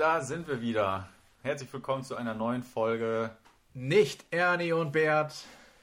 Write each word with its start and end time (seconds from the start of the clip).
Da 0.00 0.22
sind 0.22 0.48
wir 0.48 0.62
wieder. 0.62 1.10
Herzlich 1.42 1.70
willkommen 1.70 2.02
zu 2.02 2.16
einer 2.16 2.32
neuen 2.32 2.62
Folge 2.62 3.36
Nicht 3.74 4.24
Ernie 4.30 4.72
und 4.72 4.92
Bert. 4.92 5.34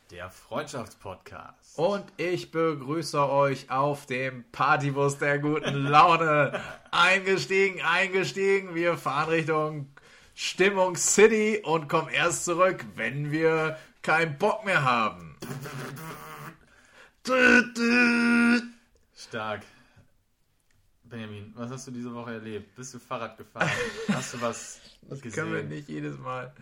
der 0.10 0.32
Freundschaftspodcast. 0.32 1.78
Und 1.78 2.04
ich 2.18 2.50
begrüße 2.50 3.30
euch 3.30 3.70
auf 3.70 4.08
dem 4.08 4.44
Partybus 4.52 5.20
der 5.20 5.38
guten 5.38 5.86
Laune. 5.86 6.60
eingestiegen, 6.90 7.80
eingestiegen. 7.84 8.74
Wir 8.74 8.98
fahren 8.98 9.30
Richtung 9.30 9.92
Stimmung 10.34 10.96
City 10.96 11.62
und 11.64 11.88
kommen 11.88 12.10
erst 12.10 12.46
zurück, 12.46 12.84
wenn 12.96 13.32
wir 13.32 13.78
keinen 14.02 14.36
Bock 14.40 14.66
mehr 14.66 14.84
haben. 14.84 15.38
Stark. 19.16 19.62
Benjamin, 21.10 21.52
was 21.56 21.72
hast 21.72 21.88
du 21.88 21.92
diese 21.92 22.14
Woche 22.14 22.34
erlebt? 22.34 22.76
Bist 22.76 22.94
du 22.94 23.00
Fahrrad 23.00 23.38
gefahren? 23.38 23.70
Hast 24.10 24.34
du 24.34 24.42
was 24.42 24.80
Das 25.10 25.22
gesehen? 25.22 25.44
können 25.44 25.54
wir 25.56 25.64
nicht 25.64 25.88
jedes 25.90 26.18
Mal. 26.18 26.54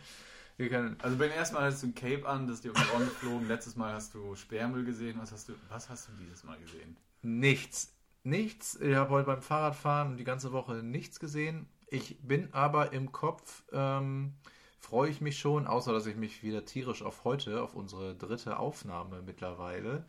Wir 0.58 0.70
können. 0.70 0.96
Also 1.02 1.18
beim 1.18 1.32
ersten 1.32 1.56
Mal 1.56 1.64
hattest 1.64 1.84
du 1.84 1.88
ein 1.88 1.96
Cape 1.96 2.28
an, 2.28 2.48
das 2.48 2.58
ist 2.58 2.64
dir 2.66 2.70
um 2.70 2.76
die 2.76 2.94
Ohren 2.94 3.06
geflogen. 3.06 3.48
Letztes 3.48 3.76
Mal 3.76 3.94
hast 3.94 4.14
du 4.14 4.36
Sperrmüll 4.36 4.86
gesehen. 4.86 5.18
Was 5.20 5.32
hast 5.32 5.50
du, 5.50 5.54
was 5.70 5.90
hast 5.90 6.08
du 6.08 6.12
dieses 6.24 6.44
Mal 6.44 6.58
gesehen? 6.60 6.96
Nichts. 7.22 7.94
Nichts. 8.24 8.76
Ich 8.80 8.96
habe 8.96 9.10
heute 9.12 9.26
beim 9.28 9.42
Fahrradfahren 9.42 10.18
die 10.18 10.24
ganze 10.24 10.52
Woche 10.52 10.76
nichts 10.76 11.20
gesehen. 11.20 11.68
Ich 11.88 12.18
bin 12.22 12.54
aber 12.54 12.94
im 12.94 13.12
Kopf, 13.12 13.64
ähm, 13.72 14.34
freue 14.80 15.10
ich 15.10 15.22
mich 15.22 15.38
schon, 15.40 15.68
außer 15.68 15.94
dass 15.94 16.06
ich 16.08 16.16
mich 16.16 16.42
wieder 16.44 16.66
tierisch 16.66 17.04
auf 17.04 17.24
heute, 17.24 17.62
auf 17.62 17.76
unsere 17.76 18.16
dritte 18.16 18.58
Aufnahme 18.58 19.22
mittlerweile, 19.22 20.06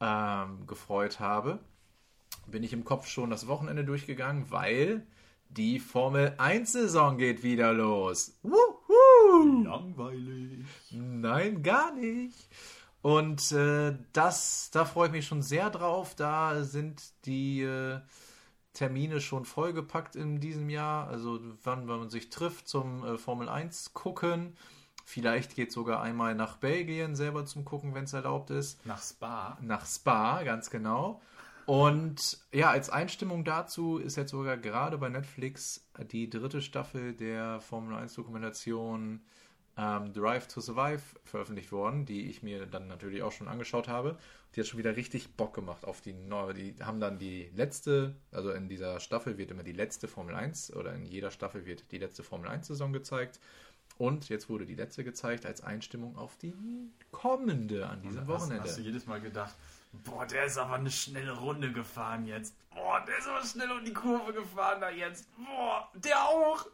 ähm, 0.00 0.66
gefreut 0.66 1.20
habe. 1.20 1.60
Bin 2.46 2.62
ich 2.62 2.72
im 2.72 2.84
Kopf 2.84 3.06
schon 3.08 3.30
das 3.30 3.46
Wochenende 3.46 3.84
durchgegangen, 3.84 4.50
weil 4.50 5.06
die 5.48 5.78
Formel 5.78 6.34
1 6.38 6.72
Saison 6.72 7.16
geht 7.16 7.42
wieder 7.42 7.72
los. 7.72 8.38
Wuhu! 8.42 9.62
Langweilig. 9.64 10.64
Nein, 10.90 11.62
gar 11.62 11.94
nicht. 11.94 12.48
Und 13.02 13.52
äh, 13.52 13.96
das, 14.12 14.70
da 14.72 14.84
freue 14.84 15.08
ich 15.08 15.12
mich 15.12 15.26
schon 15.26 15.42
sehr 15.42 15.70
drauf. 15.70 16.14
Da 16.14 16.64
sind 16.64 17.02
die 17.26 17.62
äh, 17.62 18.00
Termine 18.72 19.20
schon 19.20 19.44
vollgepackt 19.44 20.16
in 20.16 20.40
diesem 20.40 20.70
Jahr. 20.70 21.08
Also 21.08 21.38
wann 21.62 21.86
man 21.86 22.10
sich 22.10 22.30
trifft 22.30 22.66
zum 22.66 23.04
äh, 23.04 23.18
Formel 23.18 23.48
1 23.48 23.92
gucken. 23.92 24.56
Vielleicht 25.04 25.54
geht 25.54 25.70
sogar 25.70 26.00
einmal 26.00 26.34
nach 26.34 26.56
Belgien 26.56 27.14
selber 27.14 27.44
zum 27.44 27.64
Gucken, 27.66 27.94
wenn 27.94 28.04
es 28.04 28.14
erlaubt 28.14 28.50
ist. 28.50 28.84
Nach 28.86 29.02
Spa. 29.02 29.58
Nach 29.60 29.84
Spa, 29.86 30.42
ganz 30.42 30.70
genau. 30.70 31.20
Und 31.66 32.38
ja, 32.52 32.70
als 32.70 32.90
Einstimmung 32.90 33.44
dazu 33.44 33.98
ist 33.98 34.16
jetzt 34.16 34.30
sogar 34.30 34.56
gerade 34.56 34.98
bei 34.98 35.08
Netflix 35.08 35.86
die 36.10 36.28
dritte 36.28 36.60
Staffel 36.60 37.14
der 37.14 37.60
Formel 37.60 37.96
1 37.96 38.14
Dokumentation 38.14 39.22
ähm, 39.76 40.12
Drive 40.12 40.46
to 40.48 40.60
Survive 40.60 41.02
veröffentlicht 41.24 41.72
worden, 41.72 42.04
die 42.04 42.28
ich 42.28 42.42
mir 42.42 42.66
dann 42.66 42.86
natürlich 42.86 43.22
auch 43.22 43.32
schon 43.32 43.48
angeschaut 43.48 43.88
habe. 43.88 44.18
Die 44.54 44.60
hat 44.60 44.68
schon 44.68 44.78
wieder 44.78 44.94
richtig 44.94 45.36
Bock 45.36 45.54
gemacht 45.54 45.84
auf 45.84 46.00
die 46.00 46.12
neue. 46.12 46.54
Die 46.54 46.76
haben 46.80 47.00
dann 47.00 47.18
die 47.18 47.50
letzte, 47.56 48.14
also 48.30 48.50
in 48.52 48.68
dieser 48.68 49.00
Staffel 49.00 49.36
wird 49.36 49.50
immer 49.50 49.64
die 49.64 49.72
letzte 49.72 50.06
Formel 50.06 50.34
1 50.34 50.74
oder 50.76 50.94
in 50.94 51.06
jeder 51.06 51.30
Staffel 51.30 51.66
wird 51.66 51.90
die 51.90 51.98
letzte 51.98 52.22
Formel 52.22 52.48
1 52.48 52.68
Saison 52.68 52.92
gezeigt. 52.92 53.40
Und 53.96 54.28
jetzt 54.28 54.48
wurde 54.48 54.66
die 54.66 54.74
letzte 54.74 55.04
gezeigt 55.04 55.46
als 55.46 55.60
Einstimmung 55.60 56.16
auf 56.16 56.36
die 56.36 56.52
kommende 57.10 57.88
an 57.88 58.02
diesem 58.02 58.20
Hast, 58.22 58.28
Wochenende. 58.28 58.64
hast 58.64 58.78
du 58.78 58.82
jedes 58.82 59.06
Mal 59.06 59.20
gedacht, 59.20 59.54
boah, 60.02 60.26
der 60.26 60.46
ist 60.46 60.58
aber 60.58 60.74
eine 60.74 60.90
schnelle 60.90 61.32
Runde 61.32 61.72
gefahren 61.72 62.26
jetzt. 62.26 62.54
Boah, 62.70 63.04
der 63.06 63.18
ist 63.18 63.28
aber 63.28 63.44
schnell 63.44 63.70
um 63.70 63.84
die 63.84 63.92
Kurve 63.92 64.32
gefahren 64.32 64.80
da 64.80 64.90
jetzt. 64.90 65.26
Boah, 65.36 65.90
der 65.94 66.18
auch. 66.24 66.66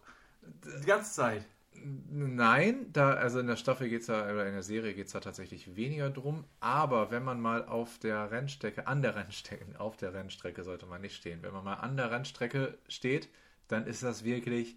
Die 0.42 0.86
ganze 0.86 1.12
Zeit. 1.12 1.44
Nein, 1.72 2.92
da, 2.92 3.14
also 3.14 3.38
in 3.41 3.47
der 3.47 3.56
Staffel 3.56 3.88
geht's 3.88 4.06
da, 4.06 4.25
oder 4.25 4.47
in 4.47 4.53
der 4.53 4.62
Serie 4.62 4.94
geht 4.94 5.06
es 5.06 5.12
da 5.12 5.20
tatsächlich 5.20 5.76
weniger 5.76 6.10
drum. 6.10 6.44
Aber 6.60 7.10
wenn 7.10 7.25
man 7.25 7.41
mal 7.41 7.64
auf 7.64 7.98
der 7.98 8.30
Rennstrecke, 8.30 8.86
an 8.86 9.03
der 9.03 9.16
Rennstrecke, 9.16 9.64
auf 9.78 9.97
der 9.97 10.12
Rennstrecke 10.12 10.64
sollte 10.64 10.86
man 10.86 11.00
nicht 11.00 11.16
stehen. 11.16 11.42
Wenn 11.42 11.53
man 11.53 11.64
mal 11.64 11.75
an 11.75 11.97
der 11.97 12.10
Rennstrecke 12.10 12.78
steht, 12.88 13.28
dann 13.69 13.86
ist 13.86 14.03
das 14.03 14.25
wirklich 14.25 14.76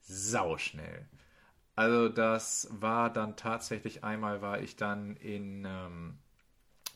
sauschnell. 0.00 1.06
Also 1.76 2.08
das 2.08 2.68
war 2.70 3.12
dann 3.12 3.36
tatsächlich 3.36 4.04
einmal, 4.04 4.42
war 4.42 4.60
ich 4.60 4.76
dann 4.76 5.16
in 5.16 5.64
ähm, 5.66 6.18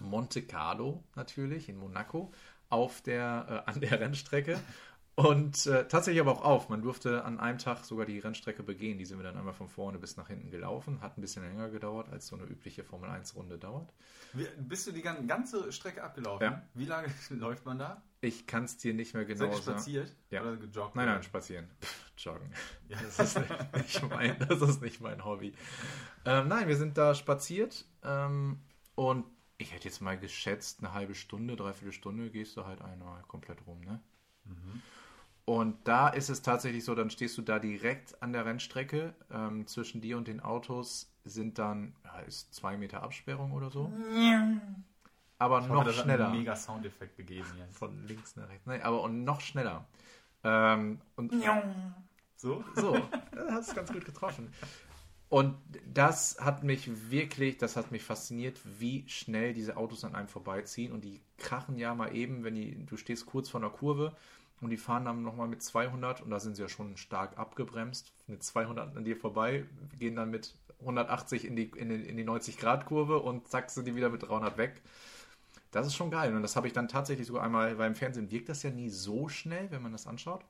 Monte 0.00 0.42
Carlo 0.42 1.02
natürlich, 1.14 1.68
in 1.68 1.76
Monaco, 1.76 2.32
auf 2.70 3.00
der, 3.02 3.64
äh, 3.66 3.70
an 3.70 3.80
der 3.80 4.00
Rennstrecke. 4.00 4.60
Und 5.16 5.66
äh, 5.66 5.86
tatsächlich 5.86 6.20
aber 6.20 6.32
auch 6.32 6.42
auf. 6.44 6.68
Man 6.70 6.82
durfte 6.82 7.24
an 7.24 7.38
einem 7.38 7.58
Tag 7.58 7.84
sogar 7.84 8.04
die 8.04 8.18
Rennstrecke 8.18 8.64
begehen. 8.64 8.98
Die 8.98 9.04
sind 9.04 9.16
wir 9.18 9.22
dann 9.22 9.36
einmal 9.36 9.54
von 9.54 9.68
vorne 9.68 9.96
bis 10.00 10.16
nach 10.16 10.26
hinten 10.26 10.50
gelaufen. 10.50 11.00
Hat 11.02 11.16
ein 11.16 11.20
bisschen 11.20 11.44
länger 11.44 11.68
gedauert, 11.70 12.08
als 12.10 12.26
so 12.26 12.34
eine 12.34 12.44
übliche 12.46 12.82
Formel 12.82 13.08
1-Runde 13.10 13.56
dauert. 13.56 13.92
Wie, 14.32 14.44
bist 14.58 14.88
du 14.88 14.90
die 14.90 15.02
gan- 15.02 15.28
ganze 15.28 15.70
Strecke 15.70 16.02
abgelaufen? 16.02 16.42
Ja. 16.44 16.62
Wie 16.74 16.86
lange 16.86 17.06
läuft 17.30 17.64
man 17.64 17.78
da? 17.78 18.02
Ich 18.22 18.48
kann 18.48 18.64
es 18.64 18.76
dir 18.76 18.92
nicht 18.92 19.14
mehr 19.14 19.24
genau 19.24 19.52
sagen. 19.52 19.62
spaziert? 19.62 20.12
Ja. 20.30 20.42
Oder 20.42 20.56
gejoggt? 20.56 20.96
Nein, 20.96 21.06
nein, 21.06 21.22
spazieren. 21.22 21.68
Pff, 21.80 22.10
joggen. 22.18 22.50
Ja. 22.88 22.98
Das 23.00 23.20
ist 23.20 23.38
nicht, 23.38 23.72
nicht 23.76 24.10
mein, 24.10 24.36
das 24.48 24.60
ist 24.62 24.82
nicht 24.82 25.00
mein 25.00 25.24
Hobby. 25.24 25.54
Ähm, 26.24 26.48
nein, 26.48 26.66
wir 26.66 26.76
sind 26.76 26.98
da 26.98 27.14
spaziert 27.14 27.84
ähm, 28.02 28.58
und 28.96 29.26
ich 29.58 29.72
hätte 29.72 29.84
jetzt 29.84 30.00
mal 30.00 30.18
geschätzt, 30.18 30.80
eine 30.80 30.92
halbe 30.94 31.14
Stunde, 31.14 31.56
dreiviertel 31.56 31.92
Stunde 31.92 32.30
gehst 32.30 32.56
du 32.56 32.64
halt 32.66 32.80
einmal 32.82 33.22
komplett 33.28 33.66
rum, 33.66 33.80
ne? 33.80 34.00
Und 35.46 35.76
da 35.86 36.08
ist 36.08 36.30
es 36.30 36.40
tatsächlich 36.40 36.84
so, 36.84 36.94
dann 36.94 37.10
stehst 37.10 37.36
du 37.36 37.42
da 37.42 37.58
direkt 37.58 38.20
an 38.22 38.32
der 38.32 38.46
Rennstrecke. 38.46 39.14
Ähm, 39.30 39.66
zwischen 39.66 40.00
dir 40.00 40.16
und 40.16 40.26
den 40.26 40.40
Autos 40.40 41.12
sind 41.24 41.58
dann, 41.58 41.94
ja, 42.04 42.20
ist 42.20 42.54
zwei 42.54 42.76
Meter 42.78 43.02
Absperrung 43.02 43.52
oder 43.52 43.70
so. 43.70 43.92
Aber 45.38 45.60
Ich 45.60 45.66
noch 45.68 45.76
hoffe, 45.76 45.84
das 45.86 45.96
hat 45.98 46.04
schneller. 46.04 46.28
einen 46.28 46.38
mega 46.38 46.56
Soundeffekt 46.56 47.16
gegeben 47.16 47.48
jetzt. 47.58 47.76
Von 47.76 48.06
links 48.06 48.36
nach 48.36 48.48
rechts. 48.48 48.64
Nein, 48.66 48.82
aber 48.82 49.02
und 49.02 49.24
noch 49.24 49.40
schneller. 49.40 49.84
Ähm, 50.44 51.00
und 51.16 51.32
So? 52.36 52.64
so, 52.74 52.96
das 53.32 53.50
hast 53.52 53.70
du 53.70 53.74
ganz 53.74 53.92
gut 53.92 54.04
getroffen. 54.04 54.52
Und 55.34 55.56
das 55.92 56.36
hat 56.38 56.62
mich 56.62 57.10
wirklich, 57.10 57.58
das 57.58 57.74
hat 57.74 57.90
mich 57.90 58.04
fasziniert, 58.04 58.60
wie 58.78 59.02
schnell 59.08 59.52
diese 59.52 59.76
Autos 59.76 60.04
an 60.04 60.14
einem 60.14 60.28
vorbeiziehen. 60.28 60.92
Und 60.92 61.04
die 61.04 61.20
krachen 61.38 61.76
ja 61.76 61.92
mal 61.92 62.14
eben, 62.14 62.44
wenn 62.44 62.54
die, 62.54 62.86
du 62.86 62.96
stehst 62.96 63.26
kurz 63.26 63.48
vor 63.48 63.60
einer 63.60 63.70
Kurve 63.70 64.14
und 64.60 64.70
die 64.70 64.76
fahren 64.76 65.06
dann 65.06 65.24
nochmal 65.24 65.48
mit 65.48 65.60
200 65.60 66.20
und 66.20 66.30
da 66.30 66.38
sind 66.38 66.54
sie 66.54 66.62
ja 66.62 66.68
schon 66.68 66.96
stark 66.96 67.36
abgebremst. 67.36 68.12
Mit 68.28 68.44
200 68.44 68.96
an 68.96 69.02
dir 69.04 69.16
vorbei, 69.16 69.64
gehen 69.98 70.14
dann 70.14 70.30
mit 70.30 70.54
180 70.78 71.46
in 71.46 71.56
die, 71.56 71.64
in 71.64 71.88
die, 71.88 72.08
in 72.08 72.16
die 72.16 72.24
90-Grad-Kurve 72.24 73.18
und 73.18 73.48
zack, 73.48 73.70
sind 73.70 73.88
die 73.88 73.96
wieder 73.96 74.10
mit 74.10 74.22
300 74.22 74.56
weg. 74.56 74.82
Das 75.72 75.84
ist 75.84 75.96
schon 75.96 76.12
geil. 76.12 76.32
Und 76.32 76.42
das 76.42 76.54
habe 76.54 76.68
ich 76.68 76.74
dann 76.74 76.86
tatsächlich 76.86 77.26
sogar 77.26 77.42
einmal, 77.42 77.76
weil 77.76 77.88
im 77.88 77.96
Fernsehen 77.96 78.30
wirkt 78.30 78.50
das 78.50 78.62
ja 78.62 78.70
nie 78.70 78.88
so 78.88 79.28
schnell, 79.28 79.68
wenn 79.72 79.82
man 79.82 79.90
das 79.90 80.06
anschaut. 80.06 80.44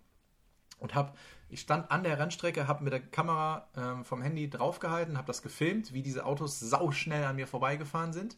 Und 0.78 0.94
hab, 0.94 1.16
ich 1.48 1.60
stand 1.60 1.90
an 1.90 2.04
der 2.04 2.18
Rennstrecke, 2.18 2.66
habe 2.66 2.84
mit 2.84 2.92
der 2.92 3.00
Kamera 3.00 3.68
ähm, 3.76 4.04
vom 4.04 4.22
Handy 4.22 4.50
draufgehalten, 4.50 5.16
habe 5.16 5.26
das 5.26 5.42
gefilmt, 5.42 5.92
wie 5.92 6.02
diese 6.02 6.24
Autos 6.24 6.60
sauschnell 6.60 7.24
an 7.24 7.36
mir 7.36 7.46
vorbeigefahren 7.46 8.12
sind. 8.12 8.36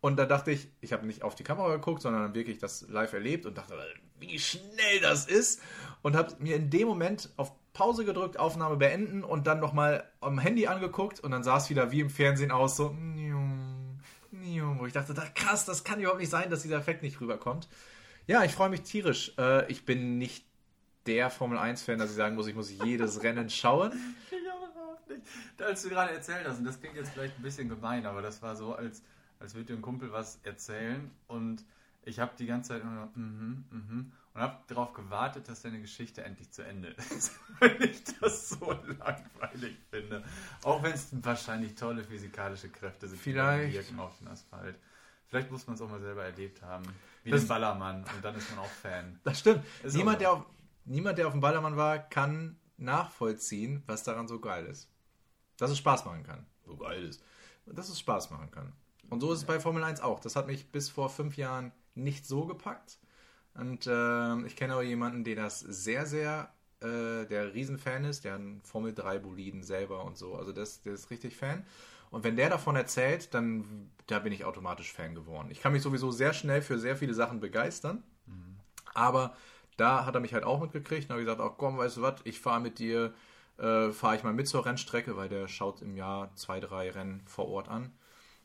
Und 0.00 0.16
da 0.16 0.24
dachte 0.24 0.50
ich, 0.50 0.68
ich 0.80 0.92
habe 0.92 1.06
nicht 1.06 1.22
auf 1.22 1.34
die 1.34 1.44
Kamera 1.44 1.74
geguckt, 1.76 2.02
sondern 2.02 2.34
wirklich 2.34 2.58
das 2.58 2.86
live 2.88 3.12
erlebt 3.12 3.44
und 3.44 3.58
dachte, 3.58 3.74
wie 4.18 4.38
schnell 4.38 5.00
das 5.02 5.26
ist. 5.26 5.60
Und 6.02 6.16
habe 6.16 6.34
mir 6.38 6.56
in 6.56 6.70
dem 6.70 6.88
Moment 6.88 7.30
auf 7.36 7.52
Pause 7.72 8.04
gedrückt, 8.04 8.38
Aufnahme 8.38 8.76
beenden 8.76 9.22
und 9.22 9.46
dann 9.46 9.60
nochmal 9.60 10.04
am 10.20 10.38
Handy 10.38 10.66
angeguckt 10.66 11.20
und 11.20 11.30
dann 11.30 11.44
sah 11.44 11.58
es 11.58 11.70
wieder 11.70 11.92
wie 11.92 12.00
im 12.00 12.10
Fernsehen 12.10 12.50
aus, 12.50 12.76
so, 12.76 12.96
wo 14.32 14.86
ich 14.86 14.92
dachte, 14.92 15.14
da, 15.14 15.24
krass, 15.34 15.66
das 15.66 15.84
kann 15.84 16.00
überhaupt 16.00 16.20
nicht 16.20 16.30
sein, 16.30 16.50
dass 16.50 16.62
dieser 16.62 16.78
Effekt 16.78 17.02
nicht 17.02 17.20
rüberkommt. 17.20 17.68
Ja, 18.26 18.44
ich 18.44 18.52
freue 18.52 18.70
mich 18.70 18.82
tierisch. 18.82 19.32
Äh, 19.38 19.70
ich 19.70 19.84
bin 19.84 20.18
nicht 20.18 20.44
der 21.14 21.30
Formel 21.30 21.58
1-Fan, 21.58 21.98
dass 21.98 22.10
ich 22.10 22.16
sagen 22.16 22.36
muss, 22.36 22.46
ich 22.46 22.54
muss 22.54 22.70
jedes 22.70 23.22
Rennen 23.22 23.50
schauen. 23.50 23.92
Ich 24.30 24.50
auch 24.50 24.70
überhaupt 24.70 25.08
nicht. 25.08 25.22
Als 25.60 25.82
du 25.82 25.88
gerade 25.88 26.12
erzählt 26.12 26.46
hast, 26.46 26.58
und 26.58 26.64
das 26.64 26.78
klingt 26.80 26.96
jetzt 26.96 27.10
vielleicht 27.10 27.36
ein 27.38 27.42
bisschen 27.42 27.68
gemein, 27.68 28.06
aber 28.06 28.22
das 28.22 28.40
war 28.42 28.54
so, 28.56 28.74
als, 28.74 29.02
als 29.40 29.54
würde 29.54 29.66
dir 29.66 29.74
ein 29.78 29.82
Kumpel 29.82 30.12
was 30.12 30.38
erzählen 30.44 31.10
und 31.26 31.64
ich 32.04 32.18
habe 32.20 32.32
die 32.38 32.46
ganze 32.46 32.70
Zeit 32.70 32.84
noch, 32.84 33.08
mhm, 33.14 33.64
mhm, 33.70 34.12
und 34.32 34.40
habe 34.40 34.56
darauf 34.68 34.92
gewartet, 34.94 35.48
dass 35.48 35.62
deine 35.62 35.80
Geschichte 35.80 36.22
endlich 36.24 36.50
zu 36.52 36.62
Ende 36.62 36.88
ist. 36.88 37.32
Weil 37.60 37.82
ich 37.82 38.02
das 38.20 38.50
so 38.50 38.70
langweilig 38.98 39.76
finde. 39.90 40.22
Auch 40.62 40.82
wenn 40.82 40.92
es 40.92 41.08
wahrscheinlich 41.22 41.74
tolle 41.74 42.04
physikalische 42.04 42.68
Kräfte 42.70 43.08
sind, 43.08 43.18
die 43.18 43.22
Vielleicht. 43.24 43.74
wirken 43.74 43.98
auf 44.00 44.16
den 44.18 44.28
Asphalt. 44.28 44.76
Vielleicht 45.26 45.50
muss 45.50 45.66
man 45.66 45.74
es 45.74 45.82
auch 45.82 45.90
mal 45.90 46.00
selber 46.00 46.24
erlebt 46.24 46.62
haben. 46.62 46.84
Wie 47.22 47.30
Das- 47.30 47.42
den 47.42 47.48
Ballermann 47.48 48.02
und 48.14 48.24
dann 48.24 48.34
ist 48.36 48.48
man 48.50 48.60
auch 48.64 48.70
Fan. 48.70 49.20
Das 49.24 49.40
stimmt. 49.40 49.62
Ist 49.82 49.94
Niemand 49.94 50.16
auch 50.16 50.20
der, 50.20 50.32
auf, 50.32 50.46
niemand, 50.84 51.18
der 51.18 51.26
auf 51.26 51.32
dem 51.32 51.40
Ballermann 51.40 51.76
war, 51.76 51.98
kann 51.98 52.56
nachvollziehen, 52.76 53.82
was 53.86 54.04
daran 54.04 54.28
so 54.28 54.40
geil 54.40 54.66
ist. 54.66 54.88
Dass 55.58 55.70
es 55.70 55.78
Spaß 55.78 56.04
machen 56.04 56.22
kann. 56.22 56.46
So 56.64 56.76
geil 56.76 57.04
ist. 57.04 57.22
Dass 57.66 57.88
es 57.88 57.98
Spaß 58.00 58.30
machen 58.30 58.50
kann. 58.50 58.72
Und 59.10 59.20
so 59.20 59.32
ist 59.32 59.40
es 59.40 59.44
bei 59.44 59.60
Formel 59.60 59.84
1 59.84 60.00
auch. 60.00 60.20
Das 60.20 60.36
hat 60.36 60.46
mich 60.46 60.70
bis 60.70 60.88
vor 60.88 61.10
fünf 61.10 61.36
Jahren 61.36 61.72
nicht 61.94 62.26
so 62.26 62.46
gepackt. 62.46 62.98
Und 63.54 63.86
ähm, 63.90 64.46
ich 64.46 64.56
kenne 64.56 64.76
auch 64.76 64.82
jemanden, 64.82 65.24
der 65.24 65.36
das 65.36 65.60
sehr, 65.60 66.06
sehr 66.06 66.52
äh, 66.80 67.26
der 67.26 67.52
Riesenfan 67.52 68.04
ist, 68.04 68.24
der 68.24 68.36
einen 68.36 68.62
Formel 68.62 68.94
3 68.94 69.18
Boliden 69.18 69.62
selber 69.62 70.04
und 70.04 70.16
so. 70.16 70.36
Also 70.36 70.52
das, 70.52 70.82
der 70.82 70.94
ist 70.94 71.10
richtig 71.10 71.36
Fan. 71.36 71.66
Und 72.10 72.24
wenn 72.24 72.36
der 72.36 72.48
davon 72.48 72.76
erzählt, 72.76 73.34
dann 73.34 73.90
da 74.06 74.18
bin 74.18 74.32
ich 74.32 74.44
automatisch 74.44 74.92
Fan 74.92 75.14
geworden. 75.14 75.48
Ich 75.50 75.60
kann 75.60 75.72
mich 75.72 75.82
sowieso 75.82 76.10
sehr 76.10 76.32
schnell 76.32 76.62
für 76.62 76.78
sehr 76.78 76.96
viele 76.96 77.14
Sachen 77.14 77.40
begeistern. 77.40 78.02
Aber 78.94 79.34
da 79.80 80.04
hat 80.04 80.14
er 80.14 80.20
mich 80.20 80.34
halt 80.34 80.44
auch 80.44 80.60
mitgekriegt 80.60 81.04
und 81.04 81.14
habe 81.14 81.24
gesagt, 81.24 81.40
ach 81.40 81.56
komm, 81.56 81.78
weißt 81.78 81.96
du 81.96 82.02
was, 82.02 82.20
ich 82.24 82.38
fahre 82.38 82.60
mit 82.60 82.78
dir, 82.78 83.14
äh, 83.58 83.90
fahre 83.90 84.16
ich 84.16 84.22
mal 84.22 84.32
mit 84.32 84.46
zur 84.46 84.66
Rennstrecke, 84.66 85.16
weil 85.16 85.28
der 85.28 85.48
schaut 85.48 85.80
im 85.80 85.96
Jahr 85.96 86.34
zwei, 86.36 86.60
drei 86.60 86.90
Rennen 86.90 87.22
vor 87.26 87.48
Ort 87.48 87.68
an. 87.68 87.92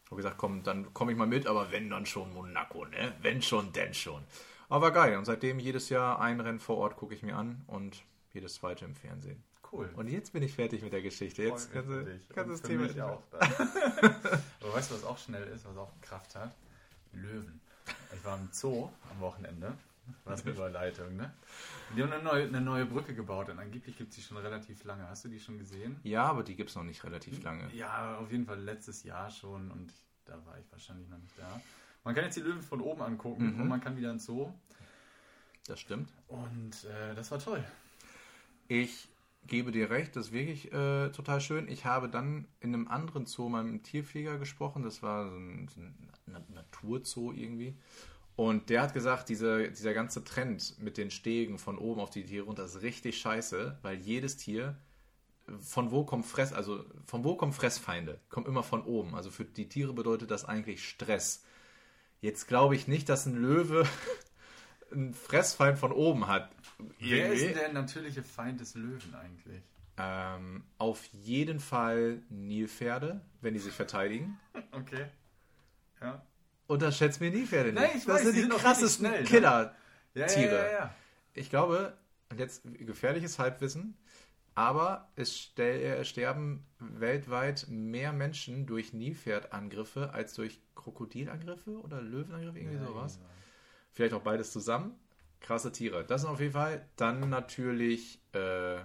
Habe 0.06 0.18
gesagt, 0.18 0.38
komm, 0.38 0.64
dann 0.64 0.94
komme 0.94 1.12
ich 1.12 1.18
mal 1.18 1.28
mit, 1.28 1.48
aber 1.48 1.72
wenn 1.72 1.90
dann 1.90 2.06
schon 2.06 2.34
Monaco, 2.34 2.86
ne? 2.86 3.14
Wenn 3.22 3.42
schon, 3.42 3.74
denn 3.74 3.94
schon. 3.94 4.24
Aber 4.70 4.92
geil. 4.92 5.18
Und 5.18 5.26
seitdem 5.26 5.60
jedes 5.60 5.90
Jahr 5.90 6.20
ein 6.22 6.40
Rennen 6.40 6.60
vor 6.60 6.78
Ort 6.78 6.96
gucke 6.96 7.14
ich 7.14 7.24
mir 7.24 7.36
an 7.36 7.64
und 7.68 8.04
jedes 8.34 8.56
zweite 8.56 8.86
im 8.86 8.96
Fernsehen. 8.96 9.44
Cool. 9.72 9.90
Und 9.96 10.08
jetzt 10.08 10.32
bin 10.32 10.44
ich 10.44 10.54
fertig 10.54 10.84
mit 10.84 10.94
der 10.94 11.02
Geschichte. 11.02 11.44
Jetzt 11.44 11.74
kannst 11.74 11.90
du, 11.90 12.20
kannst 12.34 12.52
das 12.52 12.62
Thema 12.62 12.84
mich 12.84 13.02
auch. 13.02 13.22
Aber 13.32 14.74
weißt 14.74 14.92
du, 14.92 14.96
was 14.96 15.04
auch 15.04 15.18
schnell 15.18 15.48
ist, 15.48 15.66
was 15.66 15.76
auch 15.76 15.92
Kraft 16.02 16.36
hat? 16.36 16.56
Löwen. 17.12 17.60
Ich 18.14 18.24
war 18.24 18.38
im 18.38 18.48
Zoo 18.52 18.90
am 19.12 19.20
Wochenende. 19.20 19.74
Was 20.24 20.44
eine 20.44 20.52
Überleitung, 20.54 21.16
ne? 21.16 21.34
Die 21.96 22.02
haben 22.04 22.12
eine 22.12 22.24
neue, 22.24 22.44
eine 22.48 22.62
neue 22.62 22.86
Brücke 22.86 23.14
gebaut 23.16 23.50
und 23.50 23.60
angeblich 23.60 23.98
gibt 23.98 24.10
es 24.12 24.16
die 24.16 24.22
schon 24.22 24.38
relativ 24.38 24.84
lange. 24.84 25.08
Hast 25.08 25.26
du 25.26 25.30
die 25.30 25.40
schon 25.40 25.58
gesehen? 25.58 26.00
Ja, 26.04 26.24
aber 26.26 26.44
die 26.44 26.56
gibt 26.56 26.70
es 26.72 26.76
noch 26.76 26.84
nicht 26.84 27.04
relativ 27.04 27.42
lange. 27.44 27.70
Ja, 27.74 28.18
auf 28.18 28.32
jeden 28.32 28.46
Fall 28.46 28.60
letztes 28.60 29.04
Jahr 29.04 29.30
schon 29.30 29.72
und 29.72 29.94
da 30.26 30.44
war 30.46 30.58
ich 30.60 30.72
wahrscheinlich 30.72 31.08
noch 31.10 31.20
nicht 31.20 31.38
da. 31.38 31.62
Man 32.04 32.14
kann 32.16 32.24
jetzt 32.26 32.36
die 32.38 32.42
Löwen 32.42 32.62
von 32.62 32.82
oben 32.82 33.02
angucken 33.02 33.54
Mhm. 33.56 33.62
und 33.62 33.68
man 33.68 33.82
kann 33.82 33.98
wieder 33.98 34.12
ins 34.12 34.26
Zoo. 34.26 34.52
Das 35.68 35.80
stimmt. 35.80 36.12
Und 36.28 36.84
äh, 36.86 37.16
das 37.16 37.32
war 37.32 37.40
toll. 37.40 37.64
Ich 38.68 39.08
gebe 39.48 39.72
dir 39.72 39.90
recht, 39.90 40.16
das 40.16 40.28
ist 40.28 40.32
wirklich 40.32 40.72
äh, 40.74 41.10
total 41.10 41.40
schön. 41.42 41.68
Ich 41.68 41.86
habe 41.86 42.10
dann 42.10 42.48
in 42.60 42.74
einem 42.74 42.88
anderen 42.88 43.26
Zoo 43.26 43.48
mal 43.50 43.64
mit 43.64 43.72
einem 43.74 43.84
Tierpfleger 43.84 44.38
gesprochen. 44.40 44.84
Das 44.84 45.04
war 45.04 45.30
so 45.30 45.36
ein, 45.38 45.68
so 45.68 45.82
ein 45.82 46.10
Na- 46.26 46.44
Naturzoo 46.50 47.32
irgendwie. 47.32 47.76
Und 48.36 48.70
der 48.70 48.82
hat 48.82 48.94
gesagt, 48.94 49.30
diese, 49.30 49.70
dieser 49.72 49.94
ganze 49.94 50.24
Trend 50.24 50.76
mit 50.80 50.98
den 50.98 51.10
Stegen 51.10 51.58
von 51.58 51.78
oben 51.78 52.02
auf 52.02 52.10
die 52.10 52.26
Tiere 52.26 52.46
runter 52.46 52.66
ist 52.66 52.82
richtig 52.82 53.18
scheiße, 53.18 53.78
weil 53.82 53.98
jedes 53.98 54.36
Tier, 54.36 54.78
von 55.62 55.92
wo 55.92 56.04
kommt 56.04 56.26
Fress, 56.26 56.52
also 56.52 56.84
von 57.06 57.24
wo 57.24 57.36
kommen 57.36 57.54
Fressfeinde? 57.54 58.20
Kommt 58.30 58.48
immer 58.48 58.64
von 58.64 58.84
oben. 58.84 59.16
Also 59.16 59.32
für 59.32 59.46
die 59.46 59.70
Tiere 59.70 59.94
bedeutet 59.94 60.32
das 60.32 60.44
eigentlich 60.44 60.88
Stress. 60.88 61.44
Jetzt 62.20 62.48
glaube 62.48 62.76
ich 62.76 62.88
nicht, 62.88 63.08
dass 63.08 63.26
ein 63.26 63.36
Löwe 63.36 63.88
einen 64.92 65.14
Fressfeind 65.14 65.78
von 65.78 65.94
oben 65.94 66.28
hat. 66.28 66.52
Wer 67.00 67.32
ist 67.32 67.46
denn 67.46 67.54
der 67.54 67.72
natürliche 67.72 68.24
Feind 68.24 68.60
des 68.60 68.76
Löwen 68.76 69.16
eigentlich? 69.16 69.62
Ähm, 69.98 70.66
auf 70.78 71.06
jeden 71.14 71.62
Fall 71.62 72.22
Nilpferde, 72.30 73.22
wenn 73.40 73.54
die 73.54 73.60
sich 73.62 73.74
verteidigen. 73.74 74.38
Okay. 74.72 75.06
Ja. 76.02 76.22
Unterschätzt 76.68 77.22
mir 77.22 77.32
Nilpferde 77.32 77.72
nicht. 77.72 77.82
Nein, 77.82 77.92
ich 77.96 78.06
das 78.06 78.16
weiß, 78.16 78.24
sind 78.24 78.36
die 78.36 78.42
sind 78.42 78.54
krassesten 78.54 79.08
schnell, 79.08 79.22
ne? 79.22 79.28
Killer. 79.28 79.76
Ja, 80.14 80.26
Tiere. 80.28 80.56
Ja, 80.56 80.72
ja. 80.72 80.96
Ich 81.34 81.50
glaube, 81.50 81.98
und 82.30 82.40
jetzt 82.40 82.64
gefährliches 82.80 83.38
Halbwissen, 83.38 83.98
aber 84.56 85.10
es 85.16 85.52
äh, 85.60 86.04
sterben 86.06 86.66
weltweit 86.80 87.68
mehr 87.70 88.14
Menschen 88.14 88.66
durch 88.66 88.94
Nilpferdangriffe 88.94 90.14
als 90.14 90.34
durch 90.34 90.62
Krokodilangriffe 90.76 91.80
oder 91.82 92.02
Löwenangriffe, 92.02 92.60
irgendwie 92.60 92.84
sowas. 92.84 93.20
Vielleicht 93.92 94.14
auch 94.14 94.22
beides 94.22 94.52
zusammen. 94.52 94.98
Krasse 95.42 95.72
Tiere. 95.72 96.06
Das 96.06 96.22
sind 96.22 96.30
auf 96.30 96.40
jeden 96.40 96.54
Fall. 96.54 96.88
Dann 96.96 97.30
natürlich 97.30 98.20
äh, 98.34 98.78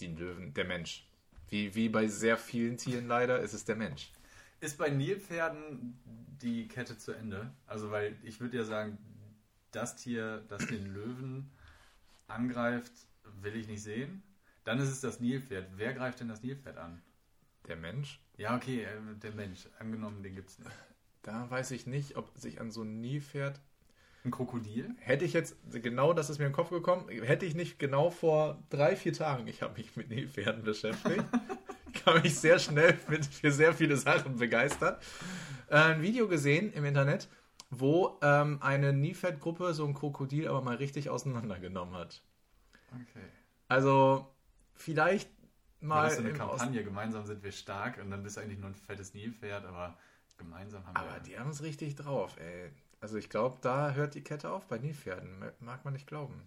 die 0.00 0.06
Löwen, 0.06 0.54
der 0.54 0.64
Mensch. 0.64 1.06
Wie, 1.48 1.74
wie 1.74 1.88
bei 1.88 2.06
sehr 2.06 2.36
vielen 2.36 2.76
Tieren 2.76 3.08
leider 3.08 3.40
ist 3.40 3.52
es 3.52 3.64
der 3.64 3.76
Mensch. 3.76 4.12
Ist 4.60 4.78
bei 4.78 4.90
Nilpferden 4.90 5.98
die 6.42 6.68
Kette 6.68 6.98
zu 6.98 7.12
Ende? 7.12 7.52
Also, 7.66 7.90
weil 7.90 8.16
ich 8.22 8.40
würde 8.40 8.56
ja 8.58 8.64
sagen, 8.64 8.98
das 9.70 9.96
Tier, 9.96 10.44
das 10.48 10.66
den 10.66 10.92
Löwen 10.92 11.50
angreift, 12.26 12.92
will 13.42 13.56
ich 13.56 13.68
nicht 13.68 13.82
sehen. 13.82 14.22
Dann 14.64 14.78
ist 14.78 14.88
es 14.88 15.00
das 15.00 15.20
Nilpferd. 15.20 15.66
Wer 15.76 15.94
greift 15.94 16.20
denn 16.20 16.28
das 16.28 16.42
Nilpferd 16.42 16.76
an? 16.76 17.02
Der 17.66 17.76
Mensch? 17.76 18.20
Ja, 18.36 18.56
okay, 18.56 18.82
äh, 18.82 19.16
der 19.22 19.32
Mensch. 19.32 19.68
Angenommen, 19.78 20.22
den 20.22 20.34
gibt's 20.34 20.58
nicht. 20.58 20.70
Da 21.22 21.50
weiß 21.50 21.70
ich 21.72 21.86
nicht, 21.86 22.16
ob 22.16 22.36
sich 22.36 22.60
an 22.60 22.70
so 22.70 22.82
ein 22.82 23.00
Nilpferd. 23.00 23.60
Ein 24.24 24.30
Krokodil? 24.30 24.94
Hätte 24.98 25.24
ich 25.24 25.32
jetzt, 25.32 25.56
genau 25.70 26.12
das 26.12 26.30
ist 26.30 26.38
mir 26.38 26.46
in 26.46 26.50
den 26.50 26.56
Kopf 26.56 26.70
gekommen, 26.70 27.08
hätte 27.08 27.46
ich 27.46 27.54
nicht 27.54 27.78
genau 27.78 28.10
vor 28.10 28.62
drei, 28.68 28.96
vier 28.96 29.12
Tagen, 29.12 29.46
ich 29.46 29.62
habe 29.62 29.78
mich 29.78 29.96
mit 29.96 30.08
Nilpferden 30.08 30.64
beschäftigt, 30.64 31.24
kann 32.12 32.22
mich 32.22 32.38
sehr 32.38 32.58
schnell 32.58 32.98
mit, 33.08 33.24
für 33.26 33.50
sehr 33.52 33.72
viele 33.74 33.96
Sachen 33.96 34.36
begeistern, 34.36 34.96
äh, 35.68 35.76
ein 35.76 36.02
Video 36.02 36.28
gesehen 36.28 36.72
im 36.72 36.84
Internet, 36.84 37.28
wo 37.70 38.18
ähm, 38.22 38.58
eine 38.62 38.92
Nilpferdgruppe 38.92 39.74
so 39.74 39.86
ein 39.86 39.94
Krokodil 39.94 40.48
aber 40.48 40.62
mal 40.62 40.76
richtig 40.76 41.10
auseinandergenommen 41.10 41.94
hat. 41.94 42.22
Okay. 42.92 43.24
Also 43.68 44.26
vielleicht 44.74 45.30
Mal 45.80 45.94
mal 45.96 46.02
das 46.04 46.14
ist 46.14 46.18
so 46.18 46.24
eine 46.24 46.32
Aus- 46.44 46.58
Kampagne, 46.58 46.82
gemeinsam 46.82 47.24
sind 47.24 47.42
wir 47.42 47.52
stark 47.52 47.98
und 48.02 48.10
dann 48.10 48.22
bist 48.22 48.36
du 48.36 48.40
eigentlich 48.40 48.58
nur 48.58 48.70
ein 48.70 48.74
fettes 48.74 49.14
Nilpferd, 49.14 49.64
aber 49.64 49.96
gemeinsam 50.36 50.84
haben 50.86 50.96
Aber 50.96 51.14
wir. 51.14 51.20
die 51.20 51.38
haben 51.38 51.50
es 51.50 51.62
richtig 51.62 51.94
drauf, 51.94 52.36
ey. 52.40 52.70
Also 53.00 53.16
ich 53.16 53.30
glaube, 53.30 53.58
da 53.60 53.92
hört 53.92 54.14
die 54.14 54.22
Kette 54.24 54.50
auf 54.50 54.66
bei 54.66 54.78
Nilpferden. 54.78 55.44
Mag 55.60 55.84
man 55.84 55.92
nicht 55.92 56.06
glauben. 56.08 56.42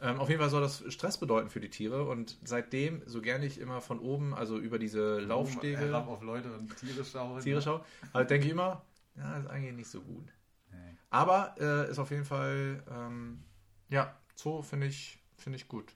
Ähm, 0.00 0.20
auf 0.20 0.28
jeden 0.28 0.40
Fall 0.40 0.50
soll 0.50 0.60
das 0.60 0.84
Stress 0.92 1.16
bedeuten 1.18 1.48
für 1.48 1.60
die 1.60 1.70
Tiere 1.70 2.06
und 2.06 2.36
seitdem, 2.44 3.02
so 3.06 3.22
gerne 3.22 3.46
ich 3.46 3.58
immer 3.58 3.80
von 3.80 3.98
oben, 3.98 4.34
also 4.34 4.58
über 4.58 4.78
diese 4.78 5.20
Laufstege, 5.20 5.78
Herab 5.78 6.06
auf 6.08 6.22
Leute 6.22 6.52
und 6.52 6.76
Tiere 6.76 7.02
schauen. 7.04 7.40
Tiere 7.40 7.62
schaue, 7.62 7.82
halt 8.12 8.28
denke 8.28 8.46
ich 8.46 8.52
immer, 8.52 8.84
ja, 9.16 9.38
ist 9.38 9.46
eigentlich 9.46 9.74
nicht 9.74 9.88
so 9.90 10.02
gut. 10.02 10.26
Nee. 10.70 10.76
Aber 11.08 11.54
äh, 11.58 11.90
ist 11.90 11.98
auf 11.98 12.10
jeden 12.10 12.26
Fall, 12.26 12.82
ähm, 12.90 13.42
ja, 13.88 14.14
Zoo 14.34 14.60
finde 14.60 14.86
ich, 14.86 15.18
finde 15.38 15.56
ich 15.56 15.66
gut. 15.66 15.94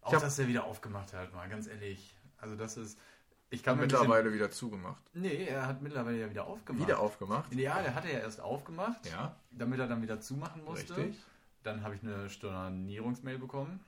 Auch, 0.00 0.12
hab- 0.14 0.22
dass 0.22 0.34
der 0.36 0.48
wieder 0.48 0.64
aufgemacht 0.64 1.12
hat, 1.12 1.32
mal 1.32 1.48
ganz 1.48 1.68
ehrlich. 1.68 2.16
Also 2.38 2.56
das 2.56 2.76
ist... 2.76 2.98
Ich 3.52 3.62
kann 3.64 3.78
mittlerweile 3.78 4.32
wieder 4.32 4.50
zugemacht. 4.50 5.04
Bisschen, 5.12 5.28
nee, 5.28 5.44
er 5.44 5.66
hat 5.66 5.82
mittlerweile 5.82 6.18
ja 6.20 6.30
wieder 6.30 6.46
aufgemacht. 6.46 6.86
Wieder 6.86 7.00
aufgemacht. 7.00 7.52
Ja, 7.54 7.82
der 7.82 7.94
hatte 7.96 8.08
ja 8.08 8.20
erst 8.20 8.40
aufgemacht, 8.40 9.04
Ja, 9.10 9.36
damit 9.50 9.78
er 9.80 9.88
dann 9.88 10.02
wieder 10.02 10.20
zumachen 10.20 10.64
musste. 10.64 10.96
richtig. 10.96 11.24
Dann 11.62 11.82
habe 11.82 11.94
ich 11.94 12.02
eine 12.02 12.28
Stornierungsmail 12.28 13.38
bekommen. 13.38 13.80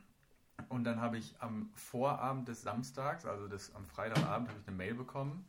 Und 0.68 0.84
dann 0.84 1.00
habe 1.00 1.18
ich 1.18 1.34
am 1.40 1.70
Vorabend 1.74 2.48
des 2.48 2.62
Samstags, 2.62 3.26
also 3.26 3.48
des, 3.48 3.74
am 3.74 3.86
Freitagabend, 3.86 4.48
habe 4.48 4.60
ich 4.60 4.68
eine 4.68 4.76
Mail 4.76 4.94
bekommen, 4.94 5.44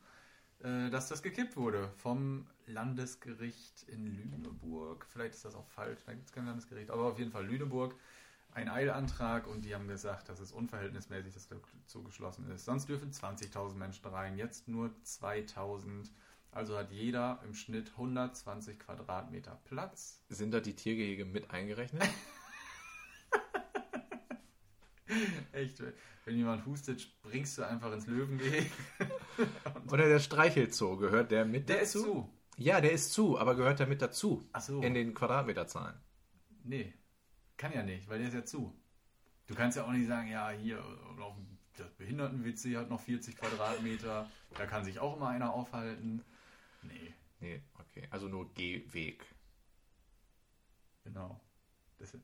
äh, 0.60 0.89
dass 0.89 1.10
das 1.10 1.22
gekippt 1.22 1.56
wurde 1.56 1.89
vom 1.98 2.48
Landesgericht 2.65 3.84
in 3.84 4.08
Lüneburg. 4.08 5.06
Vielleicht 5.10 5.36
ist 5.36 5.46
das 5.46 5.56
auch 5.56 5.68
falsch, 5.68 6.00
da 6.06 6.13
gibt 6.13 6.25
es 6.25 6.32
kein 6.32 6.46
Landesgericht, 6.46 6.89
aber 6.89 7.03
auf 7.03 7.20
jeden 7.20 7.32
Fall 7.32 7.46
Lüneburg. 7.46 7.96
Ein 8.53 8.70
Eilantrag 8.70 9.48
und 9.48 9.65
die 9.65 9.74
haben 9.74 9.88
gesagt, 9.88 10.30
dass 10.30 10.39
es 10.39 10.51
unverhältnismäßig 10.51 11.34
das 11.34 11.50
so 11.88 12.03
geschlossen 12.03 12.50
ist. 12.51 12.65
Sonst 12.65 12.88
dürfen 12.88 13.12
20.000 13.12 13.74
Menschen 13.74 14.06
rein, 14.06 14.38
jetzt 14.38 14.68
nur 14.68 14.92
2.000. 15.03 16.12
Also 16.53 16.77
hat 16.77 16.91
jeder 16.91 17.39
im 17.45 17.53
Schnitt 17.55 17.91
120 17.91 18.77
Quadratmeter 18.79 19.60
Platz. 19.65 20.24
Sind 20.29 20.51
da 20.51 20.60
die 20.60 20.75
Tiergehege 20.75 21.25
mit 21.25 21.50
eingerechnet? 21.50 22.03
Echt, 25.51 25.81
wenn 26.25 26.36
jemand 26.38 26.65
hustet, 26.65 27.01
springst 27.01 27.57
du 27.57 27.67
einfach 27.67 27.91
ins 27.91 28.07
Löwengehege. 28.07 28.69
Oder 29.91 30.07
der 30.07 30.19
Streichelzoo, 30.19 30.98
gehört 30.98 31.31
der 31.31 31.45
mit 31.45 31.69
Der 31.69 31.81
ist 31.81 31.95
dazu? 31.95 32.05
zu. 32.05 32.29
Ja, 32.57 32.81
der 32.81 32.91
ist 32.91 33.13
zu, 33.13 33.39
aber 33.39 33.55
gehört 33.55 33.79
der 33.79 33.88
mit 33.88 34.01
dazu? 34.01 34.48
Ach 34.53 34.62
so. 34.62 34.81
In 34.81 34.93
den 34.93 35.13
Quadratmeterzahlen. 35.13 36.00
Nee, 36.63 36.93
kann 37.57 37.74
ja 37.74 37.83
nicht, 37.83 38.07
weil 38.07 38.19
der 38.19 38.27
ist 38.27 38.36
ja 38.36 38.45
zu. 38.45 38.79
Du 39.48 39.55
kannst 39.55 39.75
ja 39.75 39.86
auch 39.86 39.91
nicht 39.91 40.07
sagen, 40.07 40.29
ja, 40.29 40.50
hier, 40.51 40.83
das 41.77 41.91
Behinderten-WC 41.95 42.77
hat 42.77 42.89
noch 42.89 43.01
40 43.01 43.36
Quadratmeter, 43.38 44.29
da 44.55 44.65
kann 44.65 44.86
sich 44.86 45.00
auch 45.00 45.17
immer 45.17 45.29
einer 45.29 45.53
aufhalten. 45.53 46.24
Nee, 46.83 47.13
Nee, 47.39 47.61
okay. 47.79 48.07
Also 48.09 48.27
nur 48.27 48.53
Gehweg. 48.53 49.25
genau. 51.03 51.39
Das, 51.97 52.17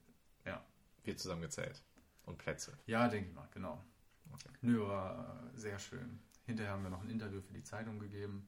ja. 0.46 0.64
Wird 1.04 1.20
zusammengezählt. 1.20 1.84
Und 2.26 2.38
Plätze. 2.38 2.78
ja, 2.86 3.08
denke 3.08 3.30
ich 3.30 3.36
mal, 3.36 3.48
genau. 3.54 3.84
Okay. 4.32 4.50
Nö, 4.62 4.82
war 4.88 5.44
äh, 5.54 5.58
sehr 5.58 5.80
schön. 5.80 6.20
Hinterher 6.46 6.74
haben 6.74 6.84
wir 6.84 6.90
noch 6.90 7.02
ein 7.02 7.10
Interview 7.10 7.42
für 7.42 7.54
die 7.54 7.64
Zeitung 7.64 8.00
gegeben. 8.00 8.48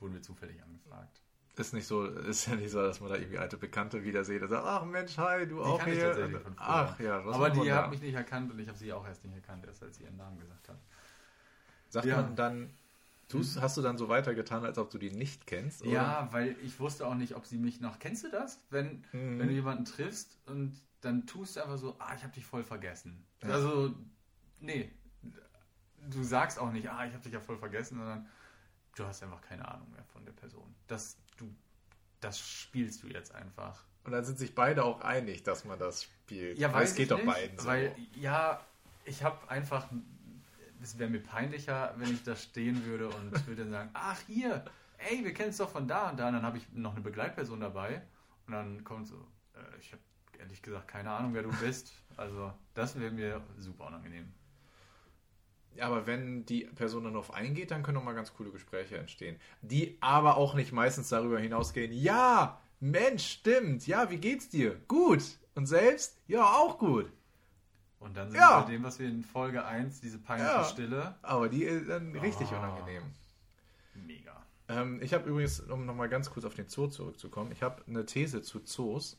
Wurden 0.00 0.14
wir 0.14 0.22
zufällig 0.22 0.62
angefragt. 0.62 1.20
Ist 1.56 1.74
nicht 1.74 1.86
so, 1.86 2.06
ist 2.06 2.46
ja 2.46 2.54
nicht 2.56 2.70
so, 2.70 2.80
dass 2.82 3.00
man 3.00 3.10
da 3.10 3.16
irgendwie 3.16 3.38
alte 3.38 3.58
Bekannte 3.58 4.02
wieder 4.04 4.24
sieht 4.24 4.40
und 4.42 4.48
sagt, 4.48 4.64
ach 4.66 4.84
Mensch, 4.86 5.18
hi, 5.18 5.46
du 5.46 5.62
auch 5.62 5.78
kannte 5.78 5.92
ich 5.92 5.98
hier. 6.00 6.54
ach 6.56 6.98
ja, 6.98 7.24
was 7.26 7.34
Aber 7.36 7.50
die 7.50 7.70
hat 7.72 7.90
mich 7.90 8.00
nicht 8.00 8.14
erkannt 8.14 8.50
und 8.50 8.58
ich 8.58 8.68
habe 8.68 8.78
sie 8.78 8.90
auch 8.92 9.06
erst 9.06 9.22
nicht 9.24 9.34
erkannt, 9.34 9.66
erst 9.66 9.82
als 9.82 9.96
sie 9.98 10.04
ihren 10.04 10.16
Namen 10.16 10.38
gesagt 10.38 10.70
hat. 10.70 10.78
Sagt 11.90 12.06
Ja. 12.06 12.22
man 12.22 12.34
dann 12.34 12.74
Tust, 13.32 13.60
hast 13.60 13.76
du 13.76 13.82
dann 13.82 13.98
so 13.98 14.08
weitergetan, 14.08 14.64
als 14.64 14.78
ob 14.78 14.90
du 14.90 14.98
die 14.98 15.10
nicht 15.10 15.46
kennst? 15.46 15.82
Oder? 15.82 15.90
Ja, 15.90 16.28
weil 16.32 16.56
ich 16.62 16.78
wusste 16.80 17.06
auch 17.06 17.14
nicht, 17.14 17.34
ob 17.34 17.46
sie 17.46 17.58
mich 17.58 17.80
noch. 17.80 17.98
Kennst 17.98 18.24
du 18.24 18.30
das? 18.30 18.60
Wenn, 18.70 19.04
Mhm. 19.12 19.38
wenn 19.38 19.48
du 19.48 19.54
jemanden 19.54 19.84
triffst 19.84 20.38
und 20.46 20.74
dann 21.00 21.26
tust 21.26 21.56
du 21.56 21.60
einfach 21.62 21.78
so, 21.78 21.96
ah, 21.98 22.14
ich 22.14 22.22
habe 22.22 22.32
dich 22.32 22.44
voll 22.44 22.62
vergessen. 22.62 23.24
Ja. 23.42 23.50
Also, 23.50 23.94
nee. 24.60 24.90
Du 26.10 26.22
sagst 26.22 26.58
auch 26.58 26.72
nicht, 26.72 26.88
ah, 26.90 27.04
ich 27.06 27.12
habe 27.12 27.22
dich 27.22 27.32
ja 27.32 27.40
voll 27.40 27.56
vergessen, 27.58 27.96
sondern 27.98 28.28
du 28.96 29.04
hast 29.04 29.22
einfach 29.22 29.40
keine 29.40 29.66
Ahnung 29.68 29.90
mehr 29.92 30.04
von 30.04 30.24
der 30.24 30.32
Person. 30.32 30.74
Das, 30.86 31.16
du, 31.36 31.52
das 32.20 32.38
spielst 32.40 33.02
du 33.02 33.08
jetzt 33.08 33.34
einfach. 33.34 33.84
Und 34.04 34.12
dann 34.12 34.24
sind 34.24 34.38
sich 34.38 34.54
beide 34.54 34.84
auch 34.84 35.00
einig, 35.00 35.44
dass 35.44 35.64
man 35.64 35.78
das 35.78 36.04
spielt. 36.04 36.58
Ja, 36.58 36.72
Weil 36.72 36.82
weiß 36.82 36.90
es 36.90 36.96
geht 36.96 37.10
doch 37.12 37.24
beiden 37.24 37.58
so. 37.58 37.66
Weil, 37.66 37.94
ja, 38.16 38.60
ich 39.04 39.22
habe 39.22 39.48
einfach, 39.48 39.88
es 40.82 40.98
wäre 40.98 41.10
mir 41.10 41.22
peinlicher, 41.22 41.94
wenn 41.96 42.12
ich 42.12 42.22
da 42.22 42.36
stehen 42.36 42.84
würde 42.84 43.08
und 43.08 43.32
würde 43.46 43.62
dann 43.62 43.70
sagen, 43.70 43.90
ach 43.94 44.20
hier, 44.26 44.64
ey, 44.98 45.24
wir 45.24 45.32
kennen 45.32 45.50
es 45.50 45.56
doch 45.56 45.70
von 45.70 45.86
da 45.86 46.10
und 46.10 46.18
da. 46.18 46.28
Und 46.28 46.34
dann 46.34 46.42
habe 46.42 46.58
ich 46.58 46.70
noch 46.72 46.92
eine 46.92 47.00
Begleitperson 47.00 47.60
dabei 47.60 48.02
und 48.46 48.52
dann 48.52 48.84
kommt 48.84 49.06
so, 49.06 49.16
äh, 49.54 49.78
ich 49.78 49.92
habe 49.92 50.02
ehrlich 50.38 50.62
gesagt 50.62 50.88
keine 50.88 51.10
Ahnung, 51.10 51.34
wer 51.34 51.42
du 51.42 51.50
bist. 51.60 51.92
Also 52.16 52.52
das 52.74 52.98
wäre 52.98 53.12
mir 53.12 53.42
super 53.58 53.86
unangenehm. 53.86 54.32
Ja, 55.74 55.86
aber 55.86 56.06
wenn 56.06 56.44
die 56.44 56.64
Person 56.64 57.04
dann 57.04 57.16
auf 57.16 57.32
eingeht, 57.32 57.70
dann 57.70 57.82
können 57.82 57.96
auch 57.96 58.04
mal 58.04 58.14
ganz 58.14 58.34
coole 58.34 58.50
Gespräche 58.50 58.98
entstehen. 58.98 59.36
Die 59.62 59.96
aber 60.00 60.36
auch 60.36 60.54
nicht 60.54 60.72
meistens 60.72 61.08
darüber 61.08 61.38
hinausgehen, 61.38 61.92
ja, 61.92 62.60
Mensch, 62.80 63.26
stimmt, 63.26 63.86
ja, 63.86 64.10
wie 64.10 64.18
geht's 64.18 64.48
dir? 64.48 64.74
Gut. 64.88 65.22
Und 65.54 65.66
selbst? 65.66 66.20
Ja, 66.26 66.44
auch 66.44 66.78
gut. 66.78 67.10
Und 68.02 68.16
dann 68.16 68.30
sind 68.30 68.38
Ja. 68.40 68.58
wir 68.60 68.64
bei 68.66 68.72
dem, 68.72 68.82
was 68.82 68.98
wir 68.98 69.08
in 69.08 69.22
Folge 69.24 69.64
1, 69.64 70.00
diese 70.00 70.18
peinliche 70.18 70.52
Ja. 70.52 70.64
Stille, 70.64 71.14
Aber 71.22 71.48
die 71.48 71.62
ist 71.64 71.88
dann 71.88 72.14
richtig 72.16 72.50
Ah. 72.52 72.58
unangenehm. 72.58 73.02
mega. 73.94 74.42
Ähm, 74.68 75.00
ich 75.02 75.12
habe 75.14 75.28
übrigens, 75.28 75.60
um 75.60 75.86
nochmal 75.86 76.08
ganz 76.08 76.30
kurz 76.30 76.44
auf 76.44 76.54
den 76.54 76.68
Zoo 76.68 76.88
zurückzukommen, 76.88 77.52
ich 77.52 77.62
habe 77.62 77.82
eine 77.86 78.04
These 78.06 78.42
zu 78.42 78.60
Zoos. 78.60 79.16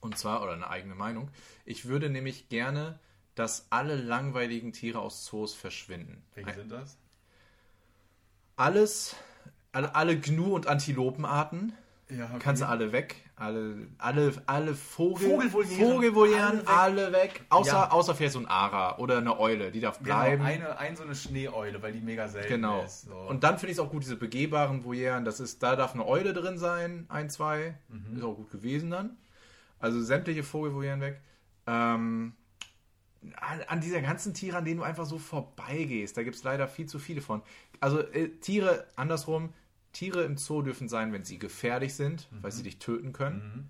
Und 0.00 0.16
zwar, 0.16 0.42
oder 0.42 0.52
eine 0.52 0.68
eigene 0.70 0.94
Meinung. 0.94 1.30
Ich 1.66 1.86
würde 1.86 2.08
nämlich 2.10 2.48
gerne, 2.48 2.98
dass 3.34 3.66
alle 3.70 3.96
langweiligen 3.96 4.72
Tiere 4.72 4.98
aus 5.00 5.24
Zoos 5.24 5.52
verschwinden. 5.54 6.22
Welche 6.34 6.54
sind 6.54 6.70
das? 6.72 6.96
Alles, 8.56 9.16
alle, 9.72 9.94
alle 9.94 10.14
Gnu- 10.14 10.54
und 10.54 10.66
Antilopenarten, 10.66 11.72
Ja, 12.16 12.24
okay. 12.26 12.38
kannst 12.40 12.62
du 12.62 12.68
alle 12.68 12.92
weg. 12.92 13.16
Alle, 13.36 13.86
alle, 13.98 14.32
alle 14.46 14.74
Vogel, 14.74 15.28
Vogelvolieren. 15.30 15.90
Vogelvolieren, 15.92 16.66
Alle 16.66 17.06
alle 17.06 17.12
weg. 17.12 17.42
Außer, 17.48 17.72
Ja. 17.72 17.90
außer 17.90 18.14
vielleicht 18.14 18.34
so 18.34 18.38
ein 18.40 18.46
Ara 18.46 18.98
oder 18.98 19.18
eine 19.18 19.38
Eule, 19.40 19.70
die 19.70 19.80
darf 19.80 19.98
Genau, 19.98 20.06
bleiben. 20.16 20.42
eine, 20.42 20.78
ein 20.78 20.96
so 20.96 21.04
eine 21.04 21.14
Schneeeule, 21.14 21.80
weil 21.82 21.92
die 21.92 22.00
mega 22.00 22.28
selten 22.28 22.48
Genau. 22.48 22.82
ist. 22.82 23.02
So. 23.02 23.14
Und 23.14 23.42
dann 23.44 23.58
finde 23.58 23.72
ich 23.72 23.78
es 23.78 23.80
auch 23.80 23.90
gut, 23.90 24.02
diese 24.02 24.16
begehbaren 24.16 24.84
Volieren, 24.84 25.24
das 25.24 25.40
ist, 25.40 25.62
da 25.62 25.76
darf 25.76 25.94
eine 25.94 26.06
Eule 26.06 26.32
drin 26.34 26.58
sein, 26.58 27.06
ein, 27.08 27.30
zwei. 27.30 27.78
Mhm. 27.88 28.16
Ist 28.18 28.24
auch 28.24 28.34
gut 28.34 28.50
gewesen 28.50 28.90
dann. 28.90 29.16
Also 29.78 30.02
sämtliche 30.02 30.42
Vogelvolieren 30.42 31.00
weg. 31.00 31.20
Ähm, 31.66 32.34
an, 33.36 33.60
an 33.68 33.80
dieser 33.80 34.00
ganzen 34.02 34.34
Tiere, 34.34 34.56
an 34.58 34.64
denen 34.64 34.78
du 34.78 34.82
einfach 34.82 35.04
so 35.06 35.18
vorbeigehst, 35.18 36.16
da 36.16 36.22
gibt 36.22 36.36
es 36.36 36.42
leider 36.44 36.68
viel 36.68 36.86
zu 36.86 36.98
viele 36.98 37.20
von. 37.20 37.42
Also 37.80 38.00
äh, 38.00 38.28
Tiere, 38.40 38.86
andersrum, 38.96 39.52
Tiere 39.92 40.22
im 40.24 40.36
Zoo 40.36 40.62
dürfen 40.62 40.88
sein, 40.88 41.12
wenn 41.12 41.24
sie 41.24 41.38
gefährlich 41.38 41.94
sind, 41.94 42.28
weil 42.30 42.52
sie 42.52 42.62
dich 42.62 42.78
töten 42.78 43.12
können, 43.12 43.38
Mhm. 43.54 43.68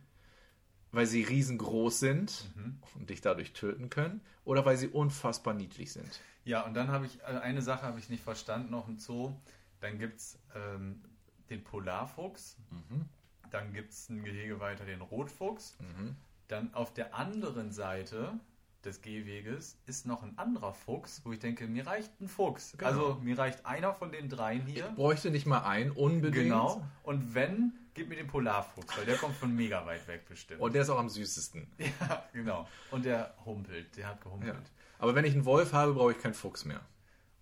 weil 0.93 1.07
sie 1.07 1.23
riesengroß 1.23 1.99
sind 2.01 2.51
Mhm. 2.57 2.79
und 2.97 3.11
dich 3.11 3.21
dadurch 3.21 3.53
töten 3.53 3.91
können, 3.91 4.21
oder 4.45 4.65
weil 4.65 4.77
sie 4.77 4.89
unfassbar 4.89 5.55
niedlich 5.55 5.93
sind. 5.93 6.21
Ja, 6.45 6.63
und 6.67 6.75
dann 6.75 6.89
habe 6.89 7.07
ich, 7.07 7.21
äh, 7.21 7.25
eine 7.25 7.63
Sache 7.63 7.83
habe 7.83 7.99
ich 7.99 8.09
nicht 8.09 8.23
verstanden, 8.23 8.71
noch 8.71 8.89
im 8.89 8.99
Zoo. 8.99 9.33
Dann 9.81 9.99
gibt 9.99 10.19
es 10.19 10.39
ähm, 10.55 11.03
den 11.49 11.65
Polarfuchs, 11.65 12.57
Mhm. 12.71 13.07
dann 13.51 13.73
gibt 13.73 13.93
es 13.93 14.09
ein 14.09 14.23
Gehege 14.23 14.61
weiter 14.61 14.85
den 14.85 15.01
Rotfuchs. 15.01 15.77
Mhm. 15.81 16.17
Dann 16.49 16.75
auf 16.75 16.93
der 16.93 17.15
anderen 17.15 17.73
Seite 17.73 18.39
des 18.85 19.03
Gehweges 19.03 19.79
ist 19.87 20.07
noch 20.07 20.23
ein 20.23 20.39
anderer 20.39 20.73
Fuchs, 20.73 21.23
wo 21.25 21.33
ich 21.33 21.39
denke, 21.39 21.67
mir 21.67 21.87
reicht 21.87 22.21
ein 22.21 22.29
Fuchs. 22.29 22.73
Genau. 22.73 22.91
Also 22.91 23.21
mir 23.23 23.39
reicht 23.39 23.67
einer 23.67 23.95
von 23.95 24.13
den 24.13 24.29
dreien 24.29 24.67
hier. 24.67 24.89
Bräuchte 24.97 25.31
nicht 25.31 25.47
mal 25.47 25.63
ein, 25.65 25.91
unbedingt. 25.91 26.45
Genau. 26.45 26.87
Und 27.03 27.35
wenn, 27.35 27.73
gib 27.95 28.09
mir 28.09 28.17
den 28.17 28.27
Polarfuchs, 28.27 28.97
weil 28.97 29.07
der 29.07 29.17
kommt 29.17 29.37
von 29.37 29.55
mega 29.55 29.85
weit 29.87 30.07
weg 30.09 30.27
bestimmt. 30.27 30.61
Und 30.61 30.75
der 30.75 30.83
ist 30.83 30.91
auch 30.91 30.99
am 30.99 31.09
süßesten. 31.09 31.67
ja, 31.79 32.25
genau. 32.33 32.69
Und 32.91 33.05
der 33.05 33.35
humpelt, 33.45 33.97
der 33.97 34.09
hat 34.09 34.21
gehumpelt. 34.21 34.55
Ja. 34.55 34.99
Aber 34.99 35.15
wenn 35.15 35.25
ich 35.25 35.35
einen 35.35 35.45
Wolf 35.45 35.73
habe, 35.73 35.95
brauche 35.95 36.13
ich 36.13 36.19
keinen 36.19 36.35
Fuchs 36.35 36.65
mehr. 36.65 36.81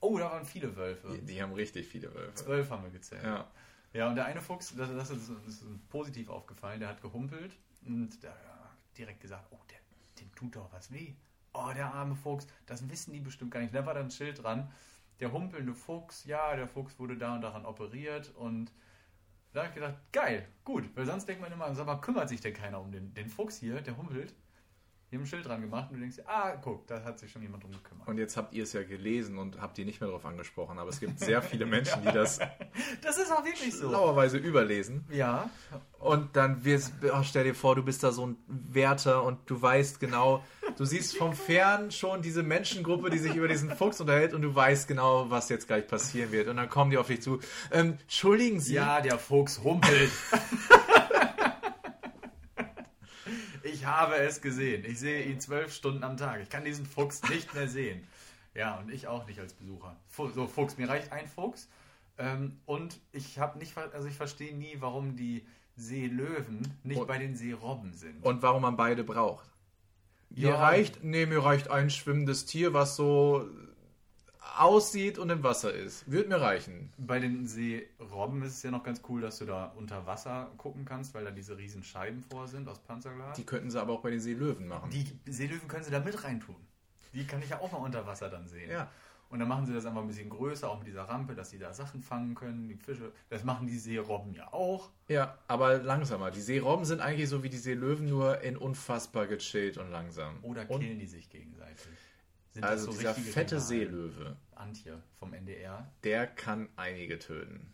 Oh, 0.01 0.17
da 0.19 0.27
waren 0.27 0.45
viele 0.45 0.77
Wölfe. 0.77 1.09
Die, 1.09 1.25
die 1.25 1.43
haben 1.43 1.53
richtig 1.53 1.89
viele 1.89 2.15
Wölfe. 2.15 2.35
Zwölf 2.35 2.71
haben 2.71 2.85
wir 2.85 2.91
gezählt. 2.91 3.25
Ja. 3.25 3.49
Ja, 3.93 4.09
und 4.09 4.17
der 4.17 4.27
eine 4.27 4.41
Fuchs, 4.41 4.75
das, 4.77 4.91
das, 4.91 5.11
ist, 5.11 5.31
das 5.47 5.55
ist 5.55 5.89
positiv 5.89 6.29
aufgefallen, 6.29 6.79
der 6.79 6.91
hat 6.91 7.01
gehumpelt 7.01 7.57
und 7.87 8.23
der 8.23 8.31
hat 8.31 8.39
direkt 8.97 9.21
gesagt, 9.21 9.47
oh, 9.51 9.59
der, 9.71 9.79
dem 10.21 10.35
tut 10.35 10.57
doch 10.57 10.71
was 10.73 10.93
weh. 10.93 11.15
Oh, 11.59 11.73
der 11.75 11.93
arme 11.93 12.15
Fuchs, 12.15 12.47
das 12.67 12.89
wissen 12.89 13.13
die 13.13 13.21
bestimmt 13.21 13.51
gar 13.51 13.61
nicht. 13.61 13.75
Da 13.75 13.85
war 13.85 13.95
dann 13.95 14.07
ein 14.07 14.11
Schild 14.11 14.43
dran, 14.43 14.71
der 15.19 15.33
humpelnde 15.33 15.75
Fuchs, 15.75 16.25
ja, 16.25 16.55
der 16.55 16.69
Fuchs 16.69 16.99
wurde 16.99 17.17
da 17.17 17.35
und 17.35 17.41
daran 17.41 17.67
operiert 17.67 18.33
und 18.37 18.71
da 19.53 19.61
habe 19.61 19.69
ich 19.71 19.75
gedacht, 19.75 19.97
geil, 20.13 20.47
gut, 20.65 20.85
weil 20.95 21.07
sonst 21.07 21.27
denkt 21.27 21.43
man 21.43 21.51
immer, 21.51 21.75
sag 21.75 21.87
mal, 21.87 22.01
kümmert 22.01 22.29
sich 22.29 22.41
denn 22.41 22.55
keiner 22.55 22.81
um 22.81 22.93
den, 22.93 23.13
den 23.15 23.29
Fuchs 23.29 23.59
hier, 23.59 23.81
der 23.81 23.97
humpelt? 23.97 24.35
Die 25.11 25.17
haben 25.17 25.23
ein 25.23 25.27
Schild 25.27 25.47
dran 25.47 25.63
gemacht 25.63 25.89
und 25.91 25.97
du 25.97 26.01
denkst, 26.03 26.19
ah, 26.27 26.51
guck, 26.63 26.87
da 26.87 27.03
hat 27.03 27.19
sich 27.19 27.33
schon 27.33 27.41
jemand 27.41 27.63
drum 27.63 27.73
gekümmert. 27.73 28.07
Und 28.07 28.19
jetzt 28.19 28.37
habt 28.37 28.53
ihr 28.53 28.65
es 28.65 28.75
ja 28.75 28.83
gelesen 28.83 29.39
und 29.39 29.59
habt 29.59 29.79
ihr 29.79 29.87
nicht 29.87 30.03
mehr 30.03 30.09
darauf 30.09 30.27
angesprochen. 30.27 30.79
Aber 30.79 30.91
es 30.91 31.01
gibt 31.01 31.19
sehr 31.19 31.41
viele 31.41 31.65
Menschen, 31.65 32.03
die 32.03 32.13
das 32.13 32.39
Das 33.03 33.17
ist 33.17 33.33
auch 33.33 33.43
wirklich 33.43 33.75
so. 33.75 33.91
lauerweise 33.91 34.37
überlesen. 34.37 35.07
Ja, 35.11 35.49
Und 35.99 36.37
dann 36.37 36.63
wirst, 36.63 36.93
oh, 37.11 37.23
stell 37.23 37.45
dir 37.45 37.55
vor, 37.55 37.75
du 37.75 37.83
bist 37.83 38.03
da 38.05 38.13
so 38.13 38.27
ein 38.27 38.37
Wärter 38.49 39.23
und 39.25 39.39
du 39.49 39.61
weißt 39.61 39.99
genau, 39.99 40.45
du 40.77 40.85
siehst 40.85 41.17
vom 41.17 41.33
Fern 41.33 41.91
schon 41.91 42.21
diese 42.21 42.43
Menschengruppe, 42.43 43.09
die 43.09 43.19
sich 43.19 43.35
über 43.35 43.49
diesen 43.49 43.71
Fuchs 43.71 44.03
unterhält 44.03 44.35
und 44.35 44.43
du 44.43 44.55
weißt 44.55 44.89
genau, 44.89 45.31
was 45.31 45.49
jetzt 45.49 45.69
gleich 45.69 45.87
passieren 45.87 46.33
wird. 46.33 46.49
Und 46.49 46.59
dann 46.59 46.69
kommen 46.69 46.91
die 46.91 46.99
auf 46.99 47.07
dich 47.07 47.23
zu. 47.23 47.41
Ähm, 47.73 47.97
entschuldigen 48.03 48.61
Sie. 48.61 48.75
Ja, 48.75 49.01
der 49.01 49.19
Fuchs 49.19 49.63
humpelt. 49.65 50.11
ich 53.63 53.77
habe 53.89 54.17
es 54.17 54.41
gesehen. 54.41 54.85
Ich 54.85 54.99
sehe 55.01 55.25
ihn 55.25 55.41
zwölf 55.41 55.73
Stunden 55.75 56.05
am 56.05 56.17
Tag. 56.17 56.41
Ich 56.43 56.49
kann 56.51 56.65
diesen 56.65 56.87
Fuchs 56.87 57.23
nicht 57.29 57.53
mehr 57.55 57.69
sehen. 57.69 58.07
Ja, 58.55 58.79
und 58.79 58.91
ich 58.91 59.07
auch 59.09 59.27
nicht 59.27 59.41
als 59.41 59.53
Besucher. 59.55 59.97
So, 60.35 60.47
Fuchs, 60.47 60.77
mir 60.79 60.89
reicht 60.89 61.13
ein 61.13 61.27
Fuchs. 61.27 61.69
Ähm, 62.19 62.59
und 62.67 63.01
ich 63.13 63.39
habe 63.39 63.59
nicht, 63.59 63.77
also 63.77 64.09
ich 64.09 64.17
verstehe 64.17 64.55
nie, 64.57 64.77
warum 64.81 65.17
die 65.17 65.47
Seelöwen 65.77 66.67
nicht 66.83 67.01
Und- 67.01 67.07
bei 67.07 67.19
den 67.19 67.37
Seerobben 67.37 67.93
sind. 67.93 68.25
Und 68.25 68.43
warum 68.43 68.63
man 68.63 68.77
beide 68.77 69.05
braucht. 69.05 69.47
Mir 70.31 70.51
Ja. 70.51 70.57
reicht, 70.57 71.03
nee, 71.05 71.25
mir 71.27 71.43
reicht 71.45 71.71
ein 71.71 71.89
schwimmendes 71.91 72.45
Tier, 72.47 72.75
was 72.75 72.97
so 72.97 73.49
aussieht 74.57 75.19
und 75.19 75.31
im 75.31 75.43
Wasser 75.43 75.73
ist. 75.73 76.11
Würde 76.11 76.29
mir 76.29 76.41
reichen. 76.41 76.93
Bei 76.97 77.21
den 77.21 77.47
Seerobben 77.47 78.43
ist 78.43 78.55
es 78.55 78.63
ja 78.63 78.71
noch 78.71 78.83
ganz 78.83 79.03
cool, 79.09 79.21
dass 79.21 79.39
du 79.39 79.45
da 79.45 79.73
unter 79.77 80.07
Wasser 80.07 80.51
gucken 80.57 80.85
kannst, 80.85 81.15
weil 81.15 81.25
da 81.25 81.31
diese 81.31 81.59
riesen 81.59 81.83
Scheiben 81.83 82.23
vor 82.31 82.49
sind 82.49 82.69
aus 82.69 82.79
Panzerglas. 82.79 83.37
Die 83.37 83.45
könnten 83.45 83.71
sie 83.71 83.81
aber 83.81 83.93
auch 83.95 84.01
bei 84.01 84.11
den 84.11 84.21
Seelöwen 84.21 84.67
machen. 84.69 84.91
Die 84.91 85.07
Seelöwen 85.31 85.69
können 85.69 85.85
sie 85.85 85.91
da 85.91 86.01
mit 86.01 86.23
reintun. 86.25 86.57
Die 87.15 87.27
kann 87.27 87.43
ich 87.43 87.51
ja 87.51 87.61
auch 87.61 87.73
mal 87.73 87.79
unter 87.79 88.07
Wasser 88.07 88.29
dann 88.29 88.47
sehen. 88.47 88.71
Ja. 88.71 88.91
Und 89.31 89.41
dann 89.41 89.49
machen 89.49 89.67
sie 89.67 89.75
das 89.75 89.85
einfach 89.85 90.01
ein 90.01 90.07
bisschen 90.07 90.31
größer, 90.31 90.71
auch 90.71 90.79
mit 90.79 90.87
dieser 90.87 91.03
Rampe, 91.03 91.35
dass 91.35 91.51
sie 91.51 91.59
da 91.59 91.75
Sachen 91.75 92.03
fangen 92.03 92.35
können, 92.35 92.67
die 92.69 92.77
Fische. 92.77 93.13
Das 93.29 93.45
machen 93.45 93.67
die 93.67 93.77
Seerobben 93.77 94.33
ja 94.33 94.53
auch. 94.53 94.91
Ja, 95.09 95.37
aber 95.49 95.79
langsamer. 95.79 96.31
Die 96.31 96.41
Seerobben 96.41 96.87
sind 96.87 97.01
eigentlich 97.01 97.29
so 97.29 97.43
wie 97.43 97.51
die 97.51 97.59
Seelöwen, 97.59 98.09
nur 98.09 98.41
in 98.41 98.57
unfassbar 98.57 99.27
gechillt 99.27 99.77
und 99.77 99.91
langsam. 99.91 100.43
Oder 100.43 100.69
und, 100.71 100.81
killen 100.81 100.99
die 100.99 101.07
sich 101.07 101.29
gegenseitig. 101.29 101.87
Sind 102.59 102.65
Also 102.65 102.91
dieser 102.91 103.11
richtige 103.11 103.33
fette 103.33 103.55
Rivalen? 103.57 103.69
Seelöwe, 103.69 104.37
Antje 104.57 105.03
vom 105.19 105.33
NDR. 105.33 105.91
der 106.03 106.27
kann 106.27 106.69
einige 106.77 107.19
töten. 107.19 107.73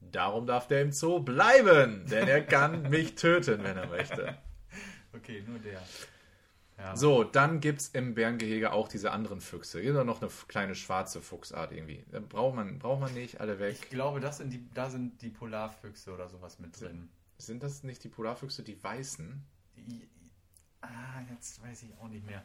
Darum 0.00 0.46
darf 0.46 0.66
der 0.68 0.82
im 0.82 0.92
Zoo 0.92 1.20
bleiben, 1.20 2.06
denn 2.06 2.28
er 2.28 2.42
kann 2.44 2.82
mich 2.90 3.14
töten, 3.16 3.62
wenn 3.64 3.76
er 3.76 3.86
möchte. 3.88 4.38
Okay, 5.14 5.44
nur 5.46 5.58
der. 5.58 5.82
Ja. 6.78 6.96
So, 6.96 7.22
dann 7.22 7.60
gibt 7.60 7.80
es 7.82 7.88
im 7.90 8.14
Bärengehege 8.14 8.72
auch 8.72 8.88
diese 8.88 9.10
anderen 9.10 9.42
Füchse. 9.42 9.78
Hier 9.78 9.94
ist 9.94 10.06
noch 10.06 10.22
eine 10.22 10.30
kleine 10.48 10.74
schwarze 10.74 11.20
Fuchsart 11.20 11.70
irgendwie. 11.72 12.02
Da 12.10 12.20
Braucht 12.20 12.56
man, 12.56 12.78
braucht 12.78 13.00
man 13.00 13.12
nicht, 13.12 13.38
alle 13.38 13.58
weg. 13.58 13.76
Ich 13.82 13.90
glaube, 13.90 14.20
das 14.20 14.38
sind 14.38 14.54
die, 14.54 14.66
da 14.72 14.88
sind 14.88 15.20
die 15.20 15.28
Polarfüchse 15.28 16.14
oder 16.14 16.30
sowas 16.30 16.58
mit 16.60 16.80
drin. 16.80 17.10
Sind 17.36 17.62
das 17.62 17.82
nicht 17.82 18.02
die 18.04 18.08
Polarfüchse, 18.08 18.62
die 18.62 18.82
weißen? 18.82 19.44
Die, 19.76 20.08
ah, 20.80 21.20
jetzt 21.30 21.62
weiß 21.62 21.82
ich 21.82 21.94
auch 22.00 22.08
nicht 22.08 22.24
mehr. 22.24 22.42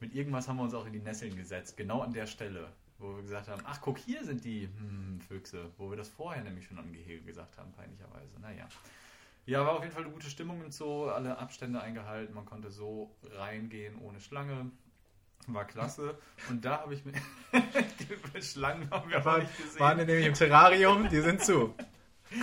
Mit 0.00 0.14
irgendwas 0.14 0.48
haben 0.48 0.56
wir 0.56 0.62
uns 0.62 0.74
auch 0.74 0.86
in 0.86 0.92
die 0.92 1.00
Nesseln 1.00 1.36
gesetzt, 1.36 1.76
genau 1.76 2.02
an 2.02 2.12
der 2.12 2.26
Stelle, 2.26 2.68
wo 2.98 3.16
wir 3.16 3.22
gesagt 3.22 3.48
haben, 3.48 3.62
ach 3.64 3.80
guck, 3.80 3.98
hier 3.98 4.24
sind 4.24 4.44
die 4.44 4.68
hm, 4.68 5.20
Füchse, 5.26 5.70
wo 5.76 5.90
wir 5.90 5.96
das 5.96 6.08
vorher 6.08 6.42
nämlich 6.42 6.66
schon 6.66 6.78
am 6.78 6.92
Gehege 6.92 7.22
gesagt 7.22 7.58
haben, 7.58 7.72
peinlicherweise. 7.72 8.38
Naja. 8.40 8.68
Ja, 9.46 9.64
war 9.64 9.76
auf 9.76 9.82
jeden 9.82 9.94
Fall 9.94 10.04
eine 10.04 10.12
gute 10.12 10.28
Stimmung 10.28 10.62
im 10.62 10.70
Zoo, 10.70 11.06
alle 11.06 11.38
Abstände 11.38 11.80
eingehalten, 11.80 12.34
man 12.34 12.44
konnte 12.44 12.70
so 12.70 13.16
reingehen 13.32 13.98
ohne 13.98 14.20
Schlange. 14.20 14.70
War 15.46 15.64
klasse. 15.64 16.18
Und 16.50 16.64
da 16.64 16.82
habe 16.82 16.94
ich 16.94 17.04
mir. 17.04 17.14
Schlangen 18.42 18.90
haben 18.90 19.08
wir 19.08 19.16
aber 19.16 19.38
nicht 19.38 19.56
gesehen. 19.56 19.80
waren 19.80 19.98
die 19.98 20.04
nämlich 20.04 20.26
im 20.26 20.34
Terrarium, 20.34 21.08
die 21.08 21.20
sind 21.20 21.42
zu. 21.42 21.74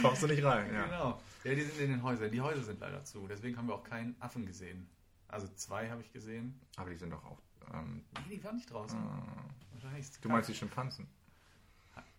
Kommst 0.02 0.24
du 0.24 0.28
nicht 0.28 0.44
rein, 0.44 0.74
ja. 0.74 0.86
Genau. 0.86 1.22
Ja, 1.44 1.54
die 1.54 1.62
sind 1.62 1.80
in 1.80 1.92
den 1.92 2.04
Häusern. 2.04 2.32
Die 2.32 2.42
Häuser 2.42 2.64
sind 2.64 2.80
leider 2.80 3.04
zu. 3.04 3.28
Deswegen 3.28 3.58
haben 3.58 3.68
wir 3.68 3.76
auch 3.76 3.84
keinen 3.84 4.16
Affen 4.20 4.48
gesehen. 4.48 4.88
Also 5.36 5.48
zwei 5.56 5.90
habe 5.90 6.02
ich 6.02 6.14
gesehen. 6.14 6.58
Aber 6.78 6.90
die 6.90 6.96
sind 6.96 7.10
doch 7.10 7.24
auch. 7.26 7.42
Ähm, 7.74 8.06
Nee, 8.30 8.38
die 8.38 8.44
waren 8.46 8.56
nicht 8.56 8.72
draußen. 8.72 8.98
äh, 8.98 10.02
du 10.22 10.30
meinst 10.30 10.48
die 10.50 10.56
Schimpansen? 10.56 11.08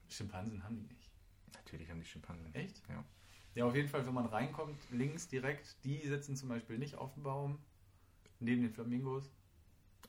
Schimpansen 0.09 0.63
haben 0.63 0.77
die 0.77 0.83
nicht. 0.95 1.11
Natürlich 1.55 1.91
haben 1.91 2.01
die 2.01 2.07
Schimpansen. 2.07 2.55
Echt? 2.55 2.83
Ja. 2.89 3.03
Ja, 3.55 3.65
auf 3.65 3.75
jeden 3.75 3.89
Fall, 3.89 4.07
wenn 4.07 4.13
man 4.13 4.27
reinkommt, 4.27 4.79
links 4.91 5.29
direkt, 5.29 5.83
die 5.85 6.07
sitzen 6.07 6.37
zum 6.37 6.51
Beispiel 6.51 6.77
nicht 6.79 6.97
auf 6.97 7.15
dem 7.15 7.23
Baum, 7.23 7.59
neben 8.39 8.61
den 8.63 8.71
Flamingos. 8.71 9.31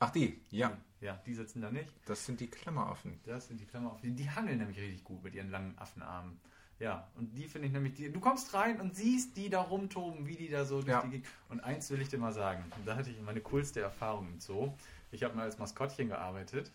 Ach, 0.00 0.10
die? 0.10 0.44
Ja. 0.50 0.76
Ja, 1.00 1.16
die 1.24 1.34
sitzen 1.34 1.62
da 1.62 1.70
nicht. 1.70 1.92
Das 2.04 2.26
sind 2.26 2.40
die 2.40 2.48
Klemmmeraffen. 2.48 3.18
Das 3.24 3.48
sind 3.48 3.58
die 3.58 3.64
Klammer 3.64 3.92
auf. 3.92 4.00
Die, 4.02 4.14
die 4.14 4.28
hangeln 4.30 4.58
nämlich 4.58 4.78
richtig 4.78 5.02
gut 5.02 5.22
mit 5.24 5.34
ihren 5.34 5.50
langen 5.50 5.78
Affenarmen. 5.78 6.38
Ja, 6.80 7.08
und 7.16 7.34
die 7.36 7.48
finde 7.48 7.66
ich 7.66 7.72
nämlich, 7.72 7.94
die, 7.94 8.12
du 8.12 8.20
kommst 8.20 8.54
rein 8.54 8.80
und 8.80 8.94
siehst 8.94 9.36
die 9.36 9.50
da 9.50 9.60
rumtoben, 9.62 10.26
wie 10.28 10.36
die 10.36 10.48
da 10.48 10.64
so 10.64 10.76
durch 10.76 10.88
Ja. 10.88 11.02
die 11.02 11.10
Gegend. 11.10 11.26
Und 11.48 11.60
eins 11.60 11.90
will 11.90 12.00
ich 12.00 12.08
dir 12.08 12.18
mal 12.18 12.32
sagen, 12.32 12.64
und 12.76 12.86
da 12.86 12.94
hatte 12.96 13.10
ich 13.10 13.20
meine 13.20 13.40
coolste 13.40 13.80
Erfahrung 13.80 14.28
im 14.28 14.40
Zoo. 14.40 14.72
Ich 15.10 15.24
habe 15.24 15.34
mal 15.34 15.42
als 15.42 15.58
Maskottchen 15.58 16.08
gearbeitet, 16.08 16.70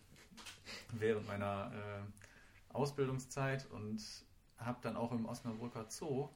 während 0.91 1.25
meiner 1.27 1.71
äh, 1.73 2.73
Ausbildungszeit 2.75 3.65
und 3.71 4.03
habe 4.57 4.79
dann 4.81 4.97
auch 4.97 5.11
im 5.11 5.25
Osnabrücker 5.25 5.85
Zoo 5.89 6.29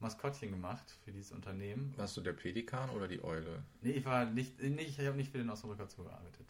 Maskottchen 0.00 0.50
gemacht 0.50 0.84
für 1.04 1.12
dieses 1.12 1.32
Unternehmen. 1.32 1.94
Warst 1.96 2.16
du 2.16 2.20
der 2.20 2.32
Pelikan 2.34 2.90
oder 2.90 3.08
die 3.08 3.22
Eule? 3.22 3.62
Nee, 3.80 3.92
ich 3.92 4.04
war 4.04 4.26
nicht, 4.26 4.60
nicht 4.60 4.98
ich 4.98 5.06
habe 5.06 5.16
nicht 5.16 5.30
für 5.30 5.38
den 5.38 5.48
Osnabrücker 5.48 5.86
Zoo 5.88 6.04
gearbeitet. 6.04 6.46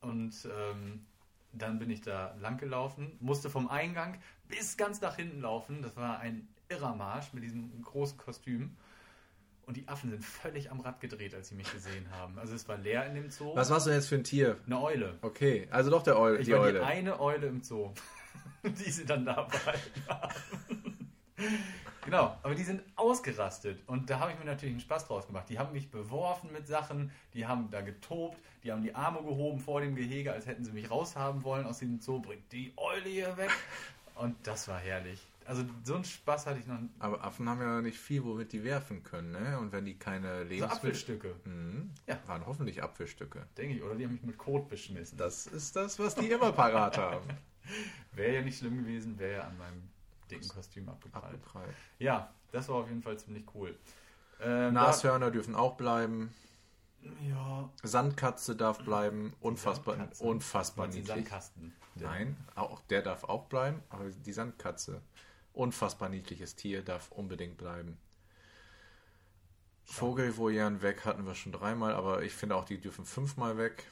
Und 0.00 0.48
ähm, 0.56 1.04
dann 1.52 1.78
bin 1.78 1.90
ich 1.90 2.00
da 2.00 2.34
lang 2.40 2.58
gelaufen, 2.58 3.16
musste 3.20 3.50
vom 3.50 3.68
Eingang 3.68 4.18
bis 4.48 4.76
ganz 4.76 5.00
nach 5.00 5.16
hinten 5.16 5.40
laufen. 5.40 5.82
Das 5.82 5.96
war 5.96 6.18
ein 6.20 6.48
irrer 6.68 6.94
Marsch 6.94 7.32
mit 7.32 7.42
diesem 7.44 7.82
großen 7.82 8.16
Kostüm. 8.18 8.76
Und 9.64 9.76
die 9.76 9.86
Affen 9.86 10.10
sind 10.10 10.24
völlig 10.24 10.70
am 10.72 10.80
Rad 10.80 11.00
gedreht, 11.00 11.34
als 11.34 11.48
sie 11.50 11.54
mich 11.54 11.70
gesehen 11.72 12.10
haben. 12.10 12.36
Also 12.38 12.54
es 12.54 12.66
war 12.68 12.76
leer 12.78 13.06
in 13.06 13.14
dem 13.14 13.30
Zoo. 13.30 13.54
Was 13.54 13.70
warst 13.70 13.86
du 13.86 13.90
jetzt 13.90 14.08
für 14.08 14.16
ein 14.16 14.24
Tier? 14.24 14.56
Eine 14.66 14.80
Eule. 14.82 15.18
Okay, 15.22 15.68
also 15.70 15.88
doch 15.90 16.02
der 16.02 16.18
Eule, 16.18 16.38
Ich 16.40 16.46
die 16.46 16.52
war 16.52 16.60
Eule. 16.60 16.80
die 16.80 16.84
eine 16.84 17.20
Eule 17.20 17.46
im 17.46 17.62
Zoo, 17.62 17.92
die 18.64 18.90
sie 18.90 19.04
dann 19.06 19.24
da 19.24 19.42
behalten 19.42 20.00
haben. 20.08 20.34
Genau, 22.04 22.36
aber 22.42 22.54
die 22.54 22.62
sind 22.64 22.82
ausgerastet 22.96 23.82
und 23.86 24.08
da 24.10 24.18
habe 24.20 24.32
ich 24.32 24.38
mir 24.38 24.44
natürlich 24.44 24.72
einen 24.72 24.80
Spaß 24.80 25.06
draus 25.06 25.26
gemacht. 25.26 25.48
Die 25.48 25.58
haben 25.58 25.72
mich 25.72 25.90
beworfen 25.90 26.50
mit 26.52 26.66
Sachen, 26.66 27.10
die 27.34 27.46
haben 27.46 27.70
da 27.70 27.80
getobt, 27.80 28.38
die 28.64 28.72
haben 28.72 28.82
die 28.82 28.94
Arme 28.94 29.22
gehoben 29.22 29.58
vor 29.60 29.80
dem 29.80 29.94
Gehege, 29.94 30.32
als 30.32 30.46
hätten 30.46 30.64
sie 30.64 30.72
mich 30.72 30.90
raushaben 30.90 31.42
wollen 31.42 31.66
aus 31.66 31.78
dem 31.78 32.00
Zoo. 32.00 32.20
Bringt 32.20 32.50
die 32.52 32.72
Eule 32.76 33.08
hier 33.08 33.36
weg. 33.36 33.50
Und 34.14 34.36
das 34.46 34.68
war 34.68 34.78
herrlich. 34.78 35.26
Also 35.44 35.64
so 35.82 35.96
einen 35.96 36.04
Spaß 36.04 36.46
hatte 36.46 36.60
ich 36.60 36.66
noch. 36.66 36.78
Aber 37.00 37.24
Affen 37.24 37.48
haben 37.48 37.60
ja 37.60 37.80
nicht 37.80 37.98
viel, 37.98 38.22
womit 38.22 38.52
die 38.52 38.62
werfen 38.62 39.02
können, 39.02 39.32
ne? 39.32 39.58
Und 39.58 39.72
wenn 39.72 39.84
die 39.84 39.94
keine 39.98 40.42
So 40.42 40.44
Lebensmittel... 40.44 40.76
Apfelstücke, 40.76 41.34
Mhm. 41.44 41.90
Ja. 42.06 42.18
Waren 42.26 42.46
hoffentlich 42.46 42.82
Apfelstücke. 42.82 43.44
denke 43.56 43.76
ich. 43.76 43.82
Oder 43.82 43.96
die 43.96 44.04
haben 44.04 44.12
mich 44.12 44.22
mit 44.22 44.38
Kot 44.38 44.68
beschmissen. 44.68 45.18
Das 45.18 45.46
ist 45.46 45.74
das, 45.74 45.98
was 45.98 46.14
die 46.14 46.28
immer 46.28 46.52
parat 46.52 46.96
haben. 46.98 47.26
Wäre 48.12 48.34
ja 48.36 48.42
nicht 48.42 48.58
schlimm 48.58 48.78
gewesen, 48.78 49.18
wäre 49.18 49.32
ja 49.38 49.40
an 49.44 49.56
meinem 49.58 49.82
dicken 50.32 50.48
Kostüm 50.48 50.88
abgeprallt. 50.88 51.24
Abgeprallt. 51.24 51.74
Ja, 51.98 52.32
das 52.50 52.68
war 52.68 52.76
auf 52.76 52.88
jeden 52.88 53.02
Fall 53.02 53.18
ziemlich 53.18 53.44
cool. 53.54 53.78
Ähm, 54.40 54.74
Nashörner 54.74 55.30
dürfen 55.30 55.54
auch 55.54 55.76
bleiben. 55.76 56.34
da, 57.02 57.10
ja, 57.28 57.70
Sandkatze 57.82 58.56
darf 58.56 58.78
bleiben. 58.84 59.34
Unfassbar, 59.40 59.96
Sandkatze. 59.96 60.24
unfassbar 60.24 60.86
niedlich. 60.88 61.06
Sandkasten. 61.06 61.72
Nein, 61.94 62.36
auch 62.54 62.80
der 62.82 63.02
darf 63.02 63.24
auch 63.24 63.46
bleiben, 63.46 63.82
aber 63.90 64.08
die 64.08 64.32
Sandkatze, 64.32 65.02
unfassbar 65.52 66.08
niedliches 66.08 66.56
Tier, 66.56 66.82
darf 66.82 67.12
unbedingt 67.12 67.58
bleiben. 67.58 67.98
Vogelvoyern 69.84 70.80
weg 70.80 71.04
hatten 71.04 71.26
wir 71.26 71.34
schon 71.34 71.52
dreimal, 71.52 71.92
aber 71.92 72.22
ich 72.22 72.32
finde 72.32 72.56
auch, 72.56 72.64
die 72.64 72.80
dürfen 72.80 73.04
fünfmal 73.04 73.58
weg. 73.58 73.86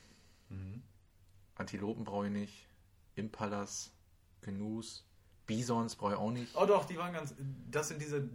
Mhm. 0.49 0.83
Antilopen 1.57 2.05
brauche 2.05 2.27
ich 2.27 2.33
nicht. 2.33 2.67
Impalas, 3.17 3.93
Gnus, 4.41 5.05
Bisons 5.57 5.97
brauche 5.97 6.13
ich 6.13 6.19
auch 6.19 6.31
nicht. 6.31 6.55
Oh 6.57 6.65
doch, 6.67 6.85
die 6.85 6.97
waren 6.97 7.13
ganz. 7.13 7.35
Das 7.71 7.89
sind 7.89 8.01
diese 8.01 8.29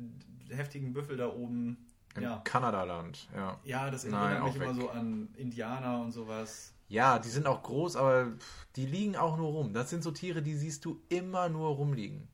heftigen 0.50 0.94
Büffel 0.94 1.18
da 1.18 1.30
oben. 1.30 1.78
Im 2.16 2.24
Ja. 2.24 2.38
Kanadaland, 2.46 3.28
ja. 3.36 3.60
Ja, 3.66 3.92
das 3.92 4.06
erinnert 4.06 4.44
mich 4.44 4.52
auch 4.52 4.56
immer 4.56 4.68
weg. 4.76 4.82
so 4.84 4.90
an 4.90 5.28
Indianer 5.36 6.00
und 6.02 6.12
sowas. 6.14 6.74
Ja, 6.88 7.20
die 7.20 7.28
sind 7.30 7.46
auch 7.46 7.62
groß, 7.64 7.96
aber 7.98 8.32
die 8.78 8.86
liegen 8.86 9.18
auch 9.18 9.36
nur 9.38 9.50
rum. 9.52 9.74
Das 9.74 9.90
sind 9.90 10.02
so 10.04 10.12
Tiere, 10.12 10.42
die 10.42 10.56
siehst 10.56 10.86
du 10.86 11.02
immer 11.10 11.50
nur 11.50 11.70
rumliegen. 11.76 12.28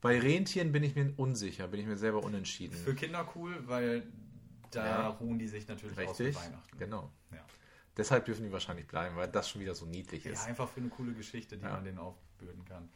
Bei 0.00 0.20
Rentieren 0.20 0.70
bin 0.70 0.84
ich 0.84 0.94
mir 0.94 1.12
unsicher, 1.16 1.66
bin 1.66 1.80
ich 1.80 1.86
mir 1.86 1.96
selber 1.96 2.22
unentschieden. 2.22 2.76
Für 2.76 2.94
Kinder 2.94 3.28
cool, 3.34 3.66
weil 3.66 4.06
da 4.70 4.86
Ja. 4.86 5.08
ruhen 5.08 5.38
die 5.40 5.48
sich 5.48 5.66
natürlich 5.66 5.98
aus 5.98 6.20
Richtig? 6.20 6.36
für 6.36 6.44
Weihnachten. 6.46 6.78
Genau. 6.78 7.10
Ja. 7.32 7.44
Deshalb 7.96 8.26
dürfen 8.26 8.44
die 8.44 8.52
wahrscheinlich 8.52 8.86
bleiben, 8.86 9.16
weil 9.16 9.26
das 9.28 9.48
schon 9.48 9.60
wieder 9.60 9.74
so 9.74 9.86
niedlich 9.86 10.22
ja, 10.22 10.30
ist. 10.32 10.46
einfach 10.46 10.68
für 10.68 10.78
eine 10.80 10.88
coole 10.90 11.14
Geschichte, 11.14 11.56
die 11.56 11.64
Ja. 11.64 11.72
man 11.72 11.82
denen 11.84 11.98
aufbürden 11.98 12.64
kann. 12.64 12.88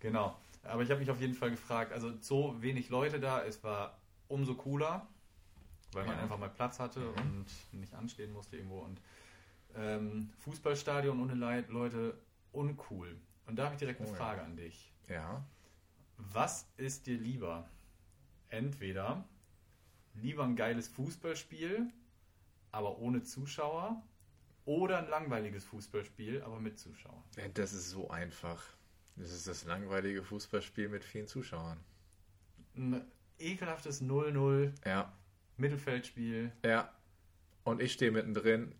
Genau. 0.00 0.36
Aber 0.62 0.82
ich 0.82 0.90
habe 0.90 1.00
mich 1.00 1.10
auf 1.10 1.20
jeden 1.20 1.34
Fall 1.34 1.50
gefragt, 1.50 1.92
also 1.92 2.12
so 2.20 2.60
wenig 2.60 2.88
Leute 2.88 3.20
da, 3.20 3.42
es 3.44 3.62
war 3.62 3.98
umso 4.28 4.54
cooler, 4.54 5.06
weil 5.92 6.04
man 6.04 6.16
Ja. 6.16 6.22
einfach 6.22 6.38
mal 6.38 6.48
Platz 6.50 6.78
hatte 6.80 7.00
Mhm. 7.00 7.16
und 7.16 7.46
nicht 7.72 7.94
anstehen 7.94 8.32
musste 8.32 8.56
irgendwo. 8.56 8.80
Und 8.80 9.00
ähm, 9.74 10.30
Fußballstadion 10.38 11.20
ohne 11.20 11.34
Lei- 11.34 11.64
Leute, 11.68 12.18
uncool. 12.52 13.16
Und 13.46 13.56
da 13.56 13.64
habe 13.66 13.74
ich 13.74 13.78
direkt 13.78 14.00
eine 14.00 14.08
Oh 14.08 14.12
ja. 14.12 14.18
Frage 14.18 14.42
an 14.42 14.56
dich. 14.56 14.92
Ja. 15.08 15.44
Was 16.16 16.66
ist 16.76 17.06
dir 17.06 17.16
lieber? 17.18 17.68
Entweder 18.48 19.24
lieber 20.14 20.44
ein 20.44 20.56
geiles 20.56 20.88
Fußballspiel, 20.88 21.92
aber 22.72 22.98
ohne 22.98 23.22
Zuschauer, 23.22 24.02
oder 24.64 24.98
ein 24.98 25.08
langweiliges 25.08 25.64
Fußballspiel, 25.64 26.42
aber 26.42 26.58
mit 26.58 26.78
Zuschauern. 26.78 27.22
Ja, 27.36 27.46
Das 27.48 27.72
ist 27.72 27.90
so 27.90 28.10
einfach. 28.10 28.64
Das 29.16 29.32
ist 29.32 29.46
das 29.48 29.64
langweilige 29.64 30.22
Fußballspiel 30.22 30.88
mit 30.88 31.04
vielen 31.04 31.26
Zuschauern. 31.26 31.78
Ein 32.76 33.02
ekelhaftes 33.38 34.02
0-0 34.02 34.72
Ja, 34.84 35.12
Mittelfeldspiel. 35.56 36.52
ja. 36.64 36.92
Und 37.64 37.82
ich 37.82 37.92
stehe 37.94 38.12
mittendrin, 38.12 38.72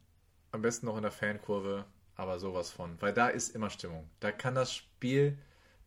am 0.52 0.62
besten 0.62 0.86
noch 0.86 0.96
in 0.96 1.02
der 1.02 1.10
Fankurve, 1.10 1.84
aber 2.14 2.38
sowas 2.38 2.70
von. 2.70 3.00
Weil 3.02 3.12
da 3.12 3.26
ist 3.28 3.48
immer 3.54 3.68
Stimmung. 3.68 4.08
Da 4.20 4.30
kann 4.30 4.54
das 4.54 4.72
Spiel 4.72 5.36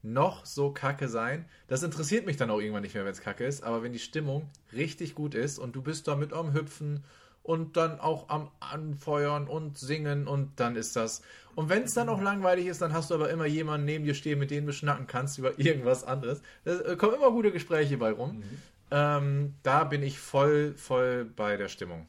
noch 0.02 0.46
so 0.46 0.72
kacke 0.74 1.08
sein. 1.08 1.46
Das 1.68 1.82
interessiert 1.84 2.26
mich 2.26 2.36
dann 2.36 2.50
auch 2.50 2.60
irgendwann 2.60 2.82
nicht 2.84 2.96
mehr, 2.96 3.06
wenn 3.06 3.12
es 3.14 3.22
kacke 3.22 3.46
ist. 3.46 3.64
Aber 3.64 3.84
wenn 3.84 3.94
die 3.94 4.00
Stimmung 4.00 4.50
richtig 4.74 5.16
gut 5.16 5.34
ist 5.34 5.60
und 5.60 5.76
du 5.78 5.82
bist 5.82 6.10
da 6.10 6.16
mit 6.18 6.34
am 6.34 6.54
Hüpfen 6.54 7.06
und 7.50 7.78
dann 7.78 8.00
auch 8.00 8.30
am 8.30 8.52
Anfeuern 8.60 9.48
und 9.48 9.76
Singen 9.76 10.28
und 10.28 10.60
dann 10.60 10.76
ist 10.76 10.96
das. 10.96 11.24
Und 11.56 11.68
wenn 11.68 11.82
es 11.82 11.96
dann 11.96 12.08
auch 12.08 12.22
langweilig 12.22 12.68
ist, 12.68 12.80
dann 12.80 12.94
hast 12.94 13.10
du 13.10 13.16
aber 13.16 13.32
immer 13.32 13.48
jemanden 13.48 13.86
neben 13.88 14.06
dir 14.06 14.14
stehen, 14.14 14.38
mit 14.38 14.52
dem 14.52 14.68
du 14.68 14.72
schnacken 14.72 15.08
kannst 15.08 15.40
über 15.40 15.58
irgendwas 15.60 16.04
anderes. 16.04 16.44
Da 16.64 16.80
äh, 16.82 16.96
kommen 16.96 17.16
immer 17.16 17.32
gute 17.32 17.52
Gespräche 17.52 17.98
bei 17.98 18.12
rum. 18.12 18.44
Ähm, 18.92 19.56
da 19.64 19.84
bin 19.84 20.04
ich 20.04 20.20
voll, 20.20 20.76
voll 20.76 21.26
bei 21.26 21.58
der 21.58 21.70
Stimmung. 21.70 22.06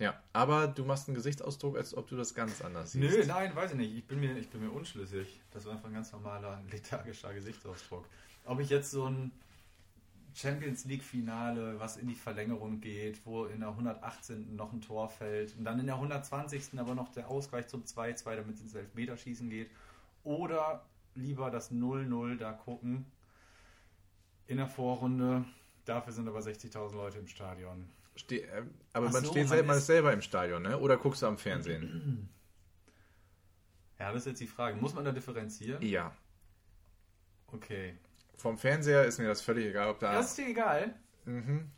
Ja, 0.00 0.20
aber 0.32 0.66
du 0.66 0.84
machst 0.84 1.06
einen 1.06 1.14
Gesichtsausdruck, 1.14 1.76
als 1.76 1.96
ob 1.96 2.08
du 2.08 2.16
das 2.16 2.34
ganz 2.34 2.62
anders 2.62 2.90
siehst. 2.90 3.16
Nö, 3.16 3.24
nein, 3.24 3.54
weiß 3.54 3.70
ich 3.70 3.76
nicht. 3.76 3.96
Ich 3.96 4.06
bin 4.08 4.18
mir, 4.18 4.36
ich 4.36 4.50
bin 4.50 4.60
mir 4.60 4.72
unschlüssig. 4.72 5.40
Das 5.52 5.66
war 5.66 5.74
einfach 5.74 5.86
ein 5.86 5.94
ganz 5.94 6.10
normaler, 6.10 6.60
lethargischer 6.72 7.32
Gesichtsausdruck. 7.32 8.06
Ob 8.46 8.58
ich 8.58 8.70
jetzt 8.70 8.90
so 8.90 9.04
ein 9.04 9.30
Champions 10.34 10.84
League-Finale, 10.86 11.78
was 11.78 11.96
in 11.96 12.08
die 12.08 12.14
Verlängerung 12.14 12.80
geht, 12.80 13.24
wo 13.26 13.44
in 13.46 13.60
der 13.60 13.70
118. 13.70 14.56
noch 14.56 14.72
ein 14.72 14.80
Tor 14.80 15.08
fällt 15.08 15.56
und 15.56 15.64
dann 15.64 15.78
in 15.78 15.86
der 15.86 15.96
120. 15.96 16.78
aber 16.78 16.94
noch 16.94 17.10
der 17.10 17.28
Ausgleich 17.28 17.66
zum 17.68 17.84
2-2, 17.84 18.36
damit 18.36 18.56
es 18.56 18.62
ins 18.62 18.74
Elfmeterschießen 18.74 19.50
geht. 19.50 19.70
Oder 20.24 20.84
lieber 21.14 21.50
das 21.50 21.70
0-0 21.72 22.36
da 22.38 22.52
gucken 22.52 23.04
in 24.46 24.56
der 24.56 24.66
Vorrunde. 24.68 25.44
Dafür 25.84 26.12
sind 26.12 26.28
aber 26.28 26.40
60.000 26.40 26.92
Leute 26.94 27.18
im 27.18 27.26
Stadion. 27.28 27.88
Ste 28.16 28.42
äh, 28.42 28.62
aber 28.92 29.08
Ach 29.08 29.12
man 29.12 29.24
so, 29.24 29.30
steht 29.30 29.42
man 29.44 29.48
selber, 29.48 29.76
ist- 29.76 29.86
selber 29.86 30.12
im 30.12 30.22
Stadion, 30.22 30.62
ne? 30.62 30.78
Oder 30.78 30.96
guckst 30.96 31.22
du 31.22 31.26
am 31.26 31.38
Fernsehen? 31.38 32.28
Ja, 33.98 34.10
das 34.12 34.22
ist 34.22 34.26
jetzt 34.26 34.40
die 34.40 34.46
Frage. 34.48 34.76
Muss 34.80 34.94
man 34.94 35.04
da 35.04 35.12
differenzieren? 35.12 35.80
ja. 35.80 36.12
Okay. 37.46 37.94
Vom 38.36 38.58
Fernseher 38.58 39.04
ist 39.04 39.18
mir 39.18 39.28
das 39.28 39.40
völlig 39.42 39.66
egal, 39.66 39.88
ob 39.88 39.98
da. 40.00 40.12
Das 40.12 40.30
ist 40.30 40.38
dir 40.38 40.48
egal. 40.48 40.94
mhm. 41.24 41.70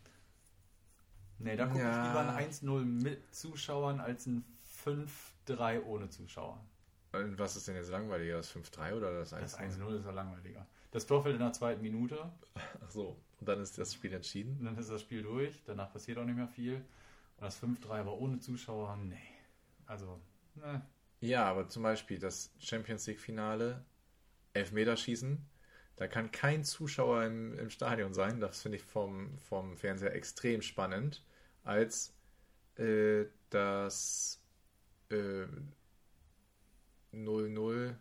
Nee, 1.38 1.56
da 1.56 1.66
gucke 1.66 1.80
Ja. 1.80 2.00
ich 2.02 2.08
lieber 2.08 2.20
ein 2.36 2.50
1-0 2.50 2.84
mit 2.84 3.34
Zuschauern 3.34 4.00
als 4.00 4.26
ein 4.26 4.44
5-3 4.84 5.82
ohne 5.84 6.08
Zuschauer. 6.08 6.64
Und 7.12 7.38
Was 7.38 7.56
ist 7.56 7.68
denn 7.68 7.76
jetzt 7.76 7.90
langweiliger, 7.90 8.36
das 8.38 8.50
5-3 8.54 8.94
oder 8.94 9.12
das 9.18 9.32
1-0? 9.34 9.40
Das 9.40 9.58
1-0 9.58 9.98
ist 9.98 10.04
ja 10.04 10.10
langweiliger. 10.12 10.66
Das 10.90 11.06
Tor 11.06 11.22
fällt 11.22 11.34
in 11.34 11.40
der 11.40 11.52
zweiten 11.52 11.82
Minute, 11.82 12.30
Ach 12.54 12.90
so. 12.90 13.20
Und 13.40 13.48
dann 13.48 13.60
ist 13.60 13.76
das 13.78 13.92
Spiel 13.92 14.12
entschieden. 14.14 14.56
und 14.58 14.64
dann 14.64 14.78
ist 14.78 14.90
das 14.90 15.02
Spiel 15.02 15.22
durch, 15.22 15.62
danach 15.66 15.92
passiert 15.92 16.18
auch 16.18 16.24
nicht 16.24 16.36
mehr 16.36 16.48
viel. 16.48 16.76
Und 16.76 17.42
das 17.42 17.60
5-3 17.60 18.00
aber 18.00 18.14
ohne 18.16 18.38
Zuschauer, 18.38 18.96
nee. 18.96 19.18
Also, 19.86 20.20
Ne. 20.54 20.82
Ja, 21.20 21.44
aber 21.46 21.68
zum 21.68 21.82
Beispiel 21.82 22.18
das 22.20 22.52
Champions 22.60 23.06
League-Finale, 23.08 23.84
Elfmeterschießen, 24.52 25.44
da 25.96 26.08
kann 26.08 26.32
kein 26.32 26.64
Zuschauer 26.64 27.24
im, 27.24 27.58
im 27.58 27.70
Stadion 27.70 28.14
sein. 28.14 28.40
Das 28.40 28.62
finde 28.62 28.78
ich 28.78 28.84
vom, 28.84 29.38
vom 29.38 29.76
Fernseher 29.76 30.14
extrem 30.14 30.60
spannend, 30.62 31.24
als 31.62 32.14
äh, 32.76 33.26
das 33.50 34.42
äh, 35.10 35.46
0-0 37.12 37.94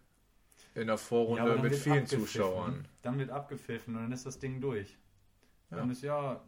in 0.76 0.88
der 0.88 0.98
Vorrunde 0.98 1.46
dann 1.46 1.62
mit 1.62 1.76
vielen. 1.76 2.08
Zuschauern. 2.08 2.88
Dann 3.04 3.20
wird 3.20 3.30
abgepfiffen 3.30 3.96
und 3.96 4.02
dann 4.04 4.12
ist 4.12 4.26
das 4.26 4.40
Ding 4.40 4.60
durch. 4.60 4.98
Ja. 5.70 5.78
Dann 5.78 5.92
ist 5.92 6.02
ja, 6.02 6.44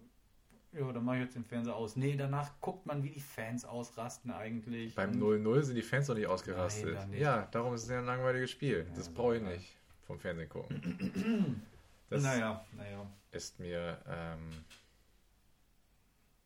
ja, 0.71 0.91
dann 0.91 1.05
mache 1.05 1.17
ich 1.17 1.23
jetzt 1.23 1.36
den 1.36 1.45
Fernseher 1.45 1.75
aus. 1.75 1.95
Nee, 1.95 2.15
danach 2.15 2.60
guckt 2.60 2.88
man, 2.88 3.03
wie 3.03 3.12
die 3.12 3.21
Fans 3.21 3.65
ausrasten 3.65 4.31
eigentlich. 4.31 4.95
Beim 4.95 5.21
Und- 5.21 5.43
0-0 5.43 5.62
sind 5.62 5.75
die 5.75 5.84
Fans 5.84 6.08
noch 6.08 6.15
nicht 6.15 6.25
ausgerastet. 6.27 6.95
Nein, 6.95 7.10
nicht. 7.12 7.21
Ja, 7.21 7.47
darum 7.51 7.75
ist 7.75 7.84
es 7.84 7.89
ja 7.89 7.99
ein 7.99 8.05
langweiliges 8.05 8.49
Spiel. 8.49 8.88
das 8.95 9.08
Ja, 9.08 9.13
brauche 9.13 9.38
ich 9.38 9.43
nicht 9.43 9.77
vom 10.05 10.19
Fernsehen 10.19 10.49
gucken. 10.49 11.61
Das 12.07 12.21
Naja, 12.21 12.63
naja. 12.73 13.11
ist 13.31 13.59
mir. 13.59 13.99
Ähm, 14.07 14.63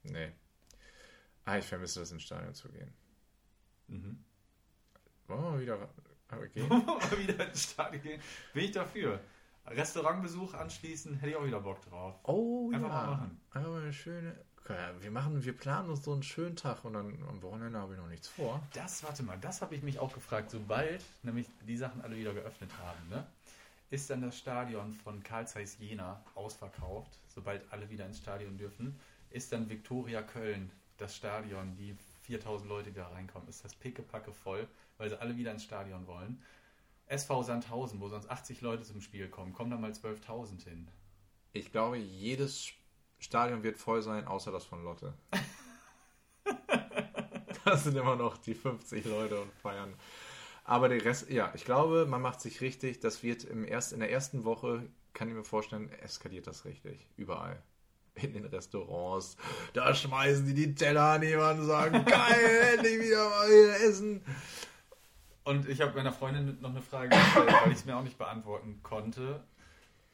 nee. 0.04 0.32
Ah, 1.44 1.58
ich 1.58 1.66
vermisse 1.66 2.00
das 2.00 2.14
ins 2.14 2.24
Stadion 2.24 2.54
zu 2.54 2.70
gehen. 2.70 2.94
Mhm. 3.88 4.24
Wollen 5.28 5.44
wir 5.44 5.50
mal 5.52 5.62
wieder 5.62 5.90
okay. 6.32 6.64
mal 6.64 7.28
wieder 7.28 7.48
ins 7.48 7.72
Stadion 7.72 8.02
gehen. 8.02 8.22
Bin 8.54 8.64
ich 8.64 8.72
dafür. 8.72 9.20
Restaurantbesuch 9.66 10.54
anschließen, 10.54 11.16
hätte 11.16 11.32
ich 11.32 11.36
auch 11.36 11.46
wieder 11.46 11.60
Bock 11.60 11.82
drauf. 11.82 12.16
Oh 12.24 12.72
Einfach 12.74 12.90
ja. 12.90 12.96
mal 12.96 13.08
machen. 13.08 13.42
Einfach 13.52 13.70
mal 13.70 13.82
eine 13.82 13.94
schöne. 13.94 14.46
Wir 15.00 15.10
machen, 15.10 15.44
wir 15.44 15.58
planen 15.58 15.90
uns 15.90 16.04
so 16.04 16.14
einen 16.14 16.22
schönen 16.22 16.56
Tag 16.56 16.86
und 16.86 16.94
dann 16.94 17.24
am 17.28 17.42
Wochenende 17.42 17.80
habe 17.80 17.96
ich 17.96 18.00
noch 18.00 18.08
nichts 18.08 18.28
vor. 18.28 18.62
Das, 18.74 19.04
warte 19.04 19.24
mal, 19.24 19.38
das 19.40 19.64
habe 19.64 19.74
ich 19.74 19.82
mich 19.82 19.98
auch 19.98 20.14
gefragt. 20.14 20.52
Sobald 20.52 21.04
nämlich 21.24 21.48
die 21.68 21.76
Sachen 21.76 22.02
alle 22.02 22.16
wieder 22.16 22.36
geöffnet 22.36 22.70
haben, 22.78 23.10
ne, 23.10 23.26
ist 23.90 24.10
dann 24.10 24.22
das 24.22 24.38
Stadion 24.38 24.94
von 24.94 25.24
Karl 25.24 25.48
Zeiss 25.48 25.78
Jena 25.80 26.24
ausverkauft. 26.36 27.20
Sobald 27.28 27.72
alle 27.72 27.90
wieder 27.90 28.06
ins 28.06 28.20
Stadion 28.20 28.58
dürfen, 28.58 29.00
ist 29.30 29.52
dann 29.52 29.70
Viktoria 29.70 30.22
Köln 30.22 30.72
das 30.98 31.16
Stadion, 31.16 31.76
die 31.76 31.96
4000 32.24 32.70
Leute, 32.70 32.92
die 32.92 32.98
da 32.98 33.08
reinkommen, 33.08 33.48
ist 33.48 33.64
das 33.64 33.74
pickepacke 33.74 34.34
voll, 34.34 34.68
weil 34.98 35.10
sie 35.10 35.20
alle 35.20 35.38
wieder 35.38 35.52
ins 35.52 35.64
Stadion 35.64 36.06
wollen. 36.08 36.44
SV 37.08 37.44
Sandhausen, 37.44 38.00
wo 38.00 38.10
sonst 38.10 38.30
80 38.30 38.62
Leute 38.62 38.84
zum 38.84 39.02
Spiel 39.02 39.30
kommen, 39.30 39.54
kommen 39.54 39.72
da 39.72 39.78
mal 39.78 39.92
12.000 39.92 40.64
hin. 40.64 40.88
Ich 41.54 41.72
glaube, 41.72 41.98
jedes 41.98 42.72
Stadion 43.18 43.64
wird 43.64 43.78
voll 43.78 44.04
sein, 44.04 44.28
außer 44.28 44.52
das 44.52 44.66
von 44.66 44.84
Lotte. 44.84 45.16
das 47.66 47.86
sind 47.86 47.98
immer 47.98 48.16
noch 48.16 48.38
die 48.38 48.54
50 48.54 49.06
Leute 49.06 49.42
und 49.42 49.52
feiern. 49.54 49.96
Aber 50.70 50.88
der 50.88 51.04
Rest, 51.04 51.32
ja, 51.32 51.52
ich 51.56 51.66
glaube, 51.66 52.06
man 52.06 52.22
macht 52.22 52.42
sich 52.42 52.62
richtig. 52.62 53.00
Das 53.00 53.24
wird 53.24 53.44
im 53.44 53.66
erst, 53.66 53.92
in 53.92 54.02
der 54.02 54.12
ersten 54.12 54.46
Woche, 54.46 54.88
kann 55.14 55.28
ich 55.28 55.34
mir 55.34 55.44
vorstellen, 55.44 55.92
eskaliert 56.04 56.46
das 56.46 56.64
richtig. 56.64 57.10
Überall. 57.18 57.60
In 58.14 58.34
den 58.34 58.46
Restaurants. 58.46 59.36
Da 59.74 59.96
schmeißen 59.96 60.46
die 60.46 60.54
die 60.54 60.76
Teller 60.76 61.14
an 61.14 61.24
jemanden 61.24 61.64
und 61.64 61.68
sagen, 61.68 62.06
geil, 62.06 62.76
endlich 62.76 63.00
wieder 63.00 63.30
mal 63.30 63.48
hier 63.48 63.90
essen. 63.90 64.22
Und 65.44 65.68
ich 65.68 65.82
habe 65.82 65.96
meiner 65.96 66.12
Freundin 66.12 66.62
noch 66.62 66.70
eine 66.70 66.84
Frage 66.84 67.10
gestellt, 67.10 67.52
weil 67.64 67.72
ich 67.72 67.80
es 67.80 67.86
mir 67.86 67.98
auch 67.98 68.04
nicht 68.04 68.20
beantworten 68.20 68.82
konnte. 68.84 69.44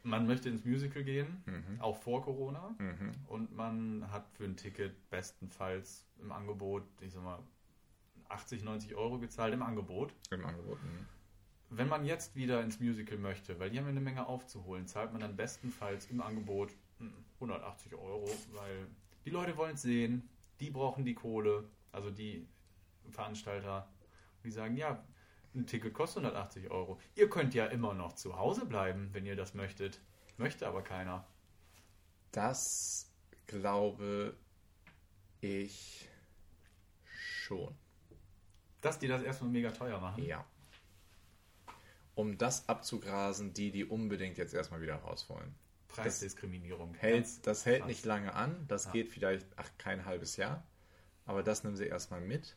Man 0.04 0.26
möchte 0.26 0.48
ins 0.48 0.64
Musical 0.64 1.04
gehen, 1.04 1.44
auch 1.80 1.98
vor 1.98 2.24
Corona. 2.24 2.74
Mhm. 2.78 3.12
Und 3.28 3.54
man 3.54 4.10
hat 4.10 4.26
für 4.38 4.46
ein 4.46 4.56
Ticket 4.56 5.10
bestenfalls 5.10 6.06
im 6.22 6.32
Angebot, 6.32 6.84
ich 7.02 7.12
sag 7.12 7.24
mal, 7.24 7.40
80, 8.30 8.64
90 8.64 8.96
Euro 8.96 9.20
gezahlt 9.20 9.54
im 9.54 9.62
Angebot. 9.62 10.14
Im 10.32 10.46
Angebot. 10.46 10.82
mhm. 10.84 11.06
Wenn 11.70 11.88
man 11.88 12.06
jetzt 12.06 12.36
wieder 12.36 12.62
ins 12.62 12.80
Musical 12.80 13.18
möchte, 13.18 13.60
weil 13.60 13.70
die 13.70 13.78
haben 13.78 13.86
ja 13.86 13.92
eine 13.92 14.00
Menge 14.00 14.28
aufzuholen, 14.28 14.88
zahlt 14.88 15.12
man 15.12 15.22
dann 15.22 15.36
bestenfalls 15.36 16.06
im 16.12 16.22
Angebot 16.22 16.72
hm, 17.00 17.12
180 17.36 17.96
Euro, 17.96 18.30
weil 18.54 18.88
die 19.26 19.32
Leute 19.32 19.58
wollen 19.58 19.74
es 19.74 19.82
sehen, 19.82 20.30
die 20.60 20.70
brauchen 20.70 21.04
die 21.06 21.16
Kohle, 21.16 21.68
also 21.92 22.12
die 22.12 22.48
Veranstalter, 23.10 23.90
die 24.44 24.52
sagen, 24.52 24.78
ja, 24.78 25.04
ein 25.56 25.66
Ticket 25.66 25.94
kostet 25.94 26.24
180 26.24 26.70
Euro. 26.70 27.00
Ihr 27.16 27.30
könnt 27.30 27.54
ja 27.54 27.66
immer 27.66 27.94
noch 27.94 28.14
zu 28.14 28.38
Hause 28.38 28.66
bleiben, 28.66 29.10
wenn 29.14 29.26
ihr 29.26 29.36
das 29.36 29.54
möchtet. 29.54 30.00
Möchte 30.38 30.68
aber 30.68 30.82
keiner. 30.82 31.26
Das 32.32 33.10
glaube 33.48 34.36
ich 35.40 36.10
schon. 37.06 37.74
Dass 38.86 39.00
die 39.00 39.08
das 39.08 39.24
erstmal 39.24 39.50
mega 39.50 39.72
teuer 39.72 40.00
machen. 40.00 40.24
Ja. 40.24 40.46
Um 42.14 42.38
das 42.38 42.70
abzugrasen, 42.70 43.54
die, 43.54 43.72
die 43.72 43.84
unbedingt 43.84 44.38
jetzt 44.38 44.54
erstmal 44.54 44.80
wieder 44.82 44.96
raus 44.98 45.28
wollen. 45.30 45.54
Preisdiskriminierung. 45.88 46.94
Hält, 46.94 47.24
Ganz 47.24 47.42
das 47.42 47.66
hält 47.66 47.80
krass. 47.80 47.88
nicht 47.88 48.06
lange 48.06 48.34
an. 48.34 48.66
Das 48.68 48.86
Ja. 48.86 48.92
geht 48.92 49.10
vielleicht, 49.10 49.48
ach, 49.56 49.70
kein 49.78 50.06
halbes 50.06 50.38
Jahr. 50.38 50.64
Aber 51.26 51.42
das 51.42 51.64
nehmen 51.64 51.76
sie 51.76 51.86
erstmal 51.88 52.22
mit. 52.22 52.56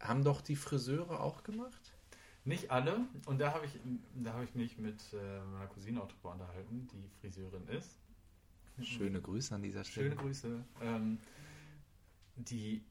Haben 0.00 0.24
doch 0.24 0.40
die 0.40 0.56
Friseure 0.56 1.20
auch 1.20 1.42
gemacht? 1.44 1.94
Nicht 2.44 2.70
alle. 2.70 3.00
Und 3.26 3.38
da 3.38 3.52
habe 3.54 3.66
ich, 3.66 3.78
da 4.14 4.32
habe 4.32 4.44
ich 4.44 4.54
mich 4.54 4.78
mit 4.78 5.00
äh, 5.12 5.40
meiner 5.52 5.66
Cousine 5.68 6.02
auch 6.02 6.08
drüber 6.08 6.32
unterhalten, 6.32 6.88
die 6.92 7.08
Friseurin 7.20 7.66
ist. 7.68 7.98
Schöne 8.82 9.20
Grüße 9.20 9.54
an 9.54 9.62
dieser 9.62 9.84
Stelle. 9.84 10.10
Schöne 10.10 10.20
Grüße. 10.20 10.64
Ähm, 10.82 11.18
die 12.36 12.82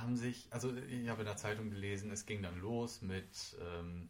haben 0.00 0.16
sich, 0.16 0.48
also 0.50 0.74
ich 0.74 1.08
habe 1.08 1.22
in 1.22 1.26
der 1.26 1.36
Zeitung 1.36 1.70
gelesen, 1.70 2.10
es 2.10 2.26
ging 2.26 2.42
dann 2.42 2.58
los 2.60 3.02
mit 3.02 3.56
ähm, 3.60 4.08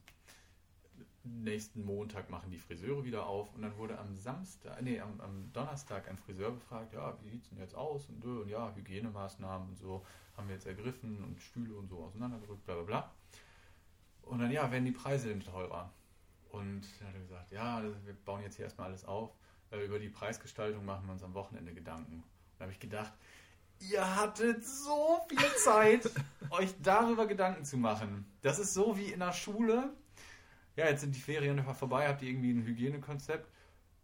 nächsten 1.25 1.85
Montag 1.85 2.31
machen 2.31 2.51
die 2.51 2.59
Friseure 2.59 3.05
wieder 3.05 3.27
auf 3.27 3.53
und 3.55 3.63
dann 3.63 3.77
wurde 3.77 3.99
am 3.99 4.15
Samstag, 4.15 4.81
nee, 4.83 5.01
am, 5.01 5.21
am 5.21 5.53
Donnerstag 5.53 6.09
ein 6.09 6.17
Friseur 6.17 6.53
befragt, 6.53 6.93
ja, 6.93 7.17
wie 7.23 7.31
sieht 7.31 7.43
es 7.43 7.49
denn 7.49 7.59
jetzt 7.59 7.75
aus 7.75 8.07
und, 8.07 8.25
und 8.25 8.49
ja, 8.49 8.73
Hygienemaßnahmen 8.75 9.69
und 9.69 9.79
so 9.79 10.05
haben 10.37 10.49
wir 10.49 10.55
jetzt 10.55 10.67
ergriffen 10.67 11.23
und 11.25 11.41
Stühle 11.41 11.75
und 11.75 11.89
so 11.89 11.99
auseinandergerückt, 12.05 12.65
bla 12.65 12.75
bla 12.75 12.85
bla. 12.85 13.13
Und 14.23 14.41
dann, 14.41 14.51
ja, 14.51 14.71
werden 14.71 14.85
die 14.85 14.93
Preise 14.93 15.29
denn 15.29 15.41
teurer? 15.41 15.93
Und 16.51 16.83
dann 16.99 17.09
hat 17.09 17.15
er 17.15 17.21
gesagt, 17.21 17.53
ja, 17.53 17.83
wir 17.83 18.15
bauen 18.25 18.43
jetzt 18.43 18.57
hier 18.57 18.65
erstmal 18.65 18.89
alles 18.89 19.05
auf. 19.05 19.31
Äh, 19.71 19.85
Über 19.85 19.99
die 19.99 20.09
Preisgestaltung 20.09 20.85
machen 20.85 21.07
wir 21.07 21.13
uns 21.13 21.23
am 21.23 21.35
Wochenende 21.35 21.73
Gedanken. 21.73 22.17
Und 22.17 22.25
da 22.59 22.65
habe 22.65 22.73
ich 22.73 22.81
gedacht, 22.81 23.13
ihr 23.81 24.17
hattet 24.17 24.65
so 24.65 25.21
viel 25.29 25.55
Zeit, 25.57 26.11
euch 26.51 26.75
darüber 26.83 27.27
Gedanken 27.27 27.65
zu 27.65 27.77
machen. 27.77 28.27
Das 28.43 28.59
ist 28.59 28.75
so 28.75 28.97
wie 28.97 29.13
in 29.13 29.21
der 29.21 29.33
Schule. 29.33 29.95
Ja, 30.77 30.87
jetzt 30.89 31.01
sind 31.01 31.15
die 31.15 31.21
Ferien 31.21 31.63
vorbei, 31.75 32.09
habt 32.09 32.23
ihr 32.23 32.29
irgendwie 32.31 32.53
ein 32.53 32.65
Hygienekonzept? 32.65 33.51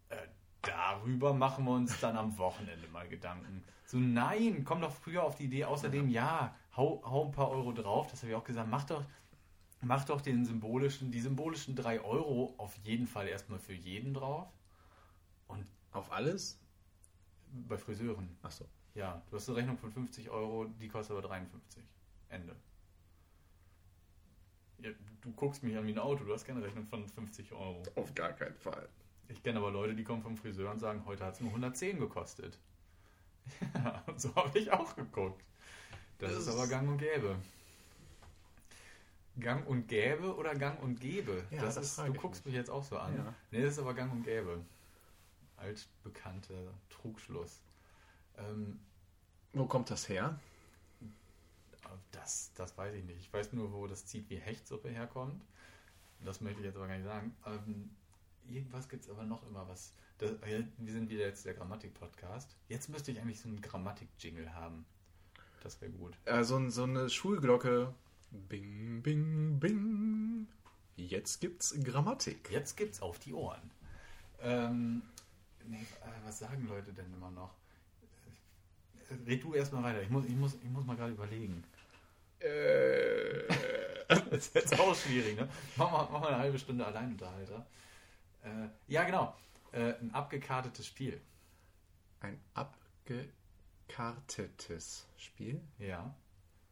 Äh, 0.09 0.15
darüber 0.61 1.33
machen 1.33 1.65
wir 1.65 1.71
uns 1.71 1.99
dann 1.99 2.17
am 2.17 2.37
Wochenende 2.37 2.87
mal 2.87 3.07
Gedanken. 3.07 3.63
So, 3.85 3.97
nein, 3.97 4.63
komm 4.63 4.81
doch 4.81 4.91
früher 4.91 5.23
auf 5.23 5.35
die 5.35 5.45
Idee. 5.45 5.65
Außerdem, 5.65 6.09
ja, 6.09 6.55
hau, 6.75 7.03
hau 7.05 7.25
ein 7.25 7.31
paar 7.31 7.49
Euro 7.51 7.71
drauf. 7.73 8.07
Das 8.09 8.21
habe 8.21 8.31
ich 8.31 8.35
auch 8.35 8.43
gesagt. 8.43 8.67
Mach 8.69 8.85
doch, 8.85 9.03
mach 9.81 10.03
doch 10.05 10.21
den 10.21 10.45
symbolischen, 10.45 11.11
die 11.11 11.19
symbolischen 11.19 11.75
3 11.75 12.01
Euro 12.01 12.55
auf 12.57 12.75
jeden 12.77 13.05
Fall 13.05 13.27
erstmal 13.27 13.59
für 13.59 13.73
jeden 13.73 14.13
drauf. 14.13 14.47
Und 15.47 15.67
Auf 15.91 16.11
alles? 16.11 16.59
bei 17.51 17.77
Friseuren. 17.77 18.35
Achso. 18.41 18.65
Ja, 18.95 19.21
du 19.29 19.37
hast 19.37 19.49
eine 19.49 19.57
Rechnung 19.57 19.77
von 19.77 19.91
50 19.91 20.29
Euro, 20.29 20.65
die 20.79 20.87
kostet 20.87 21.17
aber 21.17 21.27
53. 21.27 21.83
Ende. 22.29 22.55
Ja, 24.79 24.91
du 25.21 25.31
guckst 25.31 25.63
mich 25.63 25.75
an 25.77 25.87
wie 25.87 25.91
ein 25.93 25.99
Auto, 25.99 26.23
du 26.23 26.33
hast 26.33 26.45
keine 26.45 26.63
Rechnung 26.63 26.85
von 26.87 27.07
50 27.07 27.51
Euro. 27.53 27.81
Auf 27.95 28.13
gar 28.13 28.33
keinen 28.33 28.57
Fall. 28.57 28.87
Ich 29.29 29.41
kenne 29.41 29.59
aber 29.59 29.71
Leute, 29.71 29.95
die 29.95 30.03
kommen 30.03 30.21
vom 30.21 30.37
Friseur 30.37 30.69
und 30.71 30.79
sagen, 30.79 31.03
heute 31.05 31.25
hat 31.25 31.35
es 31.35 31.41
nur 31.41 31.49
110 31.49 31.99
gekostet. 31.99 32.57
Ja, 33.73 34.01
und 34.07 34.21
so 34.21 34.33
habe 34.35 34.57
ich 34.57 34.71
auch 34.71 34.95
geguckt. 34.95 35.43
Das, 36.17 36.31
Das 36.31 36.47
ist 36.47 36.47
aber 36.47 36.67
gang 36.67 36.87
und 36.87 36.97
gäbe. 36.97 37.35
Gang 39.37 39.67
und 39.67 39.87
gäbe 39.87 40.33
oder 40.35 40.55
gang 40.55 40.81
und 40.81 40.99
gäbe? 40.99 41.43
Ja, 41.51 41.61
das 41.61 41.75
das 41.75 41.85
ist, 41.85 41.97
du 41.97 42.13
guckst 42.13 42.45
mich. 42.45 42.53
mich 42.53 42.59
jetzt 42.59 42.69
auch 42.69 42.83
so 42.83 42.97
an. 42.97 43.17
Ja. 43.17 43.33
Nee, 43.51 43.61
das 43.63 43.73
ist 43.73 43.79
aber 43.79 43.93
gang 43.93 44.13
und 44.13 44.23
gäbe. 44.23 44.63
Altbekannter 45.57 46.73
Trugschluss. 46.89 47.61
Ähm, 48.37 48.79
Wo 49.53 49.65
kommt 49.65 49.89
das 49.89 50.09
her? 50.09 50.39
Das, 52.11 52.51
das 52.55 52.77
weiß 52.77 52.95
ich 52.95 53.03
nicht. 53.03 53.19
Ich 53.19 53.33
weiß 53.33 53.53
nur, 53.53 53.71
wo 53.73 53.87
das 53.87 54.05
Zieht 54.05 54.29
wie 54.29 54.37
Hechtsuppe 54.37 54.89
herkommt. 54.89 55.41
Das 56.23 56.41
möchte 56.41 56.59
ich 56.59 56.65
jetzt 56.65 56.77
aber 56.77 56.87
gar 56.87 56.95
nicht 56.95 57.05
sagen. 57.05 57.35
Ähm, 57.45 57.89
irgendwas 58.47 58.87
gibt 58.87 59.03
es 59.03 59.09
aber 59.09 59.23
noch 59.23 59.45
immer 59.47 59.67
was. 59.67 59.93
Das, 60.19 60.31
wir 60.41 60.93
sind 60.93 61.09
wieder 61.09 61.25
jetzt 61.25 61.45
der 61.45 61.53
Grammatik-Podcast. 61.53 62.55
Jetzt 62.69 62.89
müsste 62.89 63.11
ich 63.11 63.19
eigentlich 63.19 63.41
so 63.41 63.49
einen 63.49 63.61
Grammatik-Jingle 63.61 64.53
haben. 64.53 64.85
Das 65.63 65.81
wäre 65.81 65.91
gut. 65.91 66.17
Äh, 66.25 66.43
so, 66.43 66.69
so 66.69 66.83
eine 66.83 67.09
Schulglocke. 67.09 67.93
Bing, 68.31 69.01
bing, 69.01 69.59
bing. 69.59 70.47
Jetzt 70.95 71.41
gibt's 71.41 71.75
Grammatik. 71.83 72.49
Jetzt 72.51 72.77
gibt's 72.77 73.01
auf 73.01 73.19
die 73.19 73.33
Ohren. 73.33 73.71
Ähm, 74.41 75.01
nee, 75.65 75.77
äh, 75.77 76.25
was 76.25 76.39
sagen 76.39 76.67
Leute 76.67 76.93
denn 76.93 77.11
immer 77.13 77.31
noch? 77.31 77.53
Red 79.25 79.43
du 79.43 79.53
erstmal 79.53 79.83
weiter. 79.83 80.01
Ich 80.01 80.09
muss, 80.09 80.25
ich 80.25 80.35
muss, 80.35 80.55
ich 80.55 80.69
muss 80.69 80.85
mal 80.85 80.95
gerade 80.95 81.11
überlegen. 81.13 81.63
Äh, 82.39 83.47
das 84.07 84.27
ist 84.47 84.55
jetzt 84.55 84.79
auch 84.79 84.95
schwierig, 84.95 85.37
ne? 85.37 85.47
Mach 85.75 85.91
mal, 85.91 86.07
mach 86.11 86.19
mal 86.21 86.27
eine 86.29 86.37
halbe 86.39 86.59
Stunde 86.59 86.85
Alleinunterhalter. 86.85 87.65
Äh, 88.43 88.67
ja, 88.87 89.03
genau. 89.03 89.35
Äh, 89.71 89.93
ein 89.99 90.13
abgekartetes 90.13 90.85
Spiel. 90.85 91.19
Ein 92.19 92.39
abgekartetes 93.87 95.07
Spiel? 95.17 95.61
Ja. 95.79 96.13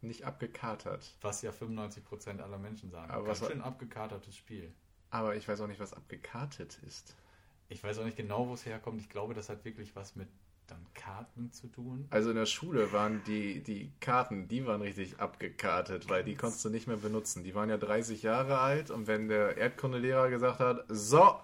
Nicht 0.02 0.24
abgekatert. 0.24 1.16
Was 1.22 1.42
ja 1.42 1.52
95% 1.52 2.40
aller 2.42 2.58
Menschen 2.58 2.90
sagen. 2.92 3.12
Aber 3.12 3.26
Ganz 3.26 3.42
was- 3.42 3.50
schön 3.50 3.62
abgekartetes 3.62 4.36
Spiel. 4.36 4.74
Aber 5.10 5.36
ich 5.36 5.48
weiß 5.48 5.62
auch 5.62 5.68
nicht, 5.68 5.80
was 5.80 5.94
abgekartet 5.94 6.80
ist. 6.88 7.16
Ich 7.70 7.84
weiß 7.84 8.00
auch 8.00 8.06
nicht 8.06 8.18
genau, 8.18 8.48
wo 8.48 8.54
es 8.54 8.66
herkommt. 8.66 9.00
Ich 9.02 9.10
glaube, 9.10 9.34
das 9.34 9.50
hat 9.50 9.64
wirklich 9.66 9.96
was 9.96 10.16
mit 10.16 10.28
dann 10.72 10.86
Karten 10.94 11.52
zu 11.52 11.68
tun. 11.68 12.08
Also 12.10 12.30
in 12.30 12.36
der 12.36 12.46
Schule 12.46 12.92
waren 12.94 13.22
die, 13.28 13.62
die 13.62 13.92
Karten, 14.00 14.48
die 14.48 14.66
waren 14.66 14.82
richtig 14.82 15.20
abgekartet, 15.20 16.10
weil 16.10 16.24
die 16.24 16.36
konntest 16.36 16.64
du 16.64 16.70
nicht 16.70 16.88
mehr 16.88 16.98
benutzen. 16.98 17.44
Die 17.44 17.54
waren 17.54 17.70
ja 17.70 17.78
30 17.78 18.24
Jahre 18.24 18.60
alt 18.60 18.90
und 18.90 19.08
wenn 19.08 19.28
der 19.28 19.58
Erdkundelehrer 19.58 20.30
gesagt 20.30 20.60
hat, 20.60 20.86
so, 20.88 21.36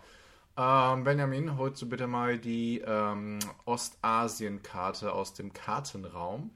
ähm, 0.57 1.03
Benjamin, 1.03 1.57
holst 1.57 1.81
du 1.81 1.89
bitte 1.89 2.07
mal 2.07 2.39
die 2.39 2.81
ähm, 2.85 3.39
Ostasienkarte 3.65 5.11
aus 5.11 5.33
dem 5.33 5.53
Kartenraum. 5.53 6.51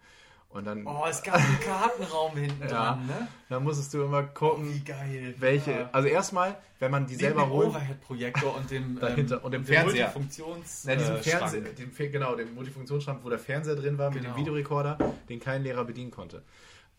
Und 0.53 0.65
dann, 0.65 0.85
Oh, 0.85 1.05
es 1.09 1.23
gab 1.23 1.35
einen 1.35 1.59
Kartenraum 1.61 2.35
hinten 2.35 2.61
Ja. 2.67 2.67
dran, 2.67 3.07
ne? 3.07 3.27
dann 3.47 3.63
musstest 3.63 3.93
du 3.93 4.03
immer 4.03 4.23
gucken, 4.23 4.73
Wie 4.73 4.79
geil. 4.83 5.33
welche. 5.37 5.71
Ja. 5.71 5.89
Also 5.93 6.09
erstmal, 6.09 6.57
wenn 6.79 6.91
man 6.91 7.05
die 7.05 7.13
Neben 7.13 7.21
selber 7.21 7.49
holt. 7.49 7.69
Overhead-Projektor 7.69 8.55
und 8.57 8.69
dem, 8.69 8.99
Dahinter 8.99 9.37
ähm, 9.37 9.43
und 9.43 9.51
dem 9.53 9.61
dem 9.61 9.67
Fernseher. 9.67 10.07
Multifunktions 10.13 10.83
Na, 10.85 10.95
diesem 10.95 11.15
äh, 11.15 11.23
Fernseher, 11.23 11.61
dem, 11.61 12.11
genau, 12.11 12.35
dem 12.35 12.53
Multifunktionsschrank, 12.53 13.23
wo 13.23 13.29
der 13.29 13.39
Fernseher 13.39 13.75
drin 13.77 13.97
war 13.97 14.09
mit 14.11 14.23
Genau. 14.23 14.33
dem 14.35 14.41
Videorekorder, 14.41 14.97
den 15.29 15.39
kein 15.39 15.63
Lehrer 15.63 15.85
bedienen 15.85 16.11
konnte. 16.11 16.43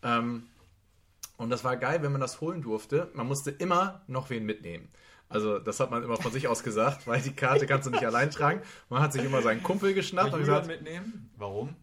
Ähm, 0.02 0.44
und 1.36 1.50
das 1.50 1.62
war 1.62 1.76
geil, 1.76 2.02
wenn 2.02 2.12
man 2.12 2.20
das 2.22 2.40
holen 2.40 2.62
durfte. 2.62 3.10
Man 3.14 3.26
musste 3.26 3.50
immer 3.50 4.00
noch 4.06 4.30
wen 4.30 4.46
mitnehmen. 4.46 4.88
Also 5.28 5.58
das 5.58 5.78
hat 5.80 5.90
man 5.90 6.02
immer 6.02 6.16
von 6.16 6.30
sich 6.32 6.46
aus 6.48 6.62
gesagt, 6.62 7.06
weil 7.06 7.20
die 7.20 7.32
Karte 7.32 7.66
kannst 7.66 7.86
du 7.86 7.90
nicht 7.90 8.04
allein 8.06 8.30
tragen. 8.30 8.60
Man 8.88 9.02
hat 9.02 9.12
sich 9.12 9.24
immer 9.24 9.42
seinen 9.42 9.62
Kumpel 9.62 9.92
geschnappt 9.94 10.32
und 10.34 10.40
gesagt, 10.40 10.66
mitnehmen? 10.66 11.30
Warum? 11.36 11.74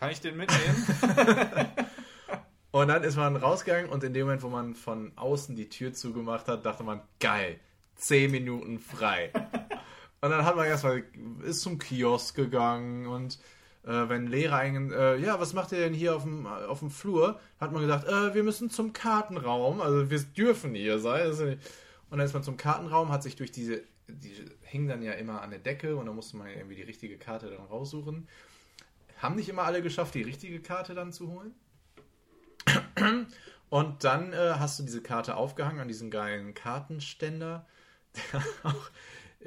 Kann 0.00 0.10
ich 0.10 0.20
den 0.22 0.38
mitnehmen? 0.38 0.86
und 2.70 2.88
dann 2.88 3.04
ist 3.04 3.16
man 3.16 3.36
rausgegangen 3.36 3.90
und 3.90 4.02
in 4.02 4.14
dem 4.14 4.22
Moment, 4.26 4.42
wo 4.42 4.48
man 4.48 4.74
von 4.74 5.12
außen 5.14 5.54
die 5.56 5.68
Tür 5.68 5.92
zugemacht 5.92 6.48
hat, 6.48 6.64
dachte 6.64 6.82
man, 6.82 7.02
geil, 7.20 7.60
10 7.96 8.30
Minuten 8.30 8.78
frei. 8.78 9.30
Und 10.22 10.28
dann 10.28 10.44
hat 10.44 10.54
man 10.54 10.66
erstmal, 10.66 11.02
ist 11.44 11.62
zum 11.62 11.78
Kiosk 11.78 12.36
gegangen 12.36 13.06
und 13.06 13.38
äh, 13.84 14.06
wenn 14.10 14.26
Lehrer 14.26 14.56
einen, 14.56 14.92
äh, 14.92 15.16
ja, 15.16 15.40
was 15.40 15.54
macht 15.54 15.72
ihr 15.72 15.78
denn 15.78 15.94
hier 15.94 16.14
auf 16.14 16.24
dem, 16.24 16.46
auf 16.46 16.80
dem 16.80 16.90
Flur? 16.90 17.40
Hat 17.58 17.72
man 17.72 17.80
gesagt, 17.80 18.06
äh, 18.06 18.34
wir 18.34 18.42
müssen 18.42 18.68
zum 18.68 18.92
Kartenraum, 18.92 19.80
also 19.80 20.10
wir 20.10 20.18
dürfen 20.18 20.74
hier 20.74 20.98
sein. 20.98 21.30
Nicht- 21.30 21.40
Und 22.10 22.18
dann 22.18 22.26
ist 22.26 22.34
man 22.34 22.42
zum 22.42 22.58
Kartenraum, 22.58 23.10
hat 23.10 23.22
sich 23.22 23.34
durch 23.34 23.50
diese, 23.50 23.82
die 24.08 24.44
hingen 24.60 24.88
dann 24.88 25.00
ja 25.00 25.12
immer 25.12 25.40
an 25.40 25.48
der 25.48 25.58
Decke 25.58 25.96
und 25.96 26.04
dann 26.04 26.14
musste 26.14 26.36
man 26.36 26.48
irgendwie 26.48 26.76
die 26.76 26.82
richtige 26.82 27.16
Karte 27.16 27.48
dann 27.48 27.64
raussuchen. 27.64 28.28
Haben 29.20 29.36
nicht 29.36 29.48
immer 29.48 29.62
alle 29.64 29.82
geschafft, 29.82 30.14
die 30.14 30.22
richtige 30.22 30.60
Karte 30.60 30.94
dann 30.94 31.12
zu 31.12 31.30
holen. 31.30 31.54
Und 33.68 34.02
dann 34.04 34.32
äh, 34.32 34.54
hast 34.58 34.78
du 34.78 34.82
diese 34.82 35.02
Karte 35.02 35.36
aufgehangen 35.36 35.80
an 35.80 35.88
diesen 35.88 36.10
geilen 36.10 36.54
Kartenständer, 36.54 37.66
der 38.32 38.42
auch 38.64 38.90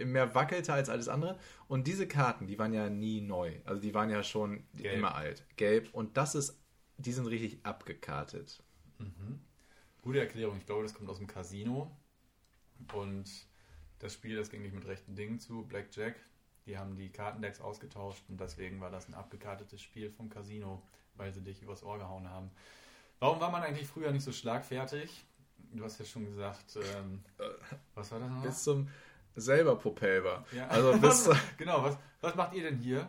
mehr 0.06 0.36
wackelte 0.36 0.74
als 0.74 0.90
alles 0.90 1.08
andere. 1.08 1.40
Und 1.68 1.88
diese 1.88 2.08
Karten, 2.08 2.46
die 2.48 2.58
waren 2.60 2.74
ja 2.74 2.90
nie 2.90 3.20
neu. 3.20 3.60
Also 3.66 3.82
die 3.82 3.94
waren 3.94 4.10
ja 4.10 4.24
schon 4.24 4.64
Gelb. 4.76 4.98
immer 4.98 5.16
alt. 5.16 5.44
Gelb. 5.58 5.90
Und 5.94 6.18
das 6.18 6.36
ist, 6.36 6.62
die 6.98 7.12
sind 7.12 7.26
richtig 7.28 7.66
abgekartet. 7.66 8.64
Gute 10.02 10.20
Erklärung. 10.20 10.58
Ich 10.58 10.66
glaube, 10.66 10.84
das 10.84 10.94
kommt 10.94 11.10
aus 11.10 11.18
dem 11.18 11.28
Casino. 11.28 11.98
Und 12.94 13.30
das 14.00 14.14
Spiel, 14.14 14.36
das 14.36 14.50
ging 14.50 14.62
nicht 14.62 14.76
mit 14.76 14.86
rechten 14.86 15.16
Dingen 15.16 15.40
zu. 15.40 15.64
Blackjack. 15.64 16.16
Die 16.66 16.78
haben 16.78 16.96
die 16.96 17.10
Kartendecks 17.10 17.60
ausgetauscht 17.60 18.24
und 18.30 18.40
deswegen 18.40 18.80
war 18.80 18.90
das 18.90 19.08
ein 19.10 19.14
abgekartetes 19.14 19.82
Spiel 19.82 20.10
vom 20.10 20.30
Casino, 20.30 20.82
weil 21.16 21.34
sie 21.34 21.42
dich 21.42 21.62
übers 21.62 21.84
Ohr 21.84 21.98
gehauen 21.98 22.30
haben. 22.30 22.52
Warum 23.20 23.40
war 23.40 23.52
man 23.52 23.64
eigentlich 23.64 23.88
früher 23.88 24.12
nicht 24.12 24.24
so 24.24 24.32
schlagfertig? 24.32 25.26
Du 25.72 25.84
hast 25.84 26.00
ja 26.00 26.06
schon 26.06 26.26
gesagt, 26.26 26.78
ähm, 26.78 27.24
was 27.96 28.12
war 28.12 28.20
das 28.20 28.30
noch? 28.30 28.44
Bis 28.44 28.64
zum 28.64 28.88
selber 29.36 29.76
Popelber. 29.76 30.46
Ja. 30.52 30.68
Also 30.68 30.98
bis 31.02 31.30
genau, 31.58 31.84
was, 31.84 31.98
was 32.22 32.36
macht 32.36 32.54
ihr 32.54 32.64
denn 32.64 32.78
hier? 32.78 33.00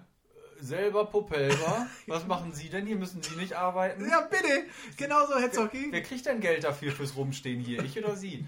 Äh, 0.60 0.62
Selber 0.62 1.04
Popelber? 1.06 1.86
Was 2.06 2.26
machen 2.26 2.52
Sie 2.52 2.70
denn 2.70 2.86
hier? 2.86 2.96
Müssen 2.96 3.22
Sie 3.22 3.36
nicht 3.36 3.54
arbeiten? 3.54 4.08
Ja, 4.08 4.22
bitte! 4.22 4.64
Genau 4.96 5.26
so 5.26 5.34
hätte 5.36 5.50
es 5.50 5.58
auch 5.58 5.70
gehen. 5.70 5.92
Wer 5.92 6.02
kriegt 6.02 6.26
denn 6.26 6.40
Geld 6.40 6.64
dafür 6.64 6.92
fürs 6.92 7.16
Rumstehen 7.16 7.60
hier? 7.60 7.82
Ich 7.84 7.98
oder 7.98 8.16
Sie? 8.16 8.46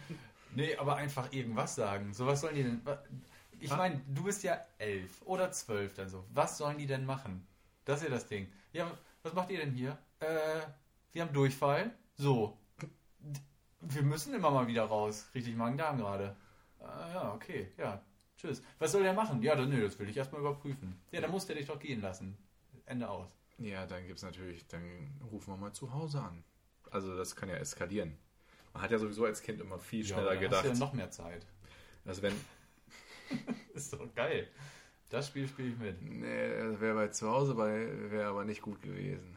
Nee, 0.55 0.75
aber 0.77 0.97
einfach 0.97 1.33
irgendwas 1.33 1.75
sagen. 1.75 2.14
So, 2.14 2.27
was 2.27 2.40
sollen 2.40 2.55
die 2.55 2.62
denn? 2.62 2.81
Ich 3.61 3.71
meine, 3.71 4.01
du 4.09 4.25
bist 4.25 4.42
ja 4.42 4.59
elf 4.79 5.23
oder 5.23 5.51
zwölf 5.53 5.95
dann 5.95 6.09
so. 6.09 6.25
Was 6.33 6.59
sollen 6.59 6.79
die 6.79 6.87
denn 6.87 7.07
machen? 7.07 7.47
Das 7.85 7.99
ist 7.99 8.05
ja 8.05 8.11
das 8.11 8.27
Ding. 8.27 8.51
Ja, 8.73 8.90
was 9.23 9.33
macht 9.35 9.51
ihr 9.51 9.59
denn 9.59 9.73
hier? 9.73 9.99
Äh, 10.21 10.61
wir 11.12 11.23
haben 11.23 11.33
Durchfall. 11.33 11.90
So. 12.16 12.59
Wir 13.81 14.03
müssen 14.03 14.35
immer 14.35 14.51
mal 14.51 14.66
wieder 14.66 14.85
raus. 14.85 15.27
Richtig 15.35 15.57
Magen-Darm 15.57 15.99
gerade. 15.99 16.37
Ah, 16.81 17.09
ja, 17.12 17.35
okay, 17.35 17.73
ja. 17.79 18.03
Tschüss. 18.37 18.62
Was 18.79 18.92
soll 18.92 19.03
der 19.03 19.14
machen? 19.14 19.42
Ja, 19.42 19.57
dann, 19.57 19.71
nö, 19.71 19.83
das 19.83 19.99
will 19.99 20.09
ich 20.09 20.16
erstmal 20.16 20.40
überprüfen. 20.40 21.01
Ja, 21.11 21.21
dann 21.21 21.31
muss 21.31 21.47
der 21.47 21.57
dich 21.57 21.66
doch 21.66 21.79
gehen 21.79 22.03
lassen. 22.03 22.37
Ende 22.85 23.09
aus. 23.09 23.29
Ja, 23.59 23.87
dann 23.87 24.07
gibt 24.07 24.19
es 24.19 24.23
natürlich, 24.23 24.66
dann 24.66 24.83
rufen 25.33 25.55
wir 25.55 25.57
mal 25.57 25.73
zu 25.73 25.92
Hause 25.92 26.21
an. 26.21 26.45
Also 26.90 27.16
das 27.16 27.35
kann 27.35 27.49
ja 27.49 27.57
eskalieren. 27.57 28.16
Man 28.73 28.83
hat 28.83 28.90
ja 28.90 28.99
sowieso 28.99 29.25
als 29.25 29.42
Kind 29.42 29.61
immer 29.61 29.79
viel 29.79 30.05
schneller 30.05 30.25
ja, 30.25 30.31
dann 30.33 30.40
gedacht. 30.40 30.64
Hast 30.64 30.75
du 30.75 30.79
ja 30.79 30.87
noch 30.87 30.92
mehr 30.92 31.11
Zeit. 31.11 31.47
also 32.05 32.23
wenn, 32.23 32.35
Ist 33.75 33.93
doch 33.93 34.15
geil. 34.15 34.49
Das 35.11 35.29
Spiel 35.29 35.47
spiele 35.47 35.69
ich 35.69 35.79
mit. 35.79 36.03
nee, 36.03 36.59
das 36.59 36.81
wäre 36.81 36.95
bei 36.95 37.09
zu 37.09 37.29
Hause 37.29 37.55
bei, 37.55 38.11
wäre 38.11 38.29
aber 38.29 38.45
nicht 38.45 38.62
gut 38.62 38.83
gewesen. 38.83 39.37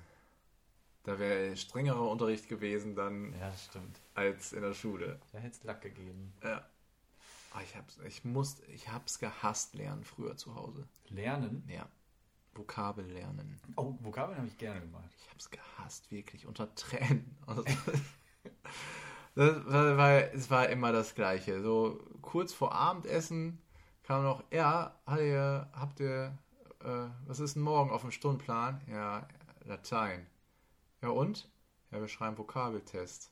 Da 1.04 1.18
wäre 1.20 1.56
strengerer 1.56 2.10
Unterricht 2.10 2.48
gewesen 2.50 2.96
dann 2.96 3.34
Ja, 3.40 3.54
als 4.16 4.54
in 4.54 4.62
der 4.62 4.74
Schule. 4.74 5.20
Da 5.32 5.40
hätte 5.40 5.56
es 5.58 5.64
Lack 5.64 5.82
gegeben. 5.82 6.34
Ja. 6.44 6.68
Ah, 7.52 7.62
ich 7.64 7.76
hab's, 7.76 7.98
ich 8.06 8.24
muss, 8.26 8.60
ich 8.68 8.90
hab's 8.90 9.20
gehasst 9.20 9.74
lernen 9.74 10.04
früher 10.04 10.36
zu 10.36 10.56
Hause. 10.56 10.88
Lernen. 11.08 11.64
Ja. 11.68 11.88
Vokabel 12.54 13.06
lernen. 13.06 13.60
Oh, 13.76 13.96
Vokabeln 14.02 14.38
habe 14.38 14.48
ich 14.48 14.58
gerne 14.58 14.82
gemacht. 14.82 15.10
Ich 15.18 15.30
hab's 15.30 15.50
gehasst, 15.50 16.12
wirklich, 16.12 16.46
unter 16.46 16.74
Tränen. 16.76 17.38
Also, 19.36 19.56
das 19.64 19.74
war, 19.74 19.98
weil 19.98 20.32
es 20.34 20.50
war 20.50 20.68
immer 20.70 20.92
das 20.92 21.16
Gleiche. 21.16 21.62
So 21.62 22.04
kurz 22.22 22.52
vor 22.52 22.74
Abendessen 22.74 23.62
kam 24.10 24.24
noch, 24.24 24.44
ja, 24.52 24.96
habt 25.06 26.00
ihr, 26.00 26.36
äh, 26.84 27.08
was 27.28 27.40
ist 27.40 27.56
denn 27.56 27.62
morgen 27.62 27.92
auf 27.92 28.02
dem 28.02 28.10
Stundenplan? 28.10 28.82
Ja, 28.92 29.28
Latein. 29.66 30.26
Ja 31.04 31.10
und? 31.10 31.48
Ja, 31.92 32.02
wir 32.02 32.08
schreiben 32.08 32.36
Vokabeltest. 32.36 33.32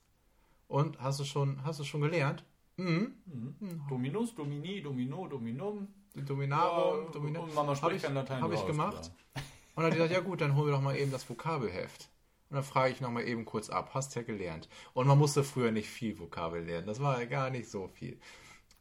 Und 0.67 1.01
hast 1.01 1.19
du 1.19 1.23
schon, 1.23 1.63
hast 1.65 1.79
du 1.79 1.83
schon 1.83 2.01
gelernt? 2.01 2.43
Mhm. 2.75 3.15
Dominus, 3.89 4.35
Domini, 4.35 4.83
Domino, 4.83 5.27
Dominum. 5.27 5.87
Dominarum, 6.13 7.05
Ja, 7.05 7.11
Domina- 7.11 7.39
und 7.39 7.55
Mama 7.55 7.75
spricht 7.75 7.95
ich, 7.97 8.03
kein 8.03 8.13
Latein. 8.13 8.41
Hab 8.43 8.51
Ja, 8.51 8.59
ich 8.59 8.65
gemacht. 8.67 9.11
klar. 9.33 9.43
Und 9.75 9.83
dann 9.83 9.85
hat 9.85 9.93
die 9.93 9.97
gesagt, 9.97 10.13
ja 10.13 10.19
gut, 10.19 10.41
dann 10.41 10.55
holen 10.55 10.67
wir 10.67 10.73
doch 10.73 10.81
mal 10.81 10.95
eben 10.95 11.11
das 11.11 11.27
Vokabelheft. 11.27 12.07
Und 12.49 12.55
dann 12.55 12.63
frage 12.63 12.93
ich 12.93 13.01
nochmal 13.01 13.27
eben 13.27 13.45
kurz 13.45 13.71
ab, 13.71 13.91
hast 13.95 14.13
ja 14.15 14.21
gelernt. 14.21 14.69
Und 14.93 15.07
man 15.07 15.17
musste 15.17 15.43
früher 15.43 15.71
nicht 15.71 15.89
viel 15.89 16.19
Vokabel 16.19 16.63
lernen, 16.63 16.85
das 16.85 16.99
war 16.99 17.19
ja 17.19 17.25
gar 17.25 17.49
nicht 17.49 17.67
so 17.67 17.87
viel. 17.87 18.19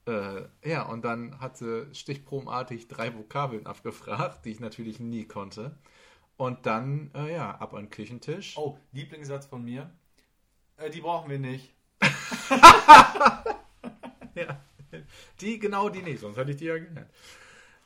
Äh, 0.06 0.42
ja, 0.64 0.82
und 0.82 1.04
dann 1.04 1.40
hat 1.40 1.56
sie 1.56 1.92
stichprobenartig 1.94 2.88
drei 2.88 3.14
Vokabeln 3.14 3.66
abgefragt, 3.66 4.44
die 4.44 4.50
ich 4.50 4.60
natürlich 4.60 5.00
nie 5.00 5.24
konnte. 5.24 5.76
Und 6.36 6.66
dann, 6.66 7.10
äh, 7.14 7.32
ja, 7.34 7.50
ab 7.56 7.74
an 7.74 7.84
den 7.84 7.90
Küchentisch. 7.90 8.56
Oh, 8.56 8.78
Lieblingssatz 8.92 9.46
von 9.46 9.64
mir. 9.64 9.90
Äh, 10.76 10.90
die 10.90 11.00
brauchen 11.00 11.30
wir 11.30 11.38
nicht. 11.38 11.74
Ja. 14.36 14.60
Die, 15.40 15.58
genau 15.58 15.88
die 15.88 16.02
nicht, 16.02 16.20
sonst 16.20 16.36
hätte 16.36 16.50
ich 16.52 16.58
die 16.58 16.66
ja 16.66 16.78
gelernt. 16.78 17.10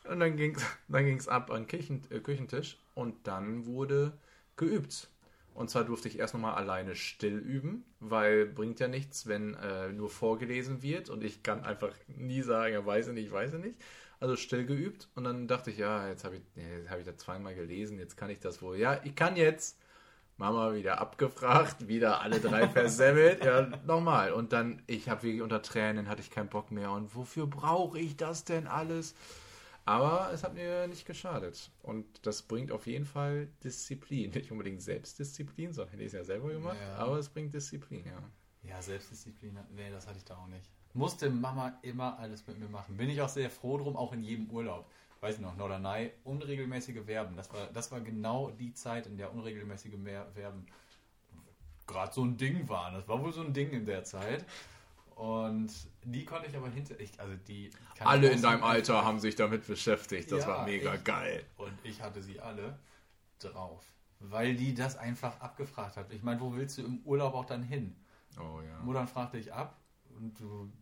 Und 0.05 0.21
dann 0.21 0.37
ging 0.37 0.57
es 0.57 0.65
dann 0.89 1.05
ging's 1.05 1.29
ab 1.29 1.51
an 1.51 1.63
den 1.63 1.69
Küchen, 1.69 2.03
äh, 2.11 2.21
Küchentisch 2.21 2.79
und 2.95 3.27
dann 3.27 3.67
wurde 3.67 4.19
geübt. 4.57 5.09
Und 5.55 5.69
zwar 5.71 5.85
durfte 5.85 6.09
ich 6.09 6.19
erst 6.19 6.35
nochmal 6.35 6.55
alleine 6.55 6.97
still 6.97 7.39
üben, 7.39 7.85
weil 7.99 8.47
bringt 8.47 8.81
ja 8.81 8.89
nichts, 8.89 9.27
wenn 9.27 9.55
äh, 9.55 9.93
nur 9.93 10.09
vorgelesen 10.09 10.83
wird 10.83 11.11
und 11.11 11.23
ich 11.23 11.43
kann 11.43 11.65
einfach 11.65 11.93
nie 12.09 12.43
sagen, 12.43 12.75
ja, 12.75 12.85
weiß 12.87 13.09
ich 13.09 13.15
nicht, 13.15 13.33
weiß 13.33 13.55
ich 13.55 13.61
nicht. 13.61 13.81
Also 14.21 14.37
still 14.37 14.67
geübt 14.67 15.09
und 15.15 15.25
dann 15.25 15.49
dachte 15.49 15.71
ich, 15.71 15.79
ja, 15.79 16.07
jetzt 16.09 16.25
habe 16.25 16.37
ich, 16.37 16.43
jetzt 16.55 16.91
hab 16.91 16.99
ich 16.99 17.07
das 17.07 17.17
zweimal 17.17 17.55
gelesen, 17.55 17.99
jetzt 17.99 18.17
kann 18.17 18.31
ich 18.31 18.39
das 18.39 18.63
wohl. 18.63 18.77
Ja, 18.77 19.01
ich 19.05 19.15
kann 19.15 19.37
jetzt. 19.37 19.79
Mama 20.37 20.73
wieder 20.73 21.03
abgefragt, 21.03 21.87
wieder 21.87 22.23
alle 22.23 22.41
drei 22.41 22.67
versemmelt, 22.71 23.45
ja, 23.45 23.69
nochmal. 23.87 24.33
Und 24.33 24.55
dann, 24.55 24.83
ich 24.87 25.11
habe 25.11 25.25
wirklich 25.25 25.43
unter 25.43 25.61
Tränen, 25.61 26.09
hatte 26.09 26.23
ich 26.23 26.31
keinen 26.31 26.49
Bock 26.49 26.71
mehr. 26.71 26.91
Und 26.93 27.15
wofür 27.15 27.47
brauche 27.47 27.99
ich 27.99 28.17
das 28.17 28.45
denn 28.47 28.67
alles? 28.67 29.15
Aber 29.91 30.33
es 30.33 30.45
hat 30.45 30.55
mir 30.55 30.87
nicht 30.87 31.05
geschadet. 31.05 31.71
Und 31.83 32.07
das 32.25 32.43
bringt 32.43 32.71
auf 32.71 32.87
jeden 32.87 33.05
Fall 33.07 33.49
Disziplin. 33.65 34.31
Nicht 34.35 34.53
unbedingt 34.53 34.81
Selbstdisziplin, 34.83 35.73
sondern 35.73 35.91
hätte 35.93 36.03
ich 36.03 36.09
es 36.09 36.13
ja 36.13 36.23
selber 36.25 36.51
gemacht, 36.51 36.77
Ja. 36.81 36.95
aber 36.97 37.19
es 37.19 37.29
bringt 37.29 37.53
Disziplin, 37.55 38.05
ja. 38.07 38.23
Ja, 38.63 38.81
Selbstdisziplin, 38.81 39.59
nee, 39.75 39.91
das 39.91 40.07
hatte 40.07 40.19
ich 40.19 40.25
da 40.25 40.37
auch 40.37 40.47
nicht. 40.47 40.71
Musste 40.93 41.29
Mama 41.31 41.79
immer 41.83 42.19
alles 42.19 42.47
mit 42.47 42.59
mir 42.59 42.69
machen. 42.69 42.97
Bin 42.97 43.09
ich 43.11 43.21
auch 43.21 43.29
sehr 43.29 43.51
froh 43.51 43.79
drum, 43.79 43.97
auch 43.97 44.13
in 44.13 44.23
jedem 44.23 44.49
Urlaub. 44.51 44.91
Weiß 45.21 45.35
ich 45.37 45.41
noch, 45.41 45.57
Norderney, 45.57 46.13
unregelmäßige 46.25 47.03
Verben. 47.05 47.37
Das 47.37 47.53
war, 47.53 47.67
das 47.73 47.91
war 47.91 48.01
genau 48.01 48.51
die 48.51 48.73
Zeit, 48.75 49.07
in 49.07 49.17
der 49.17 49.33
unregelmäßige 49.33 49.95
Verben 50.35 50.67
gerade 51.87 52.13
so 52.13 52.23
ein 52.25 52.37
Ding 52.37 52.69
waren. 52.69 52.95
Das 52.95 53.09
war 53.09 53.21
wohl 53.23 53.33
so 53.33 53.41
ein 53.43 53.53
Ding 53.53 53.71
in 53.71 53.87
der 53.87 54.05
Zeit. 54.05 54.45
Und 55.21 55.71
die 56.03 56.25
konnte 56.25 56.49
ich 56.49 56.57
aber 56.57 56.71
hinter. 56.71 56.99
Ich, 56.99 57.21
also 57.21 57.35
die 57.47 57.69
alle 57.99 58.31
in 58.31 58.41
deinem 58.41 58.65
Alter 58.65 59.05
haben 59.05 59.21
sich 59.21 59.37
damit 59.37 59.67
beschäftigt. 59.67 60.33
Das 60.33 60.45
Ja, 60.45 60.49
war 60.49 60.65
mega 60.65 60.95
ich- 60.95 61.05
geil. 61.05 61.45
Und 61.59 61.75
ich 61.83 62.01
hatte 62.01 62.23
sie 62.23 62.41
alle 62.41 62.79
drauf. 63.39 63.85
Weil 64.19 64.57
die 64.57 64.73
das 64.75 64.97
einfach 64.97 65.39
abgefragt 65.41 65.99
hat. 65.99 66.11
Ich 66.11 66.23
meine, 66.23 66.41
wo 66.41 66.55
willst 66.55 66.79
du 66.79 66.85
im 66.87 67.01
Urlaub 67.05 67.35
auch 67.35 67.45
dann 67.45 67.63
hin? 67.63 67.95
Oh 68.39 68.63
ja. 68.63 68.79
Muttern 68.81 69.09
fragte 69.09 69.37
dich 69.37 69.53
ab 69.53 69.79
und 70.17 70.41
du 70.41 70.73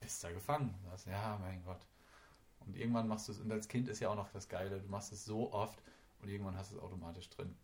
bist 0.00 0.24
da 0.24 0.32
gefangen. 0.32 0.74
Sagst, 0.88 1.06
ja, 1.08 1.36
mein 1.42 1.62
Gott. 1.62 1.86
Und 2.60 2.74
irgendwann 2.76 3.08
machst 3.08 3.28
du 3.28 3.32
es, 3.32 3.40
und 3.40 3.52
als 3.52 3.68
Kind 3.68 3.88
ist 3.88 4.00
ja 4.00 4.08
auch 4.08 4.16
noch 4.16 4.30
das 4.30 4.48
Geile, 4.48 4.80
du 4.80 4.88
machst 4.88 5.12
es 5.12 5.26
so 5.26 5.52
oft 5.52 5.82
und 6.22 6.30
irgendwann 6.30 6.56
hast 6.56 6.72
du 6.72 6.76
es 6.76 6.82
automatisch 6.82 7.28
drin. 7.28 7.54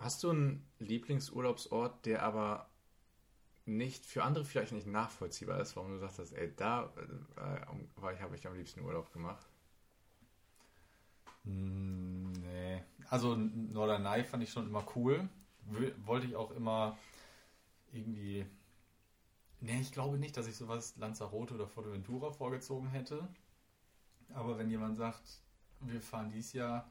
Hast 0.00 0.22
du 0.24 0.30
einen 0.30 0.66
Lieblingsurlaubsort, 0.80 2.06
der 2.06 2.22
aber 2.24 2.68
nicht 3.68 4.04
für 4.06 4.24
andere 4.24 4.44
vielleicht 4.44 4.72
nicht 4.72 4.86
nachvollziehbar 4.86 5.60
ist, 5.60 5.76
warum 5.76 5.90
du 5.90 5.98
sagst, 5.98 6.32
ey, 6.32 6.52
da 6.56 6.90
äh, 7.36 8.14
ich, 8.14 8.22
habe 8.22 8.34
ich 8.34 8.46
am 8.46 8.56
liebsten 8.56 8.80
Urlaub 8.80 9.12
gemacht? 9.12 9.46
Hm, 11.44 12.32
nee. 12.32 12.82
Also 13.10 13.36
Norderney 13.36 14.24
fand 14.24 14.42
ich 14.42 14.50
schon 14.50 14.66
immer 14.66 14.84
cool. 14.96 15.28
Wollte 16.04 16.26
ich 16.26 16.34
auch 16.34 16.50
immer 16.52 16.96
irgendwie. 17.92 18.46
Nee, 19.60 19.80
ich 19.80 19.92
glaube 19.92 20.18
nicht, 20.18 20.36
dass 20.36 20.46
ich 20.46 20.56
sowas 20.56 20.96
Lanzarote 20.96 21.54
oder 21.54 21.66
Fuerteventura 21.66 22.30
vorgezogen 22.30 22.88
hätte. 22.88 23.28
Aber 24.34 24.58
wenn 24.58 24.70
jemand 24.70 24.96
sagt, 24.96 25.42
wir 25.80 26.00
fahren 26.00 26.30
dieses 26.30 26.52
Jahr 26.52 26.90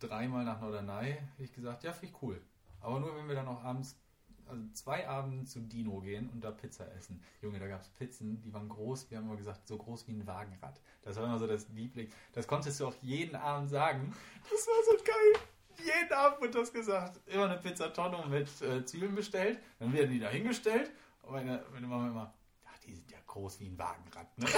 dreimal 0.00 0.44
nach 0.44 0.60
Norderney, 0.60 1.12
hätte 1.12 1.42
ich 1.42 1.52
gesagt, 1.52 1.84
ja, 1.84 1.92
finde 1.92 2.14
ich 2.14 2.22
cool. 2.22 2.40
Aber 2.80 2.98
nur, 2.98 3.14
wenn 3.16 3.28
wir 3.28 3.34
dann 3.34 3.48
auch 3.48 3.62
abends, 3.62 3.96
also 4.48 4.62
zwei 4.74 5.08
Abende 5.08 5.44
zu 5.44 5.60
Dino 5.60 6.00
gehen 6.00 6.28
und 6.30 6.42
da 6.42 6.50
Pizza 6.50 6.90
essen. 6.94 7.22
Junge, 7.40 7.58
da 7.58 7.66
gab 7.66 7.80
es 7.80 7.88
Pizzen, 7.88 8.40
die 8.42 8.52
waren 8.52 8.68
groß, 8.68 9.10
wir 9.10 9.18
haben 9.18 9.26
immer 9.26 9.36
gesagt, 9.36 9.66
so 9.66 9.76
groß 9.76 10.06
wie 10.08 10.12
ein 10.12 10.26
Wagenrad. 10.26 10.80
Das 11.02 11.16
war 11.16 11.24
immer 11.24 11.38
so 11.38 11.46
das 11.46 11.68
Liebling. 11.70 12.10
Das 12.32 12.46
konntest 12.46 12.80
du 12.80 12.86
auch 12.86 12.94
jeden 13.02 13.36
Abend 13.36 13.70
sagen. 13.70 14.14
Das 14.42 14.66
war 14.66 14.84
so 14.84 15.04
geil. 15.04 15.42
Jeden 15.78 16.12
Abend 16.12 16.40
wird 16.42 16.54
das 16.54 16.72
gesagt. 16.72 17.20
Immer 17.26 17.50
eine 17.50 17.58
Pizzatonne 17.58 18.26
mit 18.28 18.48
äh, 18.62 18.84
Zwiebeln 18.84 19.14
bestellt, 19.14 19.58
dann 19.78 19.92
werden 19.92 20.10
die 20.10 20.20
da 20.20 20.28
hingestellt 20.28 20.90
und 21.22 21.32
meine, 21.32 21.64
meine 21.72 21.86
Mama 21.86 22.08
immer, 22.08 22.34
ach, 22.66 22.78
die 22.80 22.94
sind 22.94 23.10
ja 23.10 23.18
groß 23.26 23.60
wie 23.60 23.66
ein 23.66 23.78
Wagenrad. 23.78 24.38
Ne? 24.38 24.46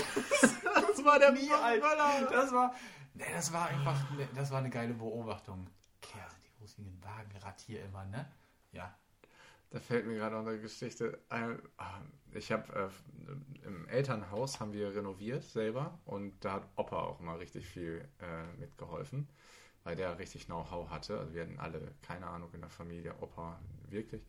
Das 0.94 1.04
war 1.04 1.18
der 1.18 1.32
Nie 1.32 1.50
alt. 1.50 1.82
Das 2.30 2.52
war, 2.52 2.74
nee, 3.14 3.24
das 3.32 3.52
war 3.52 3.66
einfach, 3.66 4.10
ne, 4.12 4.28
das 4.34 4.50
war 4.50 4.58
eine 4.58 4.70
geile 4.70 4.94
Beobachtung. 4.94 5.68
Kerl, 6.00 6.30
sind 6.30 6.44
die 6.44 6.58
groß 6.58 6.78
wie 6.78 6.82
ein 6.82 7.02
Wagenrad 7.02 7.60
hier 7.60 7.84
immer, 7.84 8.04
ne? 8.06 8.30
Ja. 8.72 8.94
Da 9.74 9.80
fällt 9.80 10.06
mir 10.06 10.14
gerade 10.14 10.36
noch 10.36 10.46
eine 10.46 10.60
Geschichte 10.60 11.18
ein. 11.30 11.60
Ah, 11.78 12.00
Ich 12.32 12.52
habe 12.52 12.72
äh, 12.72 13.66
im 13.66 13.88
Elternhaus 13.88 14.60
haben 14.60 14.72
wir 14.72 14.94
renoviert 14.94 15.42
selber 15.42 15.98
und 16.04 16.32
da 16.44 16.52
hat 16.52 16.68
Opa 16.76 17.00
auch 17.00 17.18
immer 17.18 17.40
richtig 17.40 17.66
viel 17.66 18.08
äh, 18.20 18.60
mitgeholfen, 18.60 19.26
weil 19.82 19.96
der 19.96 20.16
richtig 20.16 20.46
Know-how 20.46 20.90
hatte. 20.90 21.18
Also 21.18 21.34
wir 21.34 21.42
hatten 21.42 21.58
alle 21.58 21.80
keine 22.02 22.28
Ahnung 22.28 22.50
in 22.52 22.60
der 22.60 22.70
Familie, 22.70 23.16
Opa 23.20 23.58
wirklich. 23.88 24.22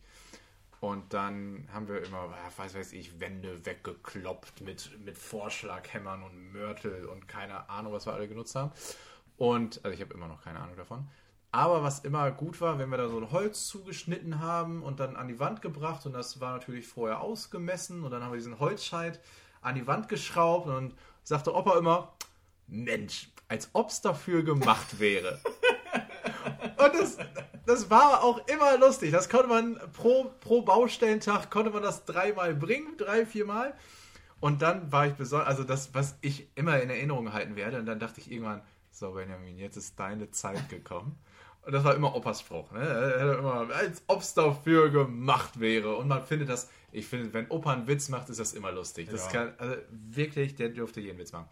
Und 0.80 1.14
dann 1.14 1.68
haben 1.72 1.86
wir 1.86 2.02
immer, 2.02 2.22
ah, 2.22 2.50
was 2.56 2.74
weiß 2.74 2.92
ich, 2.92 3.20
Wände 3.20 3.64
weggekloppt 3.64 4.62
mit, 4.62 4.98
mit 5.04 5.16
Vorschlaghämmern 5.16 6.24
und 6.24 6.52
Mörtel 6.52 7.04
und 7.06 7.28
keine 7.28 7.70
Ahnung, 7.70 7.92
was 7.92 8.04
wir 8.06 8.14
alle 8.14 8.26
genutzt 8.26 8.56
haben. 8.56 8.72
Und, 9.36 9.84
also 9.84 9.94
ich 9.94 10.00
habe 10.00 10.12
immer 10.12 10.26
noch 10.26 10.42
keine 10.42 10.58
Ahnung 10.58 10.76
davon. 10.76 11.06
Aber 11.52 11.82
was 11.82 12.00
immer 12.00 12.30
gut 12.30 12.60
war, 12.60 12.78
wenn 12.78 12.90
wir 12.90 12.98
da 12.98 13.08
so 13.08 13.18
ein 13.18 13.30
Holz 13.30 13.66
zugeschnitten 13.66 14.40
haben 14.40 14.82
und 14.82 15.00
dann 15.00 15.16
an 15.16 15.28
die 15.28 15.38
Wand 15.38 15.62
gebracht 15.62 16.04
und 16.06 16.12
das 16.12 16.40
war 16.40 16.52
natürlich 16.52 16.86
vorher 16.86 17.20
ausgemessen 17.20 18.04
und 18.04 18.10
dann 18.10 18.22
haben 18.22 18.32
wir 18.32 18.36
diesen 18.36 18.58
Holzscheit 18.58 19.20
an 19.62 19.74
die 19.74 19.86
Wand 19.86 20.08
geschraubt 20.08 20.66
und 20.66 20.74
dann 20.74 20.94
sagte 21.22 21.54
Opa 21.54 21.78
immer, 21.78 22.12
Mensch, 22.66 23.30
als 23.48 23.70
ob 23.72 23.90
es 23.90 24.00
dafür 24.00 24.42
gemacht 24.42 24.98
wäre. 24.98 25.40
und 26.78 26.94
das, 26.94 27.18
das 27.64 27.90
war 27.90 28.22
auch 28.22 28.46
immer 28.48 28.78
lustig. 28.78 29.12
Das 29.12 29.28
konnte 29.28 29.48
man 29.48 29.80
pro, 29.92 30.32
pro 30.40 30.62
Baustellentag 30.62 31.50
konnte 31.50 31.70
man 31.70 31.82
das 31.82 32.04
dreimal 32.04 32.54
bringen, 32.54 32.96
drei, 32.96 33.26
viermal. 33.26 33.74
Und 34.40 34.62
dann 34.62 34.92
war 34.92 35.06
ich 35.06 35.14
besonders, 35.14 35.48
also 35.48 35.64
das, 35.64 35.94
was 35.94 36.16
ich 36.20 36.48
immer 36.54 36.80
in 36.80 36.90
Erinnerung 36.90 37.32
halten 37.32 37.56
werde. 37.56 37.78
Und 37.78 37.86
dann 37.86 37.98
dachte 37.98 38.20
ich 38.20 38.30
irgendwann, 38.30 38.62
so 38.90 39.12
Benjamin, 39.12 39.58
jetzt 39.58 39.76
ist 39.76 39.98
deine 39.98 40.30
Zeit 40.30 40.68
gekommen. 40.68 41.18
Und 41.66 41.72
das 41.72 41.82
war 41.84 41.94
immer 41.96 42.14
Opas 42.14 42.40
Spruch, 42.40 42.70
ne? 42.70 42.78
Er 42.80 43.28
hat 43.28 43.38
immer, 43.40 43.68
als 43.74 44.02
ob 44.06 44.20
es 44.20 44.34
dafür 44.34 44.88
gemacht 44.88 45.58
wäre. 45.58 45.96
Und 45.96 46.06
man 46.06 46.24
findet 46.24 46.48
das, 46.48 46.70
ich 46.92 47.06
finde, 47.06 47.34
wenn 47.34 47.48
Opa 47.50 47.72
einen 47.72 47.88
Witz 47.88 48.08
macht, 48.08 48.28
ist 48.28 48.38
das 48.38 48.52
immer 48.52 48.70
lustig. 48.70 49.08
Das 49.10 49.26
Ja. 49.26 49.32
kann, 49.32 49.54
also 49.58 49.74
wirklich, 49.90 50.54
der 50.54 50.68
dürfte 50.68 51.00
jeden 51.00 51.18
Witz 51.18 51.32
machen. 51.32 51.48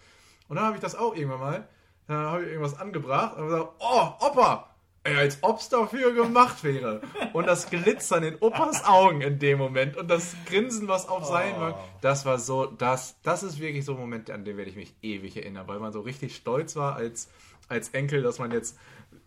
Und 0.49 0.57
dann 0.57 0.67
habe 0.67 0.77
ich 0.77 0.81
das 0.83 0.95
auch 0.95 1.17
irgendwann 1.17 1.41
mal, 1.41 1.69
dann 2.07 2.17
habe 2.19 2.43
ich 2.45 2.49
irgendwas 2.51 2.79
angebracht 2.79 3.37
und 3.37 3.49
gesagt, 3.49 3.69
oh, 3.81 4.09
Opa, 4.21 4.71
ey, 5.03 5.17
als 5.17 5.39
ob 5.43 5.59
es 5.59 5.69
dafür 5.69 6.13
gemacht 6.15 6.63
wäre. 6.63 7.01
Und 7.33 7.49
das 7.49 7.69
Glitzern 7.69 8.23
in 8.23 8.37
Opas 8.37 8.85
Augen 8.85 9.21
in 9.21 9.41
dem 9.41 9.59
Moment 9.59 9.97
und 9.97 10.09
das 10.09 10.37
Grinsen, 10.47 10.87
was 10.87 11.09
auf 11.09 11.25
seinen 11.25 11.61
Oh. 11.61 11.75
Das 12.03 12.25
war 12.25 12.39
so, 12.39 12.67
das, 12.67 13.17
das 13.25 13.43
ist 13.43 13.59
wirklich 13.59 13.85
so 13.85 13.95
ein 13.95 13.99
Moment, 14.01 14.31
an 14.31 14.45
den 14.45 14.57
werde 14.57 14.71
ich 14.71 14.77
mich 14.77 14.95
ewig 15.03 15.37
erinnern, 15.37 15.67
weil 15.67 15.81
man 15.81 15.93
so 15.93 16.03
richtig 16.03 16.37
stolz 16.37 16.77
war 16.77 16.95
als, 16.95 17.29
als 17.69 17.89
Enkel, 17.89 18.23
dass 18.23 18.39
man 18.39 18.53
jetzt 18.53 18.77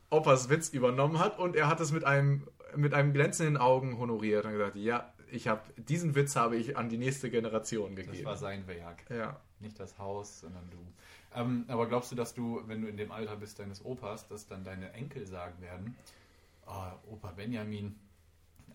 Opas 0.10 0.50
Witz 0.50 0.70
übernommen 0.70 1.20
hat 1.20 1.38
und 1.40 1.56
er 1.56 1.68
hat 1.68 1.80
es 1.80 1.92
mit 1.92 2.04
einem, 2.04 2.48
mit 2.76 2.94
einem 2.94 3.14
glänzenden 3.14 3.58
Augen 3.58 3.98
honoriert 3.98 4.46
und 4.46 4.52
gesagt, 4.54 4.76
ja, 4.76 5.14
ich 5.30 5.48
habe 5.48 5.62
diesen 5.78 6.16
Witz 6.16 6.36
habe 6.38 6.56
ich 6.56 6.78
an 6.78 6.88
die 6.90 6.98
nächste 6.98 7.30
Generation 7.30 7.96
Das 7.96 8.06
gegeben. 8.06 8.26
war 8.26 8.38
sein 8.38 8.66
Werk. 8.68 9.04
ja. 9.10 9.40
Nicht 9.60 9.80
das 9.80 9.98
Haus, 9.98 10.42
sondern 10.42 10.70
du. 10.70 10.78
Ähm, 11.34 11.66
aber 11.68 11.88
glaubst 11.88 12.12
du, 12.12 12.16
dass 12.16 12.36
du, 12.36 12.62
wenn 12.68 12.82
du 12.82 12.88
in 12.88 12.96
dem 12.96 13.12
Alter 13.12 13.36
bist 13.38 13.58
deines 13.58 13.84
Opas, 13.84 14.28
dass 14.28 14.46
dann 14.46 14.64
deine 14.64 14.94
Enkel 14.94 15.26
sagen 15.26 15.60
werden, 15.62 15.96
oh, 16.68 17.14
Opa 17.14 17.32
Benjamin, 17.32 18.00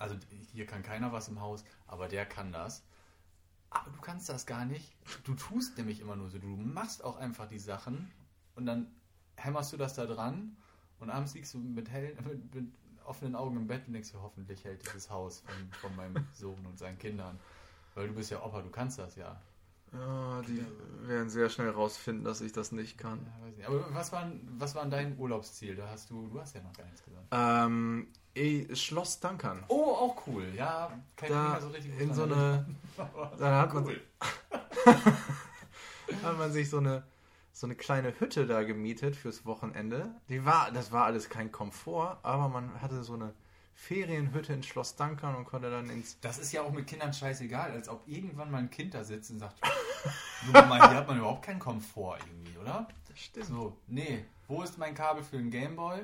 also 0.01 0.17
hier 0.53 0.67
kann 0.67 0.83
keiner 0.83 1.13
was 1.13 1.29
im 1.29 1.41
Haus, 1.41 1.65
aber 1.87 2.09
der 2.09 2.27
kann 2.27 2.51
das. 2.51 2.83
Aber 3.71 3.91
du 3.91 4.01
kannst 4.01 4.29
das 4.29 4.45
gar 4.45 4.65
nicht. 4.65 4.93
Du 5.25 5.35
tust 5.35 5.79
nämlich 5.79 6.01
immer 6.01 6.17
nur 6.17 6.29
so. 6.31 6.39
Du 6.39 6.49
machst 6.49 7.05
auch 7.05 7.17
einfach 7.17 7.47
die 7.49 7.61
Sachen 7.61 8.11
und 8.57 8.67
dann 8.67 8.89
hämmerst 9.37 9.73
du 9.73 9.77
das 9.77 9.95
da 9.95 10.05
dran 10.05 10.57
und 11.03 11.11
abends 11.11 11.35
liegst 11.35 11.55
du 11.55 11.59
mit, 11.59 11.91
hellen, 11.91 12.17
mit, 12.25 12.55
mit 12.55 12.73
offenen 13.05 13.35
Augen 13.35 13.57
im 13.57 13.67
Bett 13.67 13.83
und 13.87 13.93
denkst 13.95 14.13
dir, 14.13 14.23
hoffentlich 14.23 14.65
hält 14.65 14.83
dieses 14.87 15.11
Haus 15.11 15.41
von, 15.41 15.73
von 15.81 15.97
meinem 15.97 16.27
Sohn 16.33 16.65
und 16.67 16.79
seinen 16.79 16.99
Kindern. 16.99 17.39
Weil 17.95 18.09
du 18.09 18.15
bist 18.15 18.31
ja 18.31 18.43
Opa, 18.43 18.63
du 18.63 18.71
kannst 18.71 18.99
das 18.99 19.17
ja. 19.17 19.39
Ja, 19.93 20.41
die 20.49 20.65
werden 21.07 21.29
sehr 21.29 21.51
schnell 21.51 21.69
rausfinden, 21.69 22.25
dass 22.25 22.41
ich 22.41 22.53
das 22.53 22.73
nicht 22.73 22.97
kann. 22.97 23.19
Ja, 23.27 23.47
nicht. 23.47 23.67
Aber 23.69 23.95
was 23.95 24.11
war, 24.11 24.33
was 24.57 24.75
war 24.75 24.87
dein 24.87 25.19
Urlaubsziel? 25.19 25.77
Da 25.77 25.89
hast 25.91 26.09
du, 26.09 26.29
du 26.29 26.41
hast 26.41 26.55
ja 26.55 26.63
noch 26.63 26.73
gar 26.73 26.85
nichts 26.85 27.05
gesagt. 27.05 27.27
Ähm, 27.31 28.07
eh, 28.35 28.75
Schloss 28.75 29.21
Dankern. 29.21 29.63
Oh, 29.69 29.93
auch 29.93 30.27
cool. 30.27 30.47
Ja, 30.57 30.91
kann 31.15 31.29
ich 31.29 31.29
mich 31.29 31.29
Da 31.29 31.51
mehr 31.51 31.61
so 31.61 31.69
richtig 31.69 32.01
in 32.01 32.15
so 32.15 32.23
eine, 32.23 32.65
da 33.39 33.61
hat 33.61 33.75
man, 33.75 33.85
Cool. 33.85 34.01
hat 36.23 36.39
man 36.39 36.53
sich 36.53 36.71
so 36.71 36.79
eine, 36.79 37.03
so 37.53 37.67
eine 37.67 37.75
kleine 37.75 38.19
Hütte 38.19 38.47
da 38.47 38.63
gemietet 38.63 39.15
fürs 39.17 39.45
Wochenende. 39.45 40.15
Die 40.29 40.45
war, 40.45 40.71
das 40.73 40.91
war 40.91 41.05
alles 41.05 41.29
kein 41.29 41.53
Komfort, 41.53 42.19
aber 42.23 42.49
man 42.49 42.81
hatte 42.81 43.03
so 43.03 43.15
eine 43.15 43.35
Ferienhütte 43.75 44.53
in 44.53 44.63
Schloss 44.63 44.97
Dankern 44.97 45.35
und 45.35 45.45
konnte 45.45 45.71
dann 45.71 45.89
ins 45.91 46.19
Das 46.21 46.39
ist 46.39 46.53
ja 46.53 46.63
auch 46.63 46.73
mit 46.73 46.87
Kindern 46.87 47.13
scheißegal, 47.13 47.71
als 47.73 47.89
ob 47.89 48.07
irgendwann 48.07 48.51
mal 48.51 48.59
ein 48.59 48.71
Kind 48.71 48.95
da 48.95 49.05
sitzt 49.05 49.31
und 49.31 49.39
sagt, 49.39 49.61
mal, 50.53 50.89
hier 50.89 50.97
hat 50.97 51.07
man 51.09 51.19
überhaupt 51.19 51.43
keinen 51.45 51.59
Komfort 51.59 52.19
irgendwie, 52.27 52.59
oder? 52.59 52.89
Stimmt. 53.15 53.47
So, 53.47 53.77
nee, 53.87 54.25
wo 54.49 54.63
ist 54.63 54.79
mein 54.79 54.95
Kabel 54.95 55.23
für 55.23 55.37
den 55.37 55.51
Gameboy 55.51 56.01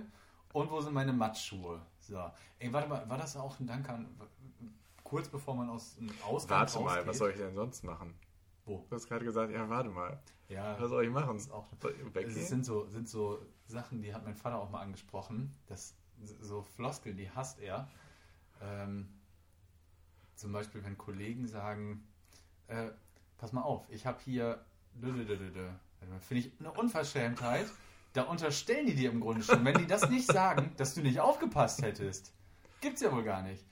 und 0.52 0.70
wo 0.70 0.80
sind 0.80 0.92
meine 0.92 1.12
Matschschuhe? 1.12 1.80
So, 2.00 2.18
ey, 2.58 2.72
warte 2.72 2.88
mal, 2.88 3.08
war 3.08 3.18
das 3.18 3.36
auch 3.36 3.58
ein 3.60 3.66
Dank 3.66 3.88
an, 3.88 4.06
kurz 5.04 5.28
bevor 5.28 5.54
man 5.54 5.70
aus 5.70 5.96
dem 5.96 6.10
Ausland 6.22 6.50
Warte 6.50 6.80
mal, 6.80 6.88
rausgeht? 6.88 7.06
was 7.06 7.18
soll 7.18 7.30
ich 7.30 7.36
denn 7.36 7.54
sonst 7.54 7.84
machen? 7.84 8.14
Wo? 8.68 8.84
Du 8.88 8.96
hast 8.96 9.08
gerade 9.08 9.24
gesagt, 9.24 9.52
ja, 9.52 9.68
warte 9.68 9.88
mal. 9.88 10.18
Ja, 10.48 10.80
Was 10.80 10.90
soll 10.90 11.04
ich 11.04 11.10
machen? 11.10 11.34
das 11.34 11.46
ist 11.46 11.52
auch? 11.52 11.66
Es 12.14 12.48
sind 12.48 12.64
so, 12.64 12.86
sind 12.86 13.08
so 13.08 13.38
Sachen, 13.66 14.02
die 14.02 14.14
hat 14.14 14.24
mein 14.24 14.34
Vater 14.34 14.58
auch 14.58 14.70
mal 14.70 14.80
angesprochen. 14.80 15.54
Das, 15.66 15.94
so 16.40 16.62
Floskeln, 16.62 17.16
die 17.16 17.30
hasst 17.30 17.60
er. 17.60 17.88
Ähm, 18.62 19.08
zum 20.34 20.52
Beispiel, 20.52 20.84
wenn 20.84 20.96
Kollegen 20.96 21.46
sagen, 21.46 22.06
äh, 22.68 22.90
pass 23.38 23.52
mal 23.52 23.62
auf, 23.62 23.86
ich 23.90 24.06
habe 24.06 24.18
hier, 24.24 24.64
finde 25.00 26.18
ich 26.30 26.52
eine 26.60 26.72
Unverschämtheit. 26.72 27.66
Da 28.12 28.22
unterstellen 28.22 28.86
die 28.86 28.94
dir 28.94 29.10
im 29.10 29.20
Grunde 29.20 29.42
schon, 29.42 29.64
wenn 29.64 29.76
die 29.76 29.86
das 29.86 30.08
nicht 30.08 30.26
sagen, 30.26 30.72
dass 30.76 30.94
du 30.94 31.02
nicht 31.02 31.20
aufgepasst 31.20 31.82
hättest. 31.82 32.32
Gibt's 32.80 33.00
ja 33.00 33.12
wohl 33.12 33.22
gar 33.24 33.42
nicht. 33.42 33.64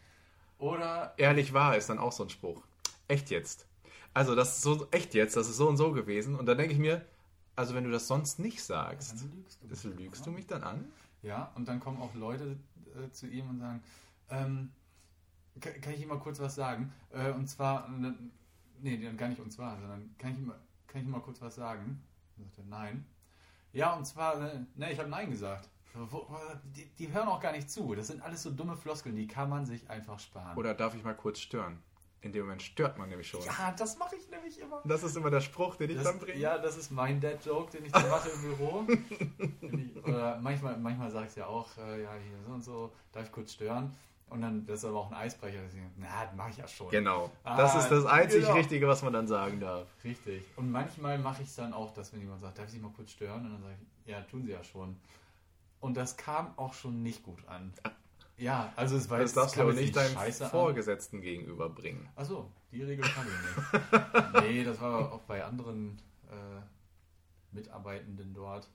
Oder 0.59 1.15
Ehrlich 1.17 1.53
wahr 1.53 1.77
ist 1.77 1.89
dann 1.89 1.99
auch 1.99 2.13
so 2.13 2.25
ein 2.25 2.31
Spruch. 2.31 2.63
Echt 3.09 3.31
jetzt. 3.31 3.67
Also 4.17 4.35
das 4.35 4.57
ist 4.57 4.63
so 4.63 4.87
echt 4.93 5.13
jetzt, 5.13 5.37
das 5.37 5.47
ist 5.47 5.59
so 5.59 5.69
und 5.69 5.77
so 5.77 5.93
gewesen. 5.93 6.37
Und 6.37 6.47
dann 6.47 6.57
denke 6.57 6.73
ich 6.73 6.79
mir, 6.79 7.05
also 7.55 7.75
wenn 7.75 7.85
du 7.85 7.91
das 7.91 8.09
sonst 8.09 8.39
nicht 8.39 8.63
sagst, 8.65 9.13
Dann 9.13 9.31
lügst 9.37 9.63
du 9.63 9.69
das 9.69 9.85
mich. 9.85 9.99
lügst 9.99 10.27
du 10.27 10.31
mich 10.31 10.47
dann 10.47 10.63
an? 10.63 10.91
Ja, 11.21 11.53
und 11.55 11.69
dann 11.69 11.81
kommen 11.81 12.01
auch 12.01 12.15
Leute 12.15 12.57
äh, 12.95 13.11
zu 13.11 13.27
ihm 13.27 13.51
und 13.51 13.59
sagen, 13.59 13.83
ähm, 14.31 14.73
kann, 15.61 15.81
kann 15.83 15.93
ich 15.93 16.01
ihm 16.01 16.09
mal 16.09 16.19
kurz 16.19 16.41
was 16.41 16.55
sagen? 16.55 16.95
Äh, 17.11 17.31
und 17.33 17.47
zwar, 17.47 17.89
äh, 17.89 18.13
nee, 18.81 18.97
dann 18.97 19.19
gar 19.19 19.29
nicht 19.29 19.41
und 19.41 19.51
zwar, 19.51 19.79
sondern 19.79 20.15
kann 20.17 20.33
ich 20.33 20.39
ihm, 20.39 20.51
kann 20.87 21.03
ich 21.03 21.07
ihm 21.07 21.11
mal 21.11 21.21
kurz 21.21 21.43
was 21.43 21.55
sagen? 21.55 22.03
Dann 22.37 22.47
sagt 22.47 22.57
er, 22.57 22.65
nein. 22.65 23.05
Ja, 23.75 23.93
und 23.93 24.07
zwar, 24.07 24.41
äh, 24.41 24.61
ne, 24.77 24.93
ich 24.93 24.99
habe 24.99 25.11
nein 25.11 25.31
gesagt. 25.31 25.69
Die, 26.75 26.87
die 26.99 27.13
hören 27.13 27.29
auch 27.29 27.41
gar 27.41 27.53
nicht 27.53 27.71
zu. 27.71 27.95
Das 27.95 28.07
sind 28.07 28.23
alles 28.23 28.43
so 28.43 28.51
dumme 28.51 28.79
Floskeln, 28.79 29.15
die 29.15 29.27
kann 29.27 29.51
man 29.51 29.67
sich 29.67 29.91
einfach 29.91 30.19
sparen. 30.19 30.57
Oder 30.57 30.73
darf 30.73 30.95
ich 30.95 31.05
mal 31.05 31.15
kurz 31.15 31.39
stören? 31.39 31.83
In 32.23 32.33
dem 32.33 32.43
Moment 32.43 32.63
stört 32.63 32.99
man 32.99 33.09
nämlich 33.09 33.29
schon. 33.29 33.41
ja, 33.45 33.73
das 33.79 33.99
mache 33.99 34.17
ich 34.17 34.29
nämlich 34.31 34.59
immer. 34.61 34.81
Das 34.85 35.03
ist 35.05 35.17
immer 35.17 35.31
der 35.31 35.41
Spruch, 35.41 35.77
den 35.77 35.91
ich 35.91 35.97
Das, 35.97 36.05
dann 36.05 36.19
bringe. 36.19 36.39
ja, 36.39 36.59
das 36.59 36.77
ist 36.77 36.91
mein 36.91 37.21
Dad-Joke, 37.21 37.71
den 37.71 37.85
ich 37.85 37.93
dann 37.93 38.09
mache 38.09 38.29
im 38.31 38.41
Büro. 38.43 38.87
Oder 40.05 40.39
manchmal, 40.41 40.77
manchmal 40.79 41.11
sage 41.11 41.27
ich 41.29 41.37
ja 41.37 41.47
auch, 41.47 41.69
äh, 41.79 42.03
ja, 42.03 42.11
hier 42.15 42.39
so 42.47 42.53
und 42.53 42.63
so, 42.65 42.93
darf 43.13 43.27
ich 43.27 43.33
kurz 43.33 43.53
stören? 43.53 43.95
Und 44.29 44.41
dann, 44.41 44.67
das 44.67 44.81
ist 44.81 44.87
aber 44.87 44.99
auch 44.99 45.11
ein 45.13 45.17
Eisbrecher. 45.17 45.59
Deswegen, 45.65 45.93
na, 45.99 46.25
das 46.25 46.35
mache 46.35 46.51
ich 46.51 46.57
ja 46.57 46.67
schon. 46.67 46.91
Genau. 46.91 47.31
Ah, 47.45 47.57
das 47.57 47.77
ist 47.77 47.89
das 47.91 48.05
einzig 48.07 48.41
genau. 48.43 48.55
Richtige, 48.55 48.89
was 48.89 49.03
man 49.03 49.13
dann 49.13 49.29
sagen 49.29 49.61
darf. 49.61 49.87
Richtig. 50.03 50.43
Und 50.57 50.73
manchmal 50.73 51.19
mache 51.19 51.43
ich 51.43 51.49
es 51.49 51.55
dann 51.55 51.73
auch, 51.73 51.95
dass 51.95 52.13
wenn 52.13 52.21
jemand 52.21 52.41
sagt, 52.41 52.59
darf 52.59 52.67
ich 52.67 52.73
Sie 52.73 52.81
mal 52.81 52.91
kurz 52.91 53.13
stören? 53.13 53.47
Und 53.47 53.53
dann 53.53 53.63
sage 53.63 53.75
ich, 54.05 54.11
ja, 54.11 54.21
tun 54.23 54.45
Sie 54.45 54.51
ja 54.51 54.65
schon. 54.65 54.97
Und 55.79 55.97
das 55.97 56.17
kam 56.17 56.53
auch 56.57 56.75
schon 56.75 57.05
nicht 57.05 57.23
gut 57.23 57.47
an. 57.47 57.73
Ja, 58.39 58.73
also 58.77 58.97
es 58.97 59.09
war 59.09 59.19
Das 59.19 59.31
jetzt- 59.31 59.37
darfst 59.37 59.57
du 59.57 59.63
aber 59.63 59.73
nicht 59.73 59.97
deinem 59.97 60.13
scheiße 60.13 60.45
an. 60.45 60.51
Vorgesetzten 60.51 61.21
gegenüber 61.23 61.69
bringen. 61.71 62.09
Achso, 62.17 62.53
die 62.71 62.83
Regel 62.83 63.05
kann 63.09 63.27
ich 63.27 63.33
nicht. 63.83 64.43
nee, 64.43 64.65
das 64.65 64.81
war 64.81 65.13
auch 65.13 65.21
bei 65.23 65.43
anderen 65.45 66.01
äh, 66.31 66.61
Mitarbeitenden 67.53 68.35
dort. 68.35 68.69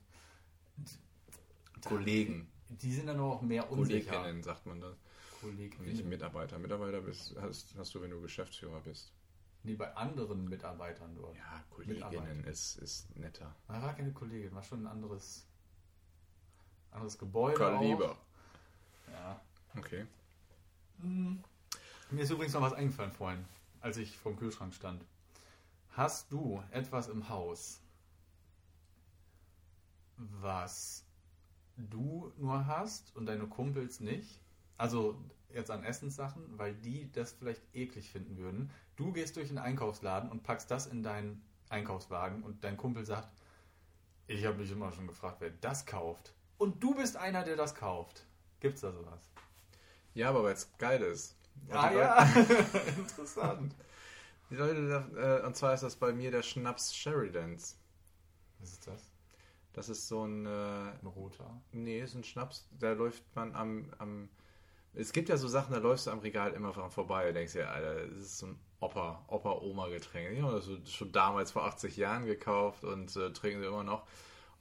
Kollegen. 1.84 2.48
Die 2.68 2.92
sind 2.92 3.06
dann 3.06 3.20
auch 3.20 3.42
mehr 3.42 3.70
unsicher. 3.70 4.10
Kolleginnen 4.12 4.42
sagt 4.42 4.66
man 4.66 4.80
das. 4.80 4.96
Nicht 5.42 5.76
Kolleginnen. 5.76 6.08
Mitarbeiter. 6.08 6.58
Mitarbeiter 6.58 7.00
bist, 7.00 7.34
hast, 7.40 7.74
hast 7.76 7.94
du, 7.94 8.00
wenn 8.02 8.10
du 8.10 8.20
Geschäftsführer 8.20 8.80
bist. 8.80 9.12
Nee, 9.64 9.74
bei 9.74 9.94
anderen 9.96 10.48
Mitarbeitern 10.48 11.14
dort. 11.14 11.36
Ja. 11.36 11.64
Kolleginnen 11.70 12.44
ist, 12.44 12.76
ist 12.78 13.16
netter. 13.16 13.54
Da 13.68 13.82
war 13.82 13.94
keine 13.94 14.12
Kollegin, 14.12 14.54
war 14.54 14.62
schon 14.62 14.82
ein 14.84 14.86
anderes, 14.86 15.46
anderes 16.90 17.18
Gebäude. 17.18 17.58
Kaliber. 17.58 18.12
Auch. 18.12 19.12
Ja. 19.12 19.40
Okay. 19.78 20.06
Hm. 21.00 21.42
Mir 22.10 22.22
ist 22.22 22.30
übrigens 22.30 22.52
noch 22.54 22.60
was 22.60 22.74
eingefallen 22.74 23.12
vorhin, 23.12 23.44
als 23.80 23.96
ich 23.96 24.16
vor 24.18 24.32
dem 24.32 24.38
Kühlschrank 24.38 24.74
stand. 24.74 25.04
Hast 25.92 26.30
du 26.32 26.62
etwas 26.70 27.08
im 27.08 27.28
Haus, 27.28 27.80
was 30.16 31.04
du 31.76 32.32
nur 32.36 32.66
hast 32.66 33.14
und 33.16 33.26
deine 33.26 33.46
Kumpels 33.46 34.00
nicht? 34.00 34.40
Also 34.76 35.18
jetzt 35.54 35.70
an 35.70 35.84
Essenssachen, 35.84 36.42
weil 36.58 36.74
die 36.74 37.10
das 37.12 37.32
vielleicht 37.32 37.62
eklig 37.74 38.10
finden 38.10 38.36
würden. 38.36 38.70
Du 38.96 39.12
gehst 39.12 39.36
durch 39.36 39.48
den 39.48 39.58
Einkaufsladen 39.58 40.30
und 40.30 40.42
packst 40.42 40.70
das 40.70 40.86
in 40.86 41.02
deinen 41.02 41.42
Einkaufswagen 41.68 42.42
und 42.42 42.62
dein 42.64 42.76
Kumpel 42.76 43.04
sagt, 43.04 43.32
ich 44.26 44.44
habe 44.44 44.58
mich 44.58 44.70
immer 44.70 44.92
schon 44.92 45.06
gefragt, 45.06 45.36
wer 45.40 45.50
das 45.50 45.86
kauft. 45.86 46.34
Und 46.58 46.82
du 46.82 46.94
bist 46.94 47.16
einer, 47.16 47.42
der 47.42 47.56
das 47.56 47.74
kauft. 47.74 48.24
Gibt's 48.60 48.82
da 48.82 48.92
sowas? 48.92 49.30
Ja, 50.14 50.28
aber 50.30 50.42
weil 50.44 50.54
es 50.54 50.70
geil 50.78 51.02
ist. 51.02 51.36
Und 51.68 51.76
Ah 51.76 51.90
die 51.90 51.96
ja, 51.96 52.24
interessant. 52.98 53.74
Die 54.50 54.56
Leute, 54.56 55.40
äh, 55.42 55.46
und 55.46 55.56
zwar 55.56 55.74
ist 55.74 55.82
das 55.82 55.96
bei 55.96 56.12
mir 56.12 56.30
der 56.30 56.42
Schnaps 56.42 56.94
Sheridans. 56.94 57.78
Was 58.60 58.72
ist 58.72 58.86
das? 58.86 59.12
Das 59.72 59.88
ist 59.88 60.08
so 60.08 60.24
ein, 60.26 60.46
äh, 60.46 60.48
Ein 60.48 61.06
roter. 61.06 61.62
nee, 61.72 62.00
ist 62.00 62.14
ein 62.14 62.24
Schnaps, 62.24 62.68
da 62.78 62.92
läuft 62.92 63.24
man 63.34 63.54
am, 63.54 63.90
am, 63.98 64.28
es 64.94 65.12
gibt 65.12 65.28
ja 65.30 65.36
so 65.38 65.48
Sachen, 65.48 65.72
da 65.72 65.78
läufst 65.80 66.06
du 66.06 66.10
am 66.10 66.20
Regal 66.20 66.52
immer 66.52 66.72
dran 66.72 66.90
vorbei 66.90 67.28
und 67.28 67.34
denkst 67.34 67.54
dir, 67.54 67.70
Alter, 67.70 68.06
das 68.08 68.18
ist 68.18 68.38
so 68.38 68.46
ein 68.48 68.60
Opa, 68.80 69.24
Opa-Oma-Getränk. 69.28 70.36
Die 70.36 70.42
haben 70.42 70.52
das 70.52 70.68
schon 70.92 71.12
damals 71.12 71.52
vor 71.52 71.64
80 71.64 71.96
Jahren 71.96 72.26
gekauft 72.26 72.84
und 72.84 73.14
äh, 73.16 73.32
trinken 73.32 73.60
sie 73.62 73.66
immer 73.68 73.84
noch. 73.84 74.06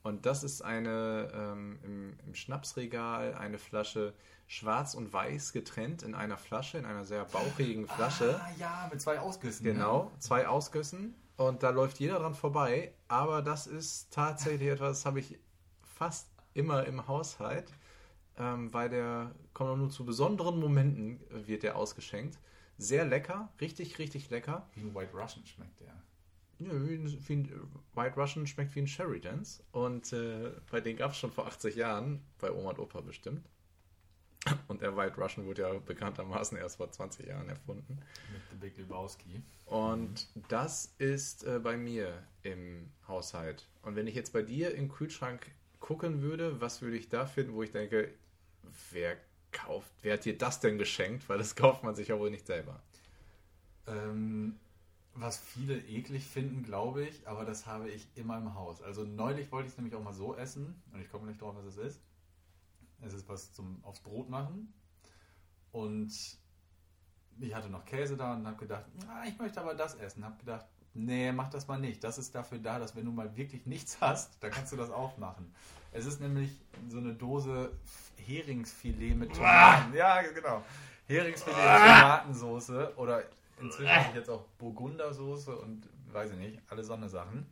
Und 0.04 0.26
das 0.26 0.44
ist 0.44 0.62
eine, 0.64 1.32
ähm, 1.34 1.80
im, 1.84 2.18
im 2.26 2.36
Schnapsregal 2.36 3.36
eine 3.36 3.60
Flasche 3.60 4.14
schwarz 4.48 4.96
und 4.96 5.14
weiß 5.14 5.54
getrennt 5.54 6.04
in 6.04 6.16
einer 6.16 6.38
Flasche, 6.38 6.78
in 6.78 6.86
einer 6.86 7.06
sehr 7.06 7.24
bauchigen 7.26 7.88
Flasche. 7.88 8.40
Ah, 8.42 8.50
ja, 8.58 8.90
mit 8.92 9.00
zwei 9.00 9.20
Ausgüssen. 9.20 9.64
Genau, 9.64 10.12
zwei 10.20 10.48
Ausgüssen 10.48 11.16
und 11.38 11.64
da 11.64 11.70
läuft 11.72 12.00
jeder 12.00 12.20
dran 12.20 12.36
vorbei, 12.36 12.94
aber 13.08 13.42
das 13.42 13.66
ist 13.66 14.12
tatsächlich 14.14 14.70
etwas, 14.70 15.00
das 15.00 15.06
habe 15.06 15.20
ich 15.20 15.40
fast 15.82 16.30
immer 16.54 16.86
im 16.86 17.08
Haushalt, 17.08 17.74
ähm, 18.38 18.72
weil 18.74 18.90
der 18.90 19.32
kommt 19.54 19.78
nur 19.80 19.90
zu 19.90 20.06
besonderen 20.06 20.60
Momenten 20.60 21.20
äh, 21.32 21.48
wird 21.48 21.64
der 21.64 21.78
ausgeschenkt. 21.78 22.38
Sehr 22.78 23.06
lecker, 23.06 23.50
richtig, 23.60 23.98
richtig 24.00 24.30
lecker. 24.30 24.68
Wie 24.74 24.82
ein 24.82 24.94
White 24.94 25.16
Russian 25.16 25.46
schmeckt 25.46 25.80
der. 25.80 25.94
Ja, 26.62 26.70
wie 26.74 26.94
ein, 26.94 27.50
White 27.96 28.16
Russian 28.16 28.46
schmeckt 28.46 28.76
wie 28.76 28.82
ein 28.82 28.88
Sheridans 28.88 29.64
und 29.72 30.14
äh, 30.14 30.52
bei 30.70 30.80
den 30.80 30.96
gab 30.96 31.12
es 31.12 31.18
schon 31.18 31.32
vor 31.32 31.48
80 31.48 31.76
Jahren, 31.76 32.22
bei 32.40 32.52
Oma 32.52 32.70
und 32.70 32.80
Opa 32.80 33.02
bestimmt. 33.02 33.48
Und 34.68 34.82
der 34.82 34.96
White 34.98 35.18
Russian 35.18 35.46
wurde 35.46 35.62
ja 35.64 35.74
bekanntermaßen 35.74 36.58
erst 36.58 36.78
vor 36.78 36.90
20 36.90 37.28
Jahren 37.28 37.48
erfunden. 37.48 38.00
Mit 38.32 38.42
The 38.50 38.56
Big 38.58 38.78
Lebowski. 38.78 39.42
Und 39.66 40.28
das 40.50 40.94
ist 40.98 41.44
äh, 41.44 41.60
bei 41.60 41.78
mir 41.78 42.24
im 42.42 42.90
Haushalt. 43.08 43.68
Und 43.84 43.96
wenn 43.96 44.08
ich 44.08 44.16
jetzt 44.16 44.34
bei 44.34 44.42
dir 44.42 44.74
im 44.74 44.90
Kühlschrank 44.90 45.52
gucken 45.80 46.22
würde, 46.22 46.60
was 46.60 46.82
würde 46.82 46.98
ich 46.98 47.10
da 47.10 47.26
finden, 47.26 47.54
wo 47.54 47.62
ich 47.64 47.72
denke, 47.72 48.14
wer 48.92 49.18
kauft, 49.52 49.92
wer 50.02 50.14
hat 50.14 50.26
dir 50.26 50.38
das 50.38 50.60
denn 50.60 50.78
geschenkt? 50.78 51.28
Weil 51.30 51.38
das 51.38 51.56
kauft 51.56 51.84
man 51.84 51.96
sich 51.96 52.08
ja 52.08 52.18
wohl 52.18 52.32
nicht 52.32 52.48
selber. 52.48 52.82
Ähm, 53.88 54.56
was 55.14 55.38
viele 55.38 55.78
eklig 55.78 56.26
finden, 56.26 56.64
glaube 56.64 57.06
ich, 57.06 57.28
aber 57.28 57.46
das 57.46 57.66
habe 57.66 57.90
ich 57.90 58.08
immer 58.16 58.38
im 58.38 58.54
Haus. 58.56 58.82
Also 58.82 59.04
neulich 59.04 59.52
wollte 59.52 59.68
ich 59.68 59.74
es 59.74 59.78
nämlich 59.78 59.96
auch 59.96 60.04
mal 60.04 60.14
so 60.14 60.36
essen 60.36 60.82
und 60.94 61.02
ich 61.02 61.12
komme 61.12 61.28
nicht 61.28 61.42
drauf, 61.42 61.56
was 61.56 61.66
es 61.66 61.78
ist. 61.78 62.02
Es 63.02 63.14
ist 63.14 63.28
was 63.28 63.52
zum 63.54 63.84
aufs 63.84 64.00
Brot 64.00 64.30
machen 64.30 64.74
und 65.72 66.12
ich 67.40 67.56
hatte 67.56 67.70
noch 67.70 67.86
Käse 67.86 68.16
da 68.18 68.34
und 68.34 68.46
habe 68.46 68.58
gedacht, 68.58 68.86
ah, 69.08 69.24
ich 69.28 69.38
möchte 69.40 69.60
aber 69.60 69.74
das 69.74 69.96
essen. 69.96 70.24
Habe 70.24 70.38
gedacht, 70.38 70.66
nee, 70.94 71.32
mach 71.32 71.50
das 71.50 71.68
mal 71.68 71.80
nicht. 71.80 72.04
Das 72.04 72.18
ist 72.18 72.36
dafür 72.36 72.60
da, 72.60 72.80
dass 72.80 72.96
wenn 72.96 73.06
du 73.06 73.12
mal 73.12 73.36
wirklich 73.36 73.66
nichts 73.66 74.00
hast, 74.02 74.42
dann 74.42 74.52
kannst 74.52 74.72
du 74.72 74.78
das 74.78 74.92
auch 74.92 75.18
machen. 75.18 75.54
Es 75.92 76.06
ist 76.06 76.22
nämlich 76.22 76.62
so 76.90 77.00
eine 77.00 77.14
Dose 77.14 77.72
Heringsfilet 78.18 79.16
mit 79.16 79.34
Tomaten. 79.34 79.94
Ja, 79.94 80.22
genau. 80.22 80.64
Heringsfilet 81.08 81.58
mit 81.58 81.66
Tomatensoße 81.66 82.94
oder 82.96 83.24
inzwischen 83.62 83.90
habe 83.94 84.10
ich 84.10 84.16
jetzt 84.16 84.30
auch 84.30 84.46
Burgundersoße 84.58 85.56
und 85.56 85.88
weiß 86.12 86.32
ich 86.32 86.38
nicht, 86.38 86.60
alle 86.70 86.84
so 86.84 86.94
eine 86.94 87.10
Sachen. 87.10 87.46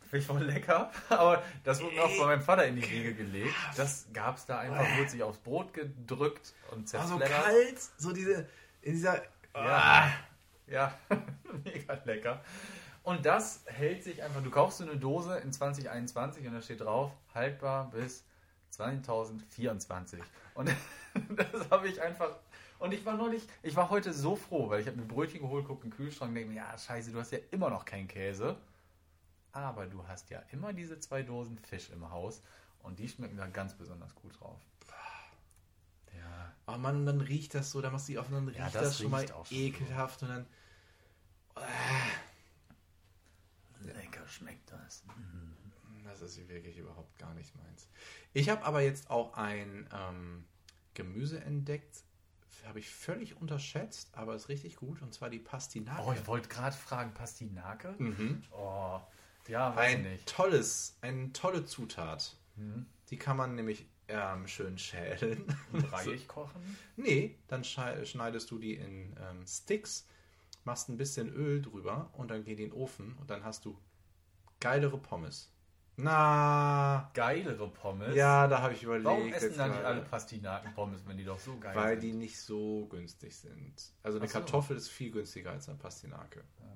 Finde 0.00 0.18
ich 0.18 0.26
voll 0.26 0.44
lecker, 0.44 0.92
aber 1.08 1.42
das 1.64 1.82
wurde 1.82 1.94
mir 1.94 2.04
auch 2.04 2.10
von 2.10 2.26
meinem 2.26 2.42
Vater 2.42 2.66
in 2.66 2.76
die 2.76 2.88
Wiege 2.88 3.14
gelegt. 3.14 3.54
Das 3.76 4.06
gab 4.12 4.36
es 4.36 4.46
da 4.46 4.58
einfach, 4.58 4.84
wurde 4.98 5.08
sich 5.08 5.22
aufs 5.22 5.38
Brot 5.38 5.72
gedrückt 5.72 6.54
und 6.70 6.88
zerfleddert. 6.88 7.30
so 7.96 8.12
diese, 8.12 8.46
in 8.82 8.92
dieser, 8.92 9.22
Ja, 9.54 10.10
ja. 10.66 10.94
mega 11.64 11.94
lecker. 12.04 12.42
Und 13.02 13.26
das 13.26 13.64
hält 13.66 14.02
sich 14.02 14.22
einfach, 14.22 14.42
du 14.42 14.50
kaufst 14.50 14.78
so 14.78 14.84
eine 14.84 14.96
Dose 14.96 15.36
in 15.38 15.52
2021 15.52 16.46
und 16.46 16.54
da 16.54 16.62
steht 16.62 16.80
drauf, 16.80 17.12
haltbar 17.34 17.90
bis 17.90 18.24
2024. 18.70 20.20
Und 20.54 20.70
das 21.36 21.70
habe 21.70 21.88
ich 21.88 22.00
einfach, 22.00 22.38
und 22.84 22.92
ich 22.92 23.04
war 23.06 23.16
neulich, 23.16 23.42
ich 23.62 23.74
war 23.74 23.88
heute 23.88 24.12
so 24.12 24.36
froh, 24.36 24.68
weil 24.68 24.82
ich 24.82 24.86
habe 24.86 24.98
mir 24.98 25.06
Brötchen 25.06 25.40
geholt, 25.40 25.66
gucke 25.66 25.84
in 25.84 25.90
den 25.90 25.96
Kühlschrank 25.96 26.28
und 26.28 26.34
denke 26.34 26.50
mir, 26.50 26.56
ja 26.56 26.76
scheiße, 26.76 27.12
du 27.12 27.18
hast 27.18 27.32
ja 27.32 27.38
immer 27.50 27.70
noch 27.70 27.86
keinen 27.86 28.08
Käse. 28.08 28.58
Aber 29.52 29.86
du 29.86 30.06
hast 30.06 30.28
ja 30.28 30.42
immer 30.52 30.74
diese 30.74 30.98
zwei 31.00 31.22
Dosen 31.22 31.58
Fisch 31.58 31.88
im 31.90 32.10
Haus 32.10 32.42
und 32.82 32.98
die 32.98 33.08
schmecken 33.08 33.38
da 33.38 33.46
ganz 33.46 33.72
besonders 33.72 34.14
gut 34.14 34.38
drauf. 34.38 34.60
Ja, 36.14 36.52
oh 36.66 36.76
Mann, 36.76 37.06
dann 37.06 37.22
riecht 37.22 37.54
das 37.54 37.70
so, 37.70 37.80
dann 37.80 37.92
machst 37.92 38.08
du 38.08 38.12
die 38.12 38.18
auf 38.18 38.28
und 38.28 38.34
dann 38.34 38.48
riecht 38.48 38.58
Ja, 38.58 38.68
das, 38.68 38.82
das 38.82 38.98
schon 38.98 39.10
mal 39.10 39.20
riecht 39.20 39.32
auch 39.32 39.46
schon 39.46 39.56
ekelhaft 39.56 40.22
und 40.22 40.28
dann, 40.28 40.46
lecker 43.80 44.28
schmeckt 44.28 44.70
das. 44.70 45.04
Das 46.04 46.20
ist 46.20 46.48
wirklich 46.48 46.76
überhaupt 46.76 47.18
gar 47.18 47.32
nicht 47.32 47.56
meins. 47.56 47.88
Ich 48.34 48.50
habe 48.50 48.62
aber 48.64 48.82
jetzt 48.82 49.08
auch 49.08 49.38
ein 49.38 49.88
ähm, 49.90 50.44
Gemüse 50.92 51.40
entdeckt, 51.40 52.04
habe 52.66 52.78
ich 52.78 52.88
völlig 52.90 53.36
unterschätzt, 53.40 54.10
aber 54.14 54.34
ist 54.34 54.48
richtig 54.48 54.76
gut, 54.76 55.02
und 55.02 55.12
zwar 55.12 55.30
die 55.30 55.38
Pastinake. 55.38 56.02
Oh, 56.04 56.12
ich 56.12 56.26
wollte 56.26 56.48
gerade 56.48 56.76
fragen, 56.76 57.12
Pastinake? 57.14 57.94
mhm. 57.98 58.42
Oh, 58.50 59.00
ja, 59.48 59.76
weiß 59.76 59.94
Ein 59.96 60.02
nicht. 60.02 60.26
tolles, 60.26 60.96
eine 61.02 61.32
tolle 61.32 61.64
Zutat. 61.64 62.36
Hm. 62.56 62.86
Die 63.10 63.16
kann 63.18 63.36
man 63.36 63.54
nämlich 63.54 63.86
ähm, 64.08 64.46
schön 64.46 64.78
schälen. 64.78 65.44
Reich 65.72 66.26
kochen? 66.28 66.78
Nee, 66.96 67.36
dann 67.48 67.64
schneidest 67.64 68.50
du 68.50 68.58
die 68.58 68.74
in 68.74 69.14
ähm, 69.20 69.46
Sticks, 69.46 70.06
machst 70.64 70.88
ein 70.88 70.96
bisschen 70.96 71.28
Öl 71.32 71.60
drüber 71.60 72.10
und 72.14 72.30
dann 72.30 72.44
die 72.44 72.52
in 72.52 72.58
den 72.58 72.72
Ofen 72.72 73.14
und 73.20 73.30
dann 73.30 73.44
hast 73.44 73.64
du 73.64 73.78
geilere 74.60 74.98
Pommes. 74.98 75.50
Na, 75.96 77.10
Geilere 77.14 77.68
Pommes? 77.68 78.14
ja, 78.16 78.48
da 78.48 78.62
habe 78.62 78.74
ich 78.74 78.82
überlegt. 78.82 79.04
Warum 79.04 79.32
essen 79.32 79.56
dann 79.56 79.70
nicht 79.70 79.84
alle 79.84 80.00
Pastinaken-Pommes, 80.02 81.06
wenn 81.06 81.16
die 81.16 81.24
doch 81.24 81.38
so 81.38 81.56
geil 81.58 81.74
Weil 81.76 82.00
sind? 82.00 82.02
die 82.02 82.12
nicht 82.12 82.40
so 82.40 82.86
günstig 82.86 83.36
sind. 83.36 83.74
Also 84.02 84.18
eine 84.18 84.26
so. 84.26 84.32
Kartoffel 84.32 84.76
ist 84.76 84.88
viel 84.88 85.10
günstiger 85.10 85.50
als 85.50 85.68
eine 85.68 85.78
Pastinake. 85.78 86.40
Ja. 86.60 86.66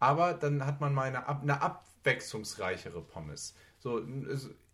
Aber 0.00 0.32
dann 0.34 0.64
hat 0.64 0.80
man 0.80 0.94
mal 0.94 1.08
eine, 1.08 1.28
eine 1.28 1.60
abwechslungsreichere 1.60 3.02
Pommes. 3.02 3.54
So, 3.78 4.06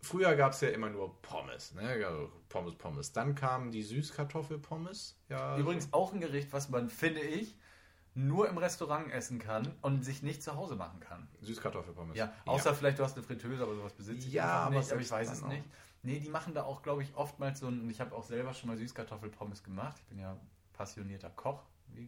früher 0.01 0.35
gab 0.37 0.53
es 0.53 0.61
ja 0.61 0.69
immer 0.69 0.89
nur 0.89 1.21
Pommes, 1.23 1.75
ne? 1.75 2.01
Ja, 2.01 2.11
Pommes, 2.49 2.75
Pommes. 2.77 3.12
Dann 3.12 3.35
kamen 3.35 3.73
die 3.73 3.83
Süßkartoffelpommes. 3.83 5.19
Ja, 5.29 5.59
Übrigens 5.59 5.93
auch 5.93 6.12
ein 6.12 6.21
Gericht, 6.21 6.53
was 6.53 6.69
man, 6.69 6.89
finde 6.89 7.21
ich, 7.21 7.57
nur 8.17 8.49
im 8.49 8.57
Restaurant 8.57 9.12
essen 9.12 9.39
kann 9.39 9.69
und 9.83 10.03
sich 10.03 10.23
nicht 10.23 10.43
zu 10.43 10.57
Hause 10.57 10.75
machen 10.75 11.01
kann. 11.01 11.29
Süßkartoffelpommes. 11.43 12.17
Ja, 12.17 12.33
außer 12.47 12.75
vielleicht 12.75 12.99
du 12.99 13.05
hast 13.05 13.17
eine 13.17 13.23
Fritteuse, 13.23 13.62
aber 13.62 13.75
sowas 13.75 13.93
besitze 13.93 14.27
ich 14.27 14.33
Ja, 14.33 14.64
aber 14.64 14.77
nicht, 14.77 14.91
aber 14.91 15.01
ich 15.01 15.11
weiß 15.11 15.31
es 15.31 15.43
auch. 15.43 15.49
nicht. 15.49 15.64
Nee, 16.03 16.21
die 16.21 16.31
machen 16.31 16.55
da 16.55 16.64
auch, 16.64 16.83
glaube 16.83 17.03
ich, 17.03 17.14
oftmals 17.14 17.61
so 17.61 17.67
ein, 17.67 17.81
und 17.83 17.91
ich 17.91 18.01
habe 18.01 18.14
auch 18.14 18.23
selber 18.23 18.55
schon 18.55 18.69
mal 18.71 18.77
Süßkartoffelpommes 18.79 19.62
gemacht. 19.62 19.97
Ich 19.99 20.07
bin 20.07 20.19
ja 20.19 20.37
passionierter 20.73 21.31
Koch. 21.31 21.62
Äh, 21.95 22.01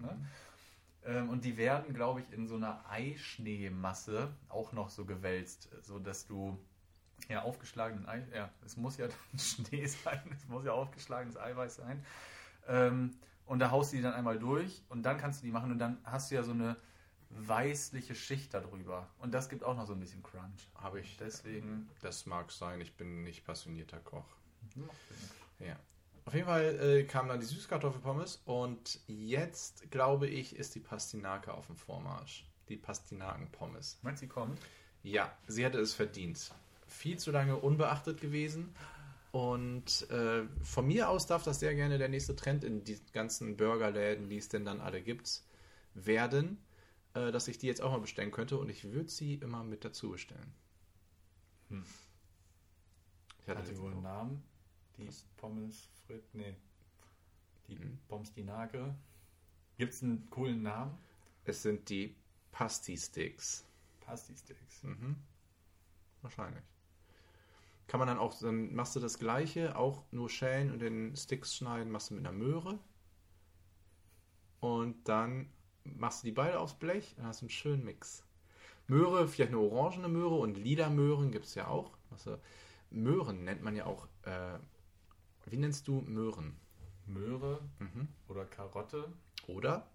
ne? 0.00 0.26
ähm, 1.04 1.30
und 1.30 1.44
die 1.44 1.56
werden, 1.56 1.94
glaube 1.94 2.20
ich, 2.20 2.32
in 2.32 2.46
so 2.46 2.56
einer 2.56 2.84
Eischneemasse 2.88 4.28
auch 4.48 4.72
noch 4.72 4.88
so 4.90 5.04
gewälzt, 5.04 5.68
so 5.82 5.98
dass 5.98 6.26
du 6.26 6.58
ja 7.28 7.42
aufgeschlagenen 7.42 8.06
Ei, 8.06 8.24
ja, 8.34 8.50
es 8.64 8.76
muss 8.76 8.98
ja 8.98 9.08
Schnee 9.36 9.86
sein, 9.86 10.20
es 10.32 10.46
muss 10.46 10.64
ja 10.64 10.72
aufgeschlagenes 10.72 11.36
Eiweiß 11.36 11.76
sein. 11.76 12.04
Ähm, 12.68 13.16
und 13.50 13.58
da 13.58 13.72
haust 13.72 13.92
du 13.92 13.96
die 13.96 14.02
dann 14.02 14.14
einmal 14.14 14.38
durch 14.38 14.80
und 14.90 15.02
dann 15.02 15.18
kannst 15.18 15.40
du 15.42 15.46
die 15.46 15.50
machen 15.50 15.72
und 15.72 15.80
dann 15.80 15.98
hast 16.04 16.30
du 16.30 16.36
ja 16.36 16.44
so 16.44 16.52
eine 16.52 16.76
weißliche 17.30 18.14
Schicht 18.14 18.54
darüber. 18.54 19.08
Und 19.18 19.34
das 19.34 19.48
gibt 19.48 19.64
auch 19.64 19.76
noch 19.76 19.86
so 19.88 19.92
ein 19.92 19.98
bisschen 19.98 20.22
Crunch. 20.22 20.68
Habe 20.76 21.00
ich. 21.00 21.16
Deswegen. 21.16 21.88
Das 22.00 22.26
mag 22.26 22.52
sein, 22.52 22.80
ich 22.80 22.94
bin 22.96 23.24
nicht 23.24 23.44
passionierter 23.44 23.98
Koch. 23.98 24.24
Hm, 24.74 24.88
Ja. 25.58 25.76
Auf 26.26 26.34
jeden 26.34 26.46
Fall 26.46 26.78
äh, 26.80 27.02
kam 27.04 27.26
dann 27.26 27.40
die 27.40 27.46
Süßkartoffelpommes 27.46 28.40
und 28.44 29.00
jetzt, 29.08 29.90
glaube 29.90 30.28
ich, 30.28 30.54
ist 30.54 30.76
die 30.76 30.80
Pastinake 30.80 31.52
auf 31.52 31.66
dem 31.66 31.76
Vormarsch. 31.76 32.46
Die 32.68 32.76
Pastinakenpommes. 32.76 33.98
Meinst 34.02 34.22
du, 34.22 34.26
sie 34.26 34.28
kommt? 34.28 34.60
Ja, 35.02 35.32
sie 35.48 35.64
hätte 35.64 35.80
es 35.80 35.92
verdient. 35.94 36.52
Viel 36.86 37.18
zu 37.18 37.32
lange 37.32 37.56
unbeachtet 37.56 38.20
gewesen. 38.20 38.72
Und 39.32 40.10
äh, 40.10 40.44
von 40.62 40.86
mir 40.86 41.08
aus 41.08 41.26
darf 41.26 41.44
das 41.44 41.60
sehr 41.60 41.74
gerne 41.74 41.98
der 41.98 42.08
nächste 42.08 42.34
Trend 42.34 42.64
in 42.64 42.82
die 42.84 42.98
ganzen 43.12 43.56
Burgerläden, 43.56 44.28
die 44.28 44.38
es 44.38 44.48
denn 44.48 44.64
dann 44.64 44.80
alle 44.80 45.02
gibt, 45.02 45.42
werden, 45.94 46.58
äh, 47.14 47.30
dass 47.30 47.46
ich 47.46 47.58
die 47.58 47.66
jetzt 47.68 47.80
auch 47.80 47.92
mal 47.92 48.00
bestellen 48.00 48.32
könnte 48.32 48.58
und 48.58 48.68
ich 48.68 48.92
würde 48.92 49.08
sie 49.08 49.34
immer 49.34 49.62
mit 49.62 49.84
dazu 49.84 50.10
bestellen. 50.10 50.52
Hm. 51.68 51.84
Ich 53.42 53.48
hatte 53.48 53.60
Hat 53.60 53.68
die 53.68 53.78
wohl 53.78 53.92
einen 53.92 54.02
Namen? 54.02 54.42
Die 54.98 55.08
Pommes 55.36 55.88
Frit? 56.06 56.24
Nee. 56.34 56.56
Die 57.68 57.78
Hm. 57.78 57.98
Pommes 58.08 58.32
Dinake. 58.32 58.94
Gibt 59.78 59.94
es 59.94 60.02
einen 60.02 60.28
coolen 60.30 60.62
Namen? 60.62 60.98
Es 61.44 61.62
sind 61.62 61.88
die 61.88 62.16
Pasti-Sticks. 62.52 63.64
Pasti-Sticks. 64.00 64.82
Mhm. 64.82 65.16
Wahrscheinlich. 66.22 66.64
Kann 67.90 67.98
man 67.98 68.06
dann 68.06 68.18
auch, 68.18 68.38
dann 68.38 68.72
machst 68.72 68.94
du 68.94 69.00
das 69.00 69.18
gleiche, 69.18 69.74
auch 69.76 70.04
nur 70.12 70.30
schälen 70.30 70.70
und 70.70 70.78
den 70.78 71.16
Sticks 71.16 71.56
schneiden, 71.56 71.90
machst 71.90 72.10
du 72.10 72.14
mit 72.14 72.24
einer 72.24 72.30
Möhre. 72.32 72.78
Und 74.60 75.08
dann 75.08 75.50
machst 75.84 76.22
du 76.22 76.26
die 76.26 76.32
beide 76.32 76.60
aufs 76.60 76.74
Blech 76.74 77.16
und 77.18 77.24
hast 77.26 77.42
einen 77.42 77.50
schönen 77.50 77.84
Mix. 77.84 78.24
Möhre, 78.86 79.28
vielleicht 79.28 79.52
eine 79.52 79.60
orangene 79.60 80.08
Möhre 80.08 80.36
und 80.36 80.56
lila 80.56 80.90
Möhren 80.90 81.32
gibt 81.32 81.46
es 81.46 81.54
ja 81.56 81.68
auch. 81.68 81.96
Also, 82.10 82.38
Möhren 82.90 83.44
nennt 83.44 83.62
man 83.62 83.76
ja 83.76 83.86
auch, 83.86 84.06
äh, 84.22 84.58
wie 85.46 85.56
nennst 85.58 85.88
du 85.88 86.02
Möhren? 86.02 86.56
Möhre 87.06 87.60
Mhm. 87.80 88.08
oder 88.28 88.44
Karotte. 88.46 89.12
Oder? 89.48 89.90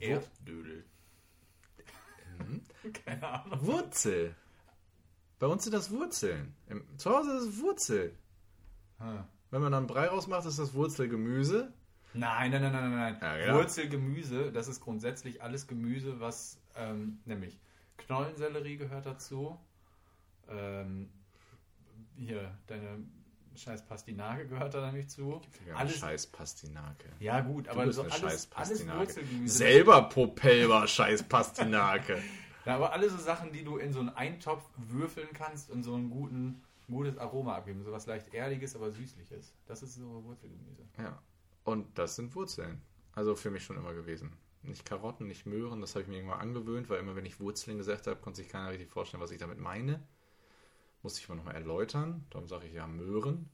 Erdödel. 0.00 0.84
Mhm. 2.48 2.92
Keine 2.92 3.28
Ahnung. 3.28 3.66
Wurzel. 3.66 4.34
Bei 5.38 5.46
uns 5.46 5.64
sind 5.64 5.72
das 5.72 5.90
Wurzeln. 5.90 6.54
Im, 6.68 6.84
zu 6.98 7.10
Hause 7.10 7.36
ist 7.36 7.44
es 7.44 7.60
Wurzel. 7.60 8.14
Hm. 8.98 9.24
Wenn 9.50 9.62
man 9.62 9.72
dann 9.72 9.86
Brei 9.86 10.06
rausmacht, 10.06 10.46
ist 10.46 10.58
das 10.58 10.74
Wurzelgemüse. 10.74 11.72
Nein, 12.12 12.52
nein, 12.52 12.62
nein, 12.62 12.72
nein, 12.72 12.90
nein. 12.90 13.18
nein. 13.20 13.38
Ja, 13.38 13.46
genau. 13.46 13.58
Wurzelgemüse, 13.58 14.52
das 14.52 14.68
ist 14.68 14.80
grundsätzlich 14.80 15.42
alles 15.42 15.66
Gemüse, 15.66 16.20
was 16.20 16.58
ähm, 16.76 17.18
nämlich 17.24 17.58
Knollensellerie 17.98 18.76
gehört 18.76 19.06
dazu. 19.06 19.58
Ähm, 20.48 21.10
hier, 22.16 22.56
deine 22.66 23.04
scheiß 23.56 23.84
Pastinake 23.86 24.46
gehört 24.46 24.74
da 24.74 24.86
nämlich 24.86 25.08
zu. 25.08 25.40
Alles, 25.74 25.98
Scheiß 25.98 26.26
Pastinake. 26.28 27.04
ja 27.20 27.40
gut, 27.40 27.66
Du 27.66 27.70
aber 27.70 27.92
so 27.92 28.02
alles, 28.02 28.14
scheiß 28.14 28.22
alles 28.22 28.46
Pastinake. 28.48 28.98
Wurzelgemüse. 29.00 29.56
Selber 29.58 30.02
Popelber 30.08 30.86
Scheiß 30.86 31.22
Pastinake. 31.24 32.22
Ja, 32.66 32.76
aber 32.76 32.94
alle 32.94 33.10
so 33.10 33.18
Sachen, 33.18 33.52
die 33.52 33.62
du 33.62 33.76
in 33.76 33.92
so 33.92 34.00
einen 34.00 34.08
Eintopf 34.08 34.62
würfeln 34.78 35.28
kannst 35.34 35.70
und 35.70 35.82
so 35.82 35.92
einen 35.94 36.08
guten, 36.08 36.62
gutes 36.90 37.18
Aroma 37.18 37.56
abgeben. 37.56 37.82
So 37.84 37.92
was 37.92 38.06
leicht 38.06 38.32
Erdiges, 38.32 38.74
aber 38.74 38.90
Süßliches. 38.90 39.52
Das 39.66 39.82
ist 39.82 39.96
so 39.96 40.24
Wurzelgemüse. 40.24 40.82
ja. 40.98 41.20
Und 41.64 41.98
das 41.98 42.16
sind 42.16 42.34
Wurzeln. 42.34 42.80
Also 43.12 43.34
für 43.34 43.50
mich 43.50 43.64
schon 43.64 43.76
immer 43.76 43.92
gewesen. 43.92 44.32
Nicht 44.62 44.86
Karotten, 44.86 45.26
nicht 45.26 45.44
Möhren, 45.44 45.82
das 45.82 45.94
habe 45.94 46.04
ich 46.04 46.08
mir 46.08 46.16
irgendwann 46.16 46.40
angewöhnt, 46.40 46.88
weil 46.88 47.00
immer 47.00 47.14
wenn 47.16 47.26
ich 47.26 47.38
Wurzeln 47.38 47.76
gesagt 47.76 48.06
habe, 48.06 48.18
konnte 48.20 48.38
sich 48.40 48.48
keiner 48.50 48.70
richtig 48.70 48.88
vorstellen, 48.88 49.22
was 49.22 49.30
ich 49.30 49.38
damit 49.38 49.58
meine. 49.58 50.02
Musste 51.04 51.20
ich 51.20 51.28
mal 51.28 51.36
nochmal 51.36 51.54
erläutern. 51.54 52.24
Darum 52.30 52.48
sage 52.48 52.66
ich 52.66 52.72
ja 52.74 52.86
Möhren, 52.86 53.48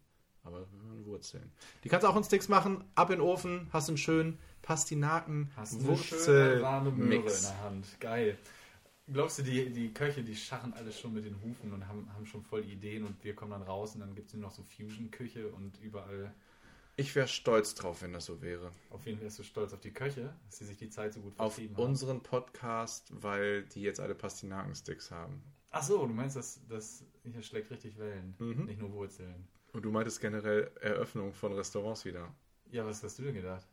aber 0.44 0.66
Wurzeln. 1.04 1.52
Die 1.84 1.88
kannst 1.88 2.04
du 2.04 2.08
auch 2.08 2.16
in 2.16 2.24
Sticks 2.24 2.48
machen, 2.48 2.84
ab 2.94 3.10
in 3.10 3.16
den 3.18 3.20
Ofen, 3.20 3.68
hast 3.72 3.88
einen 3.88 3.98
schönen 3.98 4.38
Pastinaken, 4.62 5.50
Hast 5.56 5.80
eine 5.80 5.96
schöne 5.98 6.62
warme 6.62 6.92
Möhre 6.92 7.16
in 7.30 7.42
der 7.42 7.60
Hand. 7.62 7.86
Geil. 8.00 8.38
Glaubst 9.12 9.40
du, 9.40 9.42
die, 9.42 9.70
die 9.70 9.92
Köche, 9.92 10.22
die 10.22 10.36
scharren 10.36 10.72
alles 10.74 11.00
schon 11.00 11.12
mit 11.12 11.24
den 11.24 11.42
Hufen 11.42 11.72
und 11.72 11.88
haben, 11.88 12.08
haben 12.14 12.24
schon 12.26 12.44
voll 12.44 12.64
Ideen 12.64 13.04
und 13.04 13.22
wir 13.24 13.34
kommen 13.34 13.50
dann 13.50 13.62
raus 13.62 13.94
und 13.94 14.00
dann 14.00 14.14
gibt 14.14 14.28
es 14.28 14.34
nur 14.34 14.42
noch 14.42 14.52
so 14.52 14.62
Fusion-Küche 14.62 15.48
und 15.48 15.80
überall. 15.80 16.32
Ich 16.94 17.16
wäre 17.16 17.26
stolz 17.26 17.74
drauf, 17.74 18.02
wenn 18.02 18.12
das 18.12 18.26
so 18.26 18.40
wäre. 18.40 18.70
Auf 18.90 19.06
jeden 19.06 19.18
Fall 19.18 19.24
bist 19.26 19.40
du 19.40 19.42
stolz 19.42 19.72
auf 19.72 19.80
die 19.80 19.90
Köche, 19.90 20.32
dass 20.46 20.58
sie 20.58 20.66
sich 20.66 20.76
die 20.76 20.90
Zeit 20.90 21.14
so 21.14 21.20
gut 21.20 21.32
Auf 21.38 21.54
vertrieben 21.54 21.76
haben. 21.76 21.84
unseren 21.86 22.22
Podcast, 22.22 23.08
weil 23.10 23.64
die 23.64 23.82
jetzt 23.82 23.98
alle 23.98 24.14
Pastinaken-Sticks 24.14 25.10
haben. 25.10 25.42
Ach 25.70 25.82
so, 25.82 26.06
du 26.06 26.12
meinst, 26.12 26.36
das, 26.36 26.60
das 26.68 27.04
hier 27.22 27.42
schlägt 27.42 27.70
richtig 27.70 27.96
Wellen, 27.98 28.34
Mhm. 28.38 28.64
nicht 28.64 28.80
nur 28.80 28.92
Wurzeln. 28.92 29.46
Und 29.72 29.82
du 29.84 29.90
meintest 29.90 30.20
generell 30.20 30.70
Eröffnung 30.80 31.32
von 31.32 31.52
Restaurants 31.52 32.04
wieder. 32.04 32.32
Ja, 32.72 32.84
was 32.84 33.02
hast 33.04 33.18
du 33.18 33.22
denn 33.22 33.34
gedacht? 33.34 33.66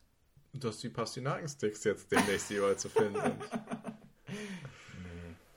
Dass 0.54 0.80
die 0.80 0.90
Pastinaken-Sticks 0.90 1.84
jetzt 1.84 2.12
demnächst 2.12 2.52
überall 2.52 2.78
zu 2.78 2.90
finden 2.90 3.20
sind. 3.20 3.36
Nee, 4.30 4.36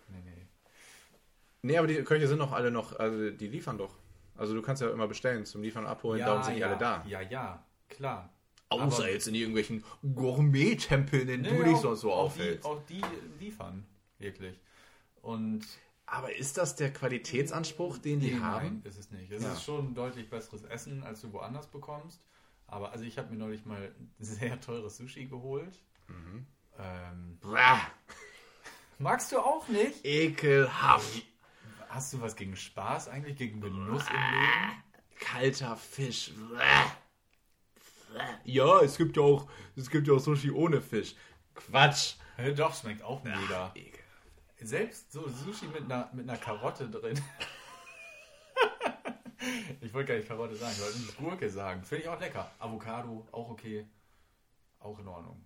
nee, 0.08 0.22
nee. 0.24 0.46
Nee, 1.62 1.76
aber 1.78 1.86
die 1.88 2.02
Köche 2.04 2.26
sind 2.28 2.38
doch 2.38 2.52
alle 2.52 2.70
noch, 2.70 2.98
also 2.98 3.30
die 3.30 3.48
liefern 3.48 3.76
doch. 3.78 3.94
Also 4.36 4.54
du 4.54 4.62
kannst 4.62 4.80
ja 4.80 4.90
immer 4.90 5.08
bestellen 5.08 5.44
zum 5.44 5.62
Liefern 5.62 5.84
Abholen, 5.86 6.20
darum 6.20 6.42
sind 6.42 6.54
die 6.54 6.60
ja, 6.60 6.68
alle 6.68 6.78
da. 6.78 7.04
Ja, 7.06 7.20
ja, 7.20 7.64
klar. 7.88 8.32
Außer 8.70 9.02
Aber- 9.02 9.10
jetzt 9.10 9.26
in 9.28 9.34
irgendwelchen 9.34 9.84
Gourmet-Tempeln, 10.14 11.28
in 11.28 11.42
denen 11.42 11.58
Nee, 11.58 11.64
du 11.64 11.70
dich 11.70 11.78
sonst 11.78 12.00
so. 12.00 12.32
Die, 12.38 12.62
auch 12.62 12.80
die 12.86 13.02
liefern, 13.40 13.84
wirklich. 14.18 14.58
Und 15.22 15.66
Aber 16.12 16.34
ist 16.34 16.58
das 16.58 16.74
der 16.74 16.92
Qualitätsanspruch, 16.92 17.98
den 17.98 18.18
die 18.18 18.32
Nee, 18.32 18.40
haben? 18.40 18.64
Nein, 18.66 18.82
ist 18.84 18.98
es 18.98 19.10
nicht. 19.12 19.30
Es 19.30 19.44
Ja. 19.44 19.52
ist 19.52 19.62
schon 19.62 19.94
deutlich 19.94 20.28
besseres 20.28 20.64
Essen, 20.64 21.04
als 21.04 21.20
du 21.20 21.32
woanders 21.32 21.68
bekommst. 21.68 22.20
Aber 22.66 22.90
also 22.90 23.04
ich 23.04 23.16
habe 23.16 23.30
mir 23.30 23.36
neulich 23.36 23.64
mal 23.64 23.94
sehr 24.18 24.60
teures 24.60 24.96
Sushi 24.96 25.26
geholt. 25.26 25.78
Mhm. 26.08 26.46
Ähm, 26.78 27.38
magst 28.98 29.30
du 29.30 29.38
auch 29.38 29.68
nicht? 29.68 30.04
ekelhaft. 30.04 31.22
Hast 31.88 32.12
du 32.12 32.20
was 32.20 32.34
gegen 32.34 32.56
Spaß 32.56 33.08
eigentlich, 33.08 33.36
gegen 33.36 33.60
Genuss 33.60 34.02
im 34.08 34.16
Leben? 34.16 34.82
Kalter 35.20 35.76
Fisch. 35.76 36.32
Ja, 38.44 38.80
es 38.80 38.96
gibt 38.96 39.16
ja 39.16 39.22
auch, 39.22 39.48
es 39.76 39.88
gibt 39.90 40.08
ja 40.08 40.14
auch 40.14 40.18
Sushi 40.20 40.50
ohne 40.50 40.80
Fisch. 40.80 41.14
Quatsch. 41.54 42.14
Doch, 42.56 42.74
schmeckt 42.74 43.02
auch 43.02 43.22
mega. 43.22 43.70
Ekel. 43.74 43.99
Selbst 44.62 45.12
so 45.12 45.28
Sushi 45.28 45.66
mit 45.66 45.84
einer, 45.84 46.10
mit 46.12 46.28
einer 46.28 46.38
Karotte 46.38 46.88
drin. 46.88 47.18
ich 49.80 49.92
wollte 49.94 50.08
gar 50.08 50.16
nicht 50.16 50.28
Karotte 50.28 50.56
sagen, 50.56 50.74
ich 50.76 50.82
wollte 50.82 50.98
nicht 50.98 51.16
Gurke 51.16 51.50
sagen. 51.50 51.82
Finde 51.84 52.04
ich 52.04 52.08
auch 52.08 52.20
lecker. 52.20 52.50
Avocado, 52.58 53.26
auch 53.32 53.50
okay. 53.50 53.86
Auch 54.78 54.98
in 54.98 55.08
Ordnung. 55.08 55.44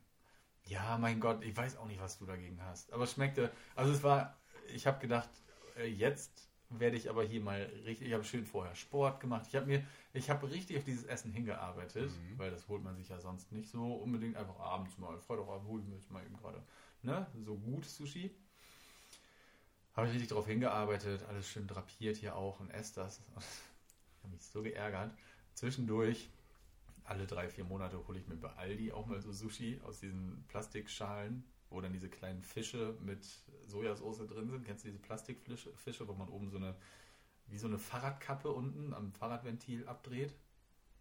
Ja, 0.67 0.97
mein 0.99 1.21
Gott, 1.21 1.45
ich 1.45 1.57
weiß 1.57 1.77
auch 1.77 1.87
nicht, 1.87 2.01
was 2.01 2.19
du 2.19 2.27
dagegen 2.27 2.63
hast. 2.65 2.93
Aber 2.93 3.05
es 3.05 3.13
schmeckte, 3.13 3.51
also 3.75 3.93
es 3.93 4.03
war, 4.03 4.37
ich 4.73 4.87
habe 4.87 5.01
gedacht, 5.01 5.29
äh, 5.77 5.87
jetzt 5.87 6.49
werde 6.71 6.97
ich 6.97 7.11
aber 7.11 7.23
hier 7.23 7.41
mal 7.41 7.71
richtig, 7.85 8.09
ich 8.09 8.15
habe 8.15 8.25
schön 8.25 8.47
vorher 8.47 8.75
Sport 8.75 9.21
gemacht. 9.21 9.45
Ich 9.47 9.55
habe 9.55 9.67
mir, 9.67 9.85
ich 10.13 10.31
habe 10.31 10.51
richtig 10.51 10.79
auf 10.79 10.85
dieses 10.85 11.05
Essen 11.05 11.31
hingearbeitet, 11.31 12.11
Mhm. 12.11 12.39
weil 12.39 12.51
das 12.51 12.67
holt 12.69 12.83
man 12.83 12.97
sich 12.97 13.11
ja 13.11 13.21
sonst 13.21 13.53
nicht 13.53 13.71
so 13.71 13.95
unbedingt 13.95 14.37
einfach 14.37 14.59
abends 14.59 14.97
mal. 14.99 15.19
Freitagabend 15.19 15.69
hole 15.69 15.83
ich 15.83 15.89
mir 15.89 15.97
jetzt 15.97 16.11
mal 16.11 16.25
eben 16.25 16.37
gerade, 16.37 16.63
ne, 17.03 17.27
so 17.45 17.57
gut 17.57 17.85
Sushi. 17.85 18.35
Habe 19.95 20.09
ich 20.09 20.15
richtig 20.15 20.31
drauf 20.31 20.47
hingearbeitet, 20.47 21.25
alles 21.29 21.49
schön 21.49 21.69
drapiert 21.69 22.17
hier 22.17 22.37
auch 22.37 22.61
und 22.61 22.71
esse 22.71 22.97
das. 22.97 23.21
Ich 24.17 24.27
habe 24.27 24.37
mich 24.37 24.47
so 24.47 24.63
geärgert. 24.63 25.15
Zwischendurch, 25.53 26.31
alle 27.05 27.27
drei, 27.27 27.47
vier 27.51 27.65
Monate 27.65 28.09
hole 28.09 28.19
ich 28.19 28.27
mir 28.27 28.37
bei 28.37 28.49
Aldi 28.55 28.91
auch 28.91 29.05
mal 29.05 29.21
so 29.21 29.33
Sushi 29.33 29.83
aus 29.85 30.01
diesen 30.01 30.43
Plastikschalen, 30.49 31.45
wo 31.69 31.83
dann 31.83 31.93
diese 31.93 32.09
kleinen 32.09 32.43
Fische 32.43 32.97
mit 33.03 33.23
Sojasauce 33.67 34.27
drin 34.27 34.49
sind. 34.49 34.65
Kennst 34.65 34.85
du 34.85 34.89
diese 34.89 34.99
Plastikfische, 34.99 35.75
Fische, 35.77 36.09
wo 36.09 36.15
man 36.15 36.31
oben 36.31 36.49
so 36.49 36.57
eine, 36.57 36.75
wie 37.49 37.59
so 37.59 37.67
eine 37.67 37.77
Fahrradkappe 37.79 38.51
unten 38.51 38.95
am 38.95 39.13
Fahrradventil 39.13 39.87
abdreht? 39.87 40.35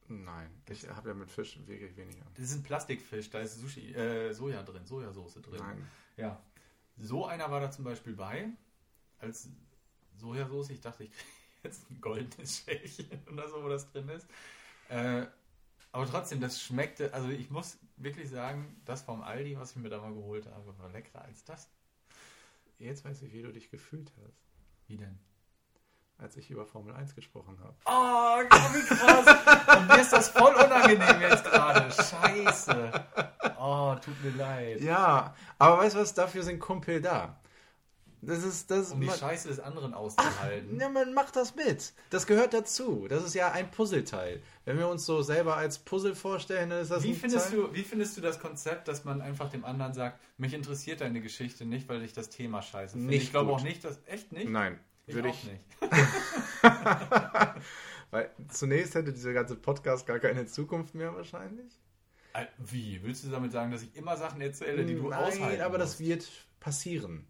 Nein, 0.10 0.50
ich 0.70 0.86
habe 0.90 1.10
ja 1.10 1.16
mit 1.16 1.32
Fisch 1.32 1.58
wirklich 1.66 1.96
weniger. 1.96 2.26
Das 2.34 2.44
ist 2.44 2.56
ein 2.56 2.64
Plastikfisch, 2.64 3.30
da 3.30 3.40
ist 3.40 3.58
Sushi, 3.58 3.94
äh, 3.94 4.34
Soja 4.34 4.64
drin, 4.64 4.86
Sojasauce 4.86 5.36
drin. 5.36 5.60
Nein. 5.60 5.88
Ja. 6.18 6.44
So 6.98 7.26
einer 7.26 7.50
war 7.50 7.62
da 7.62 7.72
zum 7.72 7.86
Beispiel 7.86 8.14
bei, 8.14 8.50
als 9.24 9.50
Sojasauce. 10.18 10.70
Ich 10.70 10.82
dachte, 10.82 11.04
ich 11.06 11.12
kriege 11.12 11.26
jetzt 11.64 11.90
ein 11.90 12.00
goldenes 12.02 12.60
Schälchen 12.60 13.08
oder 13.32 13.48
so, 13.48 13.64
wo 13.64 13.70
das 13.70 13.90
drin 13.92 14.10
ist. 14.10 14.28
Äh, 14.90 15.26
aber 15.92 16.08
trotzdem, 16.08 16.42
das 16.42 16.62
schmeckte, 16.62 17.14
also 17.14 17.30
ich 17.30 17.50
muss 17.52 17.78
wirklich 17.98 18.30
sagen, 18.30 18.82
das 18.86 19.04
vom 19.04 19.22
Aldi, 19.22 19.58
was 19.58 19.72
ich 19.72 19.78
mir 19.78 19.90
da 19.90 20.00
mal 20.00 20.14
geholt 20.14 20.48
habe, 20.48 20.78
war 20.80 20.90
leckerer 20.90 21.24
als 21.24 21.44
das. 21.44 21.70
Jetzt 22.80 23.06
weiß 23.06 23.22
ich, 23.22 23.32
wie 23.32 23.44
du 23.44 23.54
dich 23.54 23.70
gefühlt 23.70 24.12
hast, 24.24 24.42
Wie 24.88 24.98
denn? 24.98 25.20
als 26.18 26.38
ich 26.38 26.50
über 26.50 26.66
Formel 26.66 26.94
1 26.96 27.16
gesprochen 27.16 27.60
habe. 27.60 27.76
Oh, 27.86 28.40
wie 28.74 28.96
krass. 28.96 29.78
Und 29.78 29.88
mir 29.88 30.02
ist 30.02 30.14
das 30.14 30.30
voll 30.30 30.54
unangenehm 30.54 31.22
jetzt 31.22 31.44
gerade. 31.44 31.92
Scheiße. 31.92 33.06
Oh, 33.60 33.96
tut 34.04 34.24
mir 34.24 34.32
leid. 34.32 34.82
Ja, 34.82 35.36
aber 35.60 35.80
weißt 35.80 35.96
du 35.96 36.00
was, 36.00 36.14
dafür 36.14 36.44
sind 36.44 36.60
Kumpel 36.60 37.02
da. 37.02 37.40
Das 38.26 38.44
ist 38.44 38.72
das. 38.72 38.92
Um 38.92 39.02
die 39.02 39.08
man, 39.08 39.18
Scheiße 39.18 39.48
des 39.50 39.60
anderen 39.60 39.94
auszuhalten. 39.94 40.80
ja, 40.80 40.90
man 40.90 41.14
macht 41.14 41.36
das 41.36 41.56
mit. 41.56 41.94
Das 42.10 42.26
gehört 42.26 42.54
dazu. 42.54 43.08
Das 43.10 43.24
ist 43.24 43.34
ja 43.34 43.52
ein 43.52 43.70
Puzzleteil. 43.70 44.42
Wenn 44.66 44.78
wir 44.78 44.88
uns 44.88 45.06
so 45.06 45.22
selber 45.22 45.58
als 45.58 45.80
Puzzle 45.80 46.16
vorstellen, 46.16 46.70
dann 46.70 46.82
ist 46.82 46.92
das 46.92 47.04
Wie 47.04 47.10
ein 47.10 47.16
findest, 47.16 47.50
Teil. 47.50 47.58
du, 47.58 47.74
wie 47.74 47.84
findest 47.84 48.16
du 48.18 48.22
das 48.22 48.40
Konzept, 48.40 48.88
dass 48.88 49.04
man 49.04 49.22
einfach 49.22 49.50
dem 49.50 49.66
anderen 49.66 49.94
sagt, 49.94 50.20
mich 50.38 50.54
interessiert 50.54 51.02
deine 51.02 51.22
Geschichte 51.22 51.66
nicht, 51.66 51.90
weil 51.90 52.02
ich 52.04 52.14
das 52.14 52.30
Thema 52.30 52.62
scheiße 52.62 52.94
finde? 52.94 53.08
Nicht 53.08 53.24
ich 53.24 53.32
glaube 53.32 53.52
auch 53.52 53.62
nicht, 53.64 53.84
dass. 53.84 54.00
Echt 54.06 54.32
nicht? 54.32 54.50
Nein, 54.50 54.80
ich 55.06 55.16
würde 55.16 55.30
auch 55.30 55.34
ich. 55.34 55.44
nicht. 55.44 55.66
Weil 58.12 58.30
zunächst 58.50 58.96
hätte 58.96 59.12
dieser 59.12 59.34
ganze 59.34 59.56
Podcast 59.56 60.06
gar 60.06 60.20
keine 60.20 60.46
Zukunft 60.46 60.94
mehr 60.94 61.16
wahrscheinlich. 61.16 61.74
Wie? 62.58 63.02
Willst 63.04 63.24
du 63.24 63.30
damit 63.30 63.52
sagen, 63.52 63.72
dass 63.72 63.84
ich 63.84 63.96
immer 63.96 64.18
Sachen 64.18 64.42
erzähle, 64.42 64.86
die 64.86 64.96
du 64.96 65.10
Nein, 65.10 65.20
aushalten 65.20 65.62
aber 65.62 65.78
das 65.78 66.00
musst? 66.00 66.00
wird 66.00 66.32
passieren. 66.60 67.28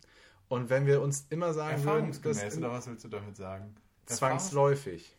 Und 0.49 0.69
wenn 0.69 0.85
wir 0.85 1.01
uns 1.01 1.25
immer 1.29 1.53
sagen 1.53 1.83
würden, 1.83 2.11
dass 2.21 2.57
oder 2.57 2.71
was 2.71 2.87
willst 2.87 3.03
du 3.05 3.07
damit 3.09 3.35
sagen? 3.35 3.75
Zwangsläufig. 4.05 5.15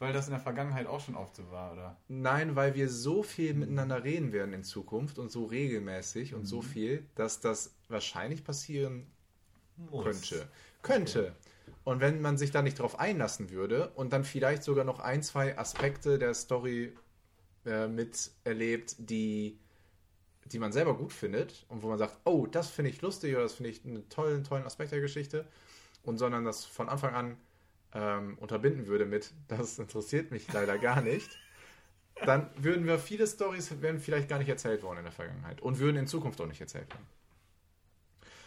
Weil 0.00 0.12
das 0.12 0.26
in 0.26 0.32
der 0.32 0.40
Vergangenheit 0.40 0.86
auch 0.86 1.00
schon 1.00 1.14
oft 1.14 1.36
so 1.36 1.50
war, 1.50 1.72
oder? 1.72 1.96
Nein, 2.08 2.56
weil 2.56 2.74
wir 2.74 2.88
so 2.90 3.22
viel 3.22 3.54
miteinander 3.54 4.02
reden 4.04 4.32
werden 4.32 4.52
in 4.52 4.64
Zukunft 4.64 5.18
und 5.18 5.30
so 5.30 5.44
regelmäßig 5.44 6.34
und 6.34 6.40
Mhm. 6.42 6.46
so 6.46 6.62
viel, 6.62 7.06
dass 7.14 7.40
das 7.40 7.74
wahrscheinlich 7.88 8.44
passieren 8.44 9.06
Muss. 9.76 10.04
könnte. 10.04 10.48
Könnte. 10.82 11.36
Und 11.84 12.00
wenn 12.00 12.20
man 12.20 12.36
sich 12.36 12.50
da 12.50 12.60
nicht 12.60 12.78
drauf 12.78 12.98
einlassen 12.98 13.50
würde 13.50 13.90
und 13.94 14.12
dann 14.12 14.24
vielleicht 14.24 14.64
sogar 14.64 14.84
noch 14.84 14.98
ein, 15.00 15.22
zwei 15.22 15.56
Aspekte 15.56 16.18
der 16.18 16.34
Story 16.34 16.92
äh, 17.64 17.86
miterlebt, 17.86 18.96
die, 18.98 19.58
die 20.46 20.58
man 20.58 20.72
selber 20.72 20.96
gut 20.96 21.12
findet 21.12 21.64
und 21.68 21.82
wo 21.82 21.88
man 21.88 21.98
sagt, 21.98 22.18
oh, 22.24 22.46
das 22.46 22.70
finde 22.70 22.90
ich 22.90 23.00
lustig 23.02 23.34
oder 23.34 23.42
das 23.42 23.54
finde 23.54 23.70
ich 23.70 23.84
einen 23.84 24.08
tollen, 24.08 24.44
tollen 24.44 24.64
Aspekt 24.64 24.92
der 24.92 25.00
Geschichte 25.00 25.46
und 26.02 26.18
sondern 26.18 26.44
das 26.44 26.64
von 26.64 26.88
Anfang 26.88 27.14
an 27.14 27.36
ähm, 27.94 28.36
unterbinden 28.38 28.86
würde 28.86 29.06
mit, 29.06 29.32
das 29.48 29.78
interessiert 29.78 30.30
mich 30.30 30.52
leider 30.52 30.78
gar 30.78 31.00
nicht, 31.00 31.38
dann 32.24 32.48
würden 32.56 32.86
wir 32.86 32.98
viele 32.98 33.26
Stories 33.26 33.72
vielleicht 33.98 34.28
gar 34.28 34.38
nicht 34.38 34.48
erzählt 34.48 34.82
worden 34.82 34.98
in 34.98 35.04
der 35.04 35.12
Vergangenheit 35.12 35.60
und 35.60 35.78
würden 35.78 35.96
in 35.96 36.06
Zukunft 36.06 36.40
auch 36.40 36.46
nicht 36.46 36.60
erzählt 36.60 36.88
werden. 36.90 37.06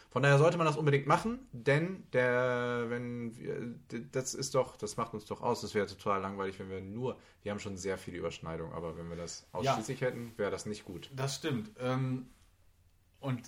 Von 0.10 0.24
daher 0.24 0.38
sollte 0.38 0.58
man 0.58 0.66
das 0.66 0.78
unbedingt 0.78 1.06
machen, 1.06 1.40
denn 1.52 2.04
der, 2.14 2.86
wenn 2.88 3.36
wir, 3.38 3.76
das 4.12 4.34
ist 4.34 4.56
doch, 4.56 4.78
das 4.78 4.96
macht 4.96 5.14
uns 5.14 5.26
doch 5.26 5.42
aus. 5.42 5.62
Das 5.62 5.74
wäre 5.74 5.86
total 5.86 6.22
langweilig, 6.22 6.60
wenn 6.60 6.70
wir 6.70 6.82
nur, 6.82 7.20
wir 7.44 7.52
haben 7.52 7.60
schon 7.60 7.78
sehr 7.78 7.98
viele 7.98 8.18
Überschneidungen, 8.18 8.74
aber 8.74 8.98
wenn 8.98 9.10
wir 9.10 9.18
das 9.18 9.48
ausschließlich 9.52 10.02
hätten, 10.02 10.32
wäre 10.38 10.50
das 10.50 10.66
nicht 10.66 10.86
gut. 10.86 11.12
Das 11.14 11.36
stimmt. 11.36 11.72
Ähm, 11.80 12.28
und 13.20 13.42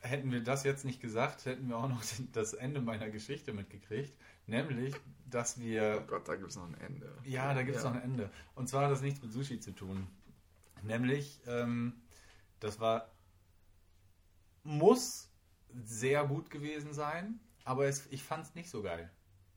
hätten 0.00 0.32
wir 0.32 0.42
das 0.42 0.64
jetzt 0.64 0.84
nicht 0.84 1.00
gesagt, 1.00 1.44
hätten 1.44 1.68
wir 1.68 1.76
auch 1.76 1.88
noch 1.88 2.02
das 2.32 2.52
Ende 2.54 2.80
meiner 2.80 3.08
Geschichte 3.10 3.52
mitgekriegt. 3.52 4.12
Nämlich, 4.46 4.94
dass 5.26 5.60
wir 5.60 6.00
Oh 6.02 6.06
Gott, 6.08 6.28
da 6.28 6.34
gibt 6.34 6.50
es 6.50 6.56
noch 6.56 6.66
ein 6.66 6.74
Ende. 6.74 7.16
Ja, 7.24 7.54
da 7.54 7.62
gibt 7.62 7.76
es 7.76 7.84
noch 7.84 7.94
ein 7.94 8.02
Ende. 8.02 8.30
Und 8.56 8.68
zwar 8.68 8.84
hat 8.84 8.90
das 8.90 9.02
nichts 9.02 9.22
mit 9.22 9.32
Sushi 9.32 9.60
zu 9.60 9.70
tun. 9.72 10.08
Nämlich, 10.82 11.40
ähm, 11.46 11.92
das 12.58 12.80
war, 12.80 13.10
muss 14.64 15.29
sehr 15.84 16.24
gut 16.26 16.50
gewesen 16.50 16.92
sein, 16.92 17.38
aber 17.64 17.86
es, 17.86 18.06
ich 18.10 18.22
fand 18.22 18.44
es 18.46 18.54
nicht 18.54 18.70
so 18.70 18.82
geil. 18.82 19.10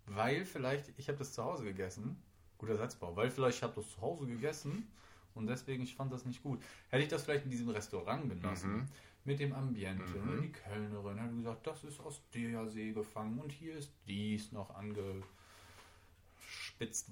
Weil 0.05 0.45
vielleicht, 0.45 0.91
ich 0.97 1.07
habe 1.07 1.17
das 1.17 1.33
zu 1.33 1.43
Hause 1.43 1.63
gegessen, 1.63 2.21
guter 2.57 2.75
Satzbau, 2.77 3.15
weil 3.15 3.29
vielleicht 3.29 3.57
ich 3.57 3.63
habe 3.63 3.73
das 3.75 3.89
zu 3.91 4.01
Hause 4.01 4.25
gegessen 4.25 4.87
und 5.33 5.47
deswegen, 5.47 5.83
ich 5.83 5.95
fand 5.95 6.11
das 6.11 6.25
nicht 6.25 6.43
gut. 6.43 6.61
Hätte 6.89 7.03
ich 7.03 7.09
das 7.09 7.23
vielleicht 7.23 7.45
in 7.45 7.51
diesem 7.51 7.69
Restaurant 7.69 8.29
genossen, 8.29 8.73
Mhm. 8.73 8.87
mit 9.25 9.39
dem 9.39 9.53
Ambiente, 9.53 10.17
Mhm. 10.19 10.41
die 10.41 10.51
Kellnerin 10.51 11.19
hat 11.21 11.31
gesagt, 11.35 11.65
das 11.67 11.83
ist 11.85 11.99
aus 12.01 12.21
der 12.33 12.67
See 12.69 12.91
gefangen 12.91 13.39
und 13.39 13.51
hier 13.51 13.75
ist 13.77 13.91
dies 14.07 14.51
noch 14.51 14.75
angespitzt 14.75 15.23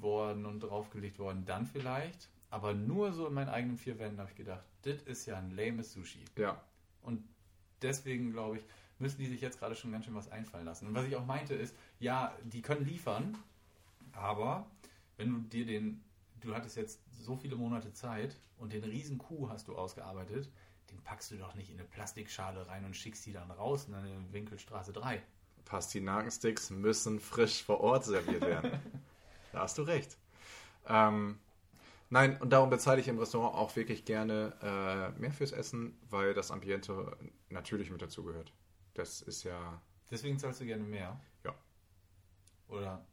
worden 0.01 0.45
und 0.45 0.59
draufgelegt 0.59 1.19
worden, 1.19 1.45
dann 1.45 1.65
vielleicht. 1.65 2.27
Aber 2.49 2.73
nur 2.73 3.13
so 3.13 3.27
in 3.27 3.33
meinen 3.33 3.47
eigenen 3.49 3.77
vier 3.77 3.97
Wänden 3.97 4.19
habe 4.19 4.29
ich 4.29 4.35
gedacht, 4.35 4.63
das 4.83 5.01
ist 5.03 5.25
ja 5.25 5.37
ein 5.37 5.51
lames 5.51 5.93
Sushi. 5.93 6.25
Ja, 6.37 6.61
Und 7.03 7.23
deswegen 7.81 8.33
glaube 8.33 8.57
ich, 8.57 8.63
müssen 9.01 9.19
die 9.19 9.27
sich 9.27 9.41
jetzt 9.41 9.59
gerade 9.59 9.75
schon 9.75 9.91
ganz 9.91 10.05
schön 10.05 10.15
was 10.15 10.31
einfallen 10.31 10.65
lassen. 10.65 10.87
Und 10.87 10.95
was 10.95 11.05
ich 11.05 11.15
auch 11.15 11.25
meinte 11.25 11.53
ist, 11.53 11.75
ja, 11.99 12.33
die 12.43 12.61
können 12.61 12.85
liefern, 12.85 13.37
aber 14.13 14.65
wenn 15.17 15.29
du 15.29 15.39
dir 15.39 15.65
den, 15.65 16.03
du 16.39 16.55
hattest 16.55 16.77
jetzt 16.77 16.99
so 17.11 17.35
viele 17.35 17.55
Monate 17.55 17.93
Zeit 17.93 18.37
und 18.57 18.73
den 18.73 18.83
riesen 18.83 19.17
Kuh 19.17 19.49
hast 19.49 19.67
du 19.67 19.75
ausgearbeitet, 19.75 20.49
den 20.91 21.01
packst 21.01 21.31
du 21.31 21.37
doch 21.37 21.55
nicht 21.55 21.69
in 21.69 21.79
eine 21.79 21.87
Plastikschale 21.87 22.67
rein 22.67 22.85
und 22.85 22.95
schickst 22.95 23.25
die 23.25 23.33
dann 23.33 23.49
raus 23.51 23.87
in 23.87 23.95
eine 23.95 24.11
Winkelstraße 24.31 24.93
3. 24.93 25.21
Pastinakensticks 25.65 26.69
müssen 26.69 27.19
frisch 27.19 27.63
vor 27.63 27.81
Ort 27.81 28.05
serviert 28.05 28.41
werden. 28.41 28.71
da 29.53 29.61
hast 29.61 29.77
du 29.77 29.83
recht. 29.83 30.17
Ähm, 30.87 31.39
nein, 32.09 32.37
und 32.41 32.49
darum 32.51 32.69
bezahle 32.69 32.99
ich 32.99 33.07
im 33.07 33.19
Restaurant 33.19 33.55
auch 33.55 33.75
wirklich 33.75 34.05
gerne 34.05 34.53
äh, 34.61 35.19
mehr 35.19 35.31
fürs 35.31 35.51
Essen, 35.51 35.97
weil 36.09 36.33
das 36.33 36.51
Ambiente 36.51 37.15
natürlich 37.49 37.89
mit 37.89 38.01
dazugehört. 38.01 38.51
Das 38.93 39.21
ist 39.21 39.43
ja 39.43 39.81
Deswegen 40.09 40.37
zahlst 40.37 40.59
du 40.59 40.65
gerne 40.65 40.83
mehr. 40.83 41.19
Ja. 41.45 41.55
Oder 42.67 43.05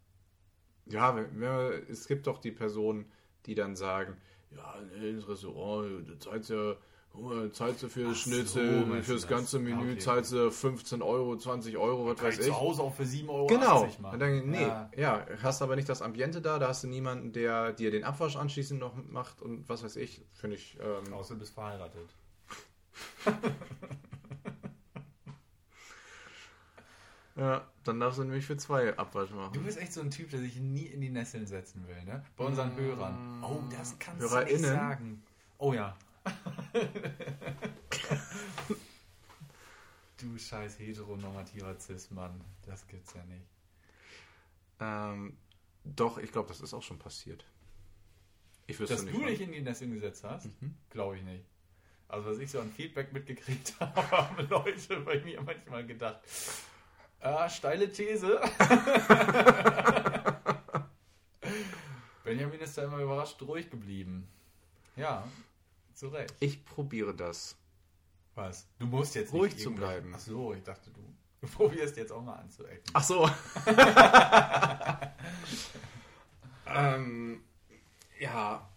Ja, 0.87 1.15
wenn, 1.15 1.41
wenn, 1.41 1.87
es 1.89 2.09
gibt 2.09 2.27
doch 2.27 2.39
die 2.41 2.51
Personen, 2.51 3.11
die 3.47 3.55
dann 3.55 3.77
sagen, 3.77 4.17
ja, 4.51 4.75
ins 5.01 5.29
Restaurant, 5.29 6.09
du 6.09 6.19
zahlst 6.19 6.51
ja, 6.51 6.75
zahlst 7.53 7.83
du 7.83 7.89
für 7.89 8.05
das 8.05 8.25
so, 8.25 8.31
Schnitzel, 8.31 9.03
fürs 9.03 9.07
du 9.07 9.13
das? 9.15 9.29
ganze 9.29 9.59
Menü 9.59 9.93
okay. 9.93 9.99
zahlst 9.99 10.33
du 10.33 10.51
15 10.51 11.03
Euro, 11.03 11.37
20 11.37 11.77
Euro, 11.77 12.07
was 12.07 12.23
weiß 12.23 12.39
ich 12.39 12.47
zu 12.47 12.59
Hause 12.59 12.83
auch 12.83 12.95
für 12.95 13.05
7,80 13.05 13.29
Euro 13.29 13.47
Genau. 13.47 13.89
Und 14.13 14.19
dann, 14.21 14.47
nee, 14.51 14.63
Ja. 14.63 14.91
ja. 14.97 15.27
hast 15.43 15.63
aber 15.63 15.77
nicht 15.77 15.89
das 15.89 16.03
Ambiente 16.03 16.41
da, 16.41 16.59
da 16.59 16.69
hast 16.69 16.85
du 16.85 16.89
niemanden, 16.89 17.33
der 17.33 17.73
dir 17.73 17.91
den 17.91 18.05
Abwasch 18.05 18.37
anschließend 18.37 18.81
noch 18.81 18.95
macht 19.09 19.41
und 19.41 19.69
was 19.69 19.83
weiß 19.85 19.97
ich, 19.97 20.25
finde 20.33 20.57
ich. 20.57 20.79
Ähm, 20.81 21.13
Außer 21.13 21.35
du 21.35 21.41
bist 21.41 21.55
verheiratet. 21.55 22.09
ja, 27.39 27.67
dann 27.85 28.01
darfst 28.01 28.19
du 28.19 28.25
nämlich 28.25 28.45
für 28.45 28.57
zwei 28.57 28.97
Abwasch 28.99 29.31
machen. 29.31 29.53
Du 29.55 29.63
bist 29.63 29.79
echt 29.79 29.93
so 29.93 30.01
ein 30.01 30.11
Typ, 30.11 30.31
der 30.31 30.41
sich 30.41 30.57
nie 30.57 30.87
in 30.87 31.01
die 31.01 31.09
Nesseln 31.11 31.47
setzen 31.47 31.87
will, 31.89 32.03
ne? 32.05 32.25
Bei 32.37 32.45
unseren 32.45 32.75
Hörern. 32.77 33.43
Oh, 33.43 33.63
das 33.71 33.99
kannst 33.99 34.31
du 34.31 34.45
nicht 34.45 34.61
sagen. 34.61 35.23
Oh 35.59 35.73
ja. 35.73 35.97
du 40.19 40.37
scheiß 40.39 40.79
heteronormativer 40.79 41.79
Cis-Mann. 41.79 42.41
Das 42.67 42.87
gibt's 42.87 43.15
ja 43.15 43.25
nicht. 43.25 43.47
Ähm, 44.81 45.37
doch, 45.85 46.19
ich 46.19 46.31
glaube, 46.33 46.49
das 46.49 46.61
ist 46.61 46.75
auch 46.75 46.83
schon 46.83 46.99
passiert. 46.99 47.45
Ich 48.67 48.79
wüsste 48.79 48.97
Dass 48.97 49.05
nicht. 49.05 49.17
du 49.17 49.25
dich 49.25 49.41
in 49.41 49.53
die 49.53 49.61
Nesseln 49.63 49.93
gesetzt 49.95 50.25
hast, 50.25 50.47
Mhm. 50.61 50.75
glaube 50.91 51.17
ich 51.17 51.23
nicht. 51.23 51.45
Also, 52.09 52.31
was 52.31 52.39
ich 52.39 52.51
so 52.51 52.61
an 52.61 52.71
Feedback 52.71 53.13
mitgekriegt 53.13 53.75
habe, 53.81 54.11
haben 54.11 54.49
Leute 54.49 55.01
bei 55.01 55.21
mir 55.21 55.41
manchmal 55.41 55.87
gedacht, 55.87 56.21
Ah, 57.21 57.49
steile 57.49 57.91
These. 57.91 58.41
Benjamin 62.25 62.61
ist 62.61 62.79
da 62.79 62.85
immer 62.85 62.99
überrascht 62.99 63.43
ruhig 63.43 63.69
geblieben. 63.71 64.29
Ja, 64.97 65.27
zu 65.95 66.09
Recht. 66.09 66.35
Ich 66.41 66.65
probiere 66.65 67.15
das. 67.15 67.57
Was? 68.35 68.67
Du 68.79 68.87
musst 68.87 69.15
jetzt 69.17 69.33
Ruhig 69.33 69.55
nicht 69.55 69.65
zu 69.65 69.75
bleiben. 69.75 70.13
Ach 70.15 70.21
so, 70.21 70.55
ich 70.55 70.63
dachte, 70.63 70.91
du, 70.91 71.01
du 71.41 71.49
probierst 71.53 71.97
jetzt 71.97 72.13
auch 72.13 72.23
mal 72.23 72.37
anzuecken. 72.37 72.85
Ach 72.93 73.03
so. 73.03 73.29
ähm, 76.67 77.43
ja. 78.21 78.69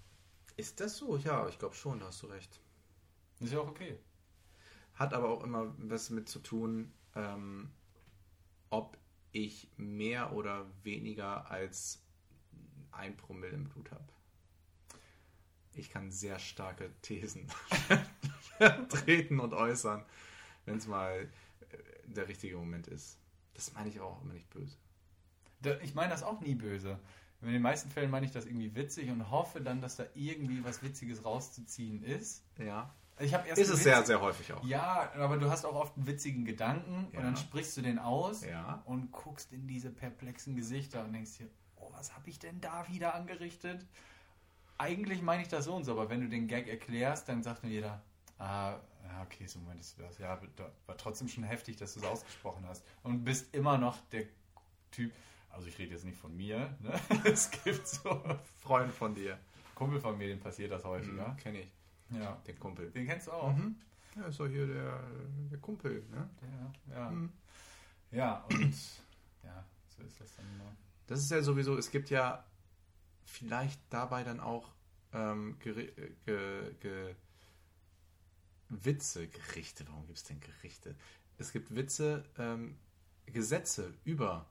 Ist 0.58 0.80
das 0.80 0.98
so? 0.98 1.18
Ja, 1.18 1.48
ich 1.48 1.60
glaube 1.60 1.76
schon, 1.76 2.00
da 2.00 2.08
hast 2.08 2.24
du 2.24 2.28
recht. 2.28 2.60
Ist 3.40 3.54
ja 3.54 3.60
auch 3.60 3.68
okay. 3.68 4.00
Hat 4.96 5.14
aber 5.14 5.30
auch 5.30 5.44
immer 5.44 5.74
was 5.78 6.10
mit 6.10 6.28
zu 6.28 6.40
tun, 6.40 6.92
ähm, 7.16 7.70
ob 8.72 8.98
ich 9.32 9.70
mehr 9.78 10.34
oder 10.34 10.66
weniger 10.84 11.50
als 11.50 12.04
ein 12.92 13.16
Promille 13.16 13.54
im 13.54 13.66
Blut 13.66 13.92
habe. 13.92 14.04
Ich 15.74 15.90
kann 15.90 16.12
sehr 16.12 16.40
starke 16.40 16.92
Thesen 17.02 17.48
treten 18.90 19.40
und 19.40 19.54
äußern, 19.54 20.04
wenn 20.66 20.78
es 20.78 20.88
mal 20.88 21.30
äh, 21.70 21.78
der 22.06 22.28
richtige 22.28 22.58
Moment 22.58 22.88
ist. 22.88 23.18
Das 23.54 23.74
meine 23.74 23.90
ich 23.90 24.00
auch 24.00 24.22
immer 24.22 24.34
nicht 24.34 24.50
böse. 24.50 24.76
Ich 25.84 25.94
meine 25.94 26.10
das 26.10 26.24
auch 26.24 26.42
nie 26.42 26.56
böse. 26.56 27.00
In 27.42 27.52
den 27.52 27.62
meisten 27.62 27.90
Fällen 27.90 28.12
meine 28.12 28.26
ich 28.26 28.32
das 28.32 28.46
irgendwie 28.46 28.76
witzig 28.76 29.10
und 29.10 29.32
hoffe 29.32 29.62
dann, 29.62 29.82
dass 29.82 29.96
da 29.96 30.06
irgendwie 30.14 30.64
was 30.64 30.84
Witziges 30.84 31.24
rauszuziehen 31.24 32.04
ist. 32.04 32.44
Ja. 32.58 32.94
Erst 33.22 33.58
Ist 33.62 33.70
es 33.70 33.84
sehr, 33.84 34.00
Witz- 34.00 34.08
sehr 34.08 34.22
häufig 34.22 34.52
auch. 34.54 34.64
Ja, 34.64 35.12
aber 35.16 35.38
du 35.38 35.50
hast 35.50 35.66
auch 35.66 35.76
oft 35.76 35.96
einen 35.98 36.08
witzigen 36.08 36.46
Gedanken 36.46 37.08
Ja. 37.12 37.20
und 37.20 37.26
dann 37.26 37.38
sprichst 37.38 37.78
du 37.78 37.82
den 37.82 38.00
aus 38.00 38.44
Ja. 38.46 38.82
und 38.86 39.12
guckst 39.12 39.52
in 39.54 39.68
diese 39.68 39.90
perplexen 39.92 40.56
Gesichter 40.56 41.04
und 41.04 41.14
denkst 41.14 41.38
dir, 41.38 41.48
oh, 41.76 41.90
was 41.94 42.16
habe 42.16 42.30
ich 42.30 42.40
denn 42.40 42.60
da 42.62 42.88
wieder 42.90 43.14
angerichtet? 43.16 43.86
Eigentlich 44.78 45.22
meine 45.22 45.44
ich 45.44 45.48
das 45.50 45.66
so 45.66 45.76
und 45.76 45.84
so, 45.84 45.92
aber 45.92 46.10
wenn 46.10 46.22
du 46.22 46.30
den 46.30 46.48
Gag 46.48 46.68
erklärst, 46.68 47.30
dann 47.30 47.44
sagt 47.44 47.64
nur 47.64 47.72
jeder, 47.72 48.02
ah, 48.40 48.76
okay, 49.24 49.46
so 49.46 49.60
meintest 49.60 49.98
du 49.98 50.02
das. 50.04 50.18
Ja, 50.18 50.40
war 50.88 50.98
trotzdem 50.98 51.28
schon 51.28 51.44
heftig, 51.44 51.78
dass 51.78 51.94
du 51.94 52.00
es 52.00 52.06
ausgesprochen 52.06 52.66
hast. 52.68 52.84
Und 53.04 53.24
bist 53.24 53.54
immer 53.54 53.78
noch 53.78 53.98
der 54.12 54.26
Typ, 54.90 55.12
also 55.52 55.68
ich 55.68 55.78
rede 55.78 55.92
jetzt 55.92 56.06
nicht 56.06 56.18
von 56.18 56.36
mir, 56.36 56.76
ne? 56.80 57.00
es 57.26 57.52
gibt 57.52 57.88
so 57.88 58.22
Freund 58.62 58.92
von 58.94 59.14
dir. 59.14 59.38
Kumpel 59.76 60.00
von 60.00 60.18
mir, 60.18 60.28
dem 60.28 60.40
passiert 60.40 60.72
das 60.72 60.84
häufiger. 60.84 61.36
Kenne 61.42 61.60
ich. 61.62 61.72
Ja, 62.12 62.36
Den 62.48 62.60
Kumpel. 62.60 62.92
den 62.92 63.06
kennst 63.08 63.28
du 63.28 63.32
auch. 63.32 63.56
Mhm. 63.56 63.76
Ja, 64.16 64.28
ist 64.28 64.40
doch 64.40 64.48
hier 64.48 64.68
der, 64.68 65.00
der 65.52 65.58
Kumpel, 65.60 66.04
ne? 66.12 66.30
Ja, 66.90 66.96
ja. 66.96 67.10
Mhm. 67.12 67.32
Ja, 68.12 68.44
und 68.50 68.76
ja, 69.44 69.66
so 69.88 70.04
ist 70.04 70.20
das 70.20 70.36
dann 70.36 70.46
immer. 70.56 70.76
Das 71.08 71.20
ist 71.22 71.32
ja 71.32 71.42
sowieso, 71.42 71.78
es 71.78 71.90
gibt 71.92 72.10
ja 72.10 72.44
vielleicht 73.24 73.80
dabei 73.90 74.24
dann 74.24 74.40
auch 74.42 74.74
ähm, 75.14 75.58
Geri- 75.60 75.92
äh, 75.98 76.12
ge, 76.26 76.74
ge, 76.82 77.16
Witze, 78.70 79.28
Gerichte. 79.28 79.86
Warum 79.88 80.06
gibt 80.06 80.18
es 80.18 80.24
denn 80.24 80.40
Gerichte? 80.42 80.96
Es 81.38 81.52
gibt 81.52 81.76
Witze, 81.76 82.24
ähm, 82.38 82.78
Gesetze 83.26 83.94
über 84.04 84.46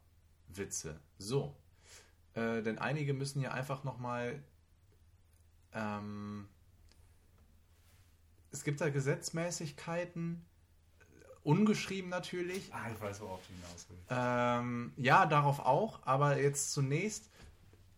Witze. 0.49 0.99
So. 1.19 1.55
Äh, 2.35 2.63
denn 2.63 2.79
einige 2.79 3.13
müssen 3.15 3.41
ja 3.41 3.53
einfach 3.53 3.85
nochmal. 3.85 4.43
Ähm, 5.73 6.49
es 8.53 8.65
gibt 8.65 8.81
da 8.81 8.89
Gesetzmäßigkeiten, 8.91 10.45
ungeschrieben 11.43 12.11
natürlich, 12.11 12.73
Ah, 12.75 12.91
ich 12.95 13.01
weiß, 13.01 13.21
worauf 13.21 13.41
du 13.47 13.55
hinaus 13.55 13.87
willst. 13.89 14.05
ähm, 14.11 14.93
ja, 14.97 15.27
darauf 15.27 15.61
auch, 15.61 16.01
aber 16.05 16.39
jetzt 16.41 16.73
zunächst 16.73 17.31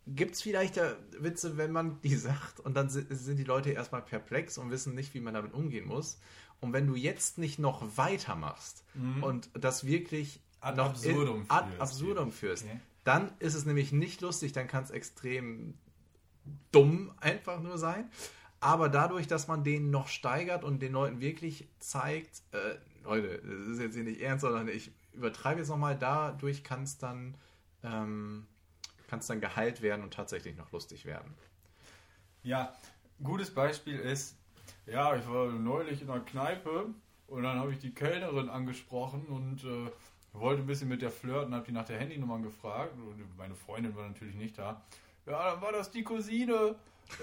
gibt 0.06 0.34
es 0.34 0.42
vielleicht 0.42 0.76
ja 0.76 0.94
Witze, 1.18 1.56
wenn 1.56 1.72
man 1.72 2.00
die 2.02 2.16
sagt 2.16 2.60
und 2.60 2.74
dann 2.74 2.88
si- 2.88 3.06
sind 3.10 3.36
die 3.36 3.44
Leute 3.44 3.70
erstmal 3.70 4.02
perplex 4.02 4.58
und 4.58 4.70
wissen 4.70 4.94
nicht, 4.94 5.14
wie 5.14 5.20
man 5.20 5.34
damit 5.34 5.52
umgehen 5.54 5.86
muss. 5.86 6.20
Und 6.60 6.72
wenn 6.72 6.86
du 6.86 6.94
jetzt 6.94 7.38
nicht 7.38 7.58
noch 7.58 7.96
weitermachst 7.96 8.84
und 9.20 9.50
das 9.54 9.84
wirklich 9.84 10.40
Ad 10.60 10.76
noch 10.76 10.90
absurdum 10.90 11.40
in, 11.40 11.50
ad 11.50 11.66
führst. 11.66 11.80
absurdum 11.80 12.30
führst, 12.30 12.64
Okay. 12.64 12.80
dann 13.02 13.32
ist 13.40 13.54
es 13.54 13.64
nämlich 13.64 13.90
nicht 13.90 14.20
lustig, 14.20 14.52
dann 14.52 14.68
kann 14.68 14.84
es 14.84 14.90
extrem 14.92 15.74
dumm 16.70 17.12
einfach 17.20 17.60
nur 17.60 17.78
sein. 17.78 18.08
Aber 18.62 18.88
dadurch, 18.88 19.26
dass 19.26 19.48
man 19.48 19.64
den 19.64 19.90
noch 19.90 20.06
steigert 20.06 20.62
und 20.62 20.80
den 20.80 20.92
Leuten 20.92 21.20
wirklich 21.20 21.66
zeigt, 21.80 22.42
äh, 22.52 22.76
Leute, 23.02 23.42
das 23.44 23.66
ist 23.66 23.80
jetzt 23.80 23.94
hier 23.94 24.04
nicht 24.04 24.20
ernst, 24.20 24.42
sondern 24.42 24.68
ich 24.68 24.92
übertreibe 25.12 25.58
jetzt 25.58 25.68
nochmal, 25.68 25.98
dadurch 25.98 26.62
kann 26.62 26.84
es 26.84 26.96
dann, 26.96 27.34
ähm, 27.82 28.46
kann's 29.08 29.26
dann 29.26 29.40
geheilt 29.40 29.82
werden 29.82 30.04
und 30.04 30.14
tatsächlich 30.14 30.56
noch 30.56 30.70
lustig 30.70 31.04
werden. 31.04 31.34
Ja, 32.44 32.72
gutes 33.20 33.52
Beispiel 33.52 33.98
ist, 33.98 34.36
ja, 34.86 35.16
ich 35.16 35.28
war 35.28 35.50
neulich 35.50 36.00
in 36.00 36.08
einer 36.08 36.20
Kneipe 36.20 36.86
und 37.26 37.42
dann 37.42 37.58
habe 37.58 37.72
ich 37.72 37.80
die 37.80 37.92
Kellnerin 37.92 38.48
angesprochen 38.48 39.26
und 39.26 39.64
äh, 39.64 39.90
wollte 40.34 40.62
ein 40.62 40.68
bisschen 40.68 40.88
mit 40.88 41.02
der 41.02 41.10
flirten, 41.10 41.52
habe 41.52 41.66
die 41.66 41.72
nach 41.72 41.86
der 41.86 41.98
Handynummer 41.98 42.38
gefragt 42.38 42.94
und 42.94 43.36
meine 43.36 43.56
Freundin 43.56 43.96
war 43.96 44.06
natürlich 44.06 44.36
nicht 44.36 44.56
da. 44.56 44.80
Ja, 45.26 45.50
dann 45.50 45.60
war 45.60 45.72
das 45.72 45.90
die 45.90 46.04
Cousine. 46.04 46.76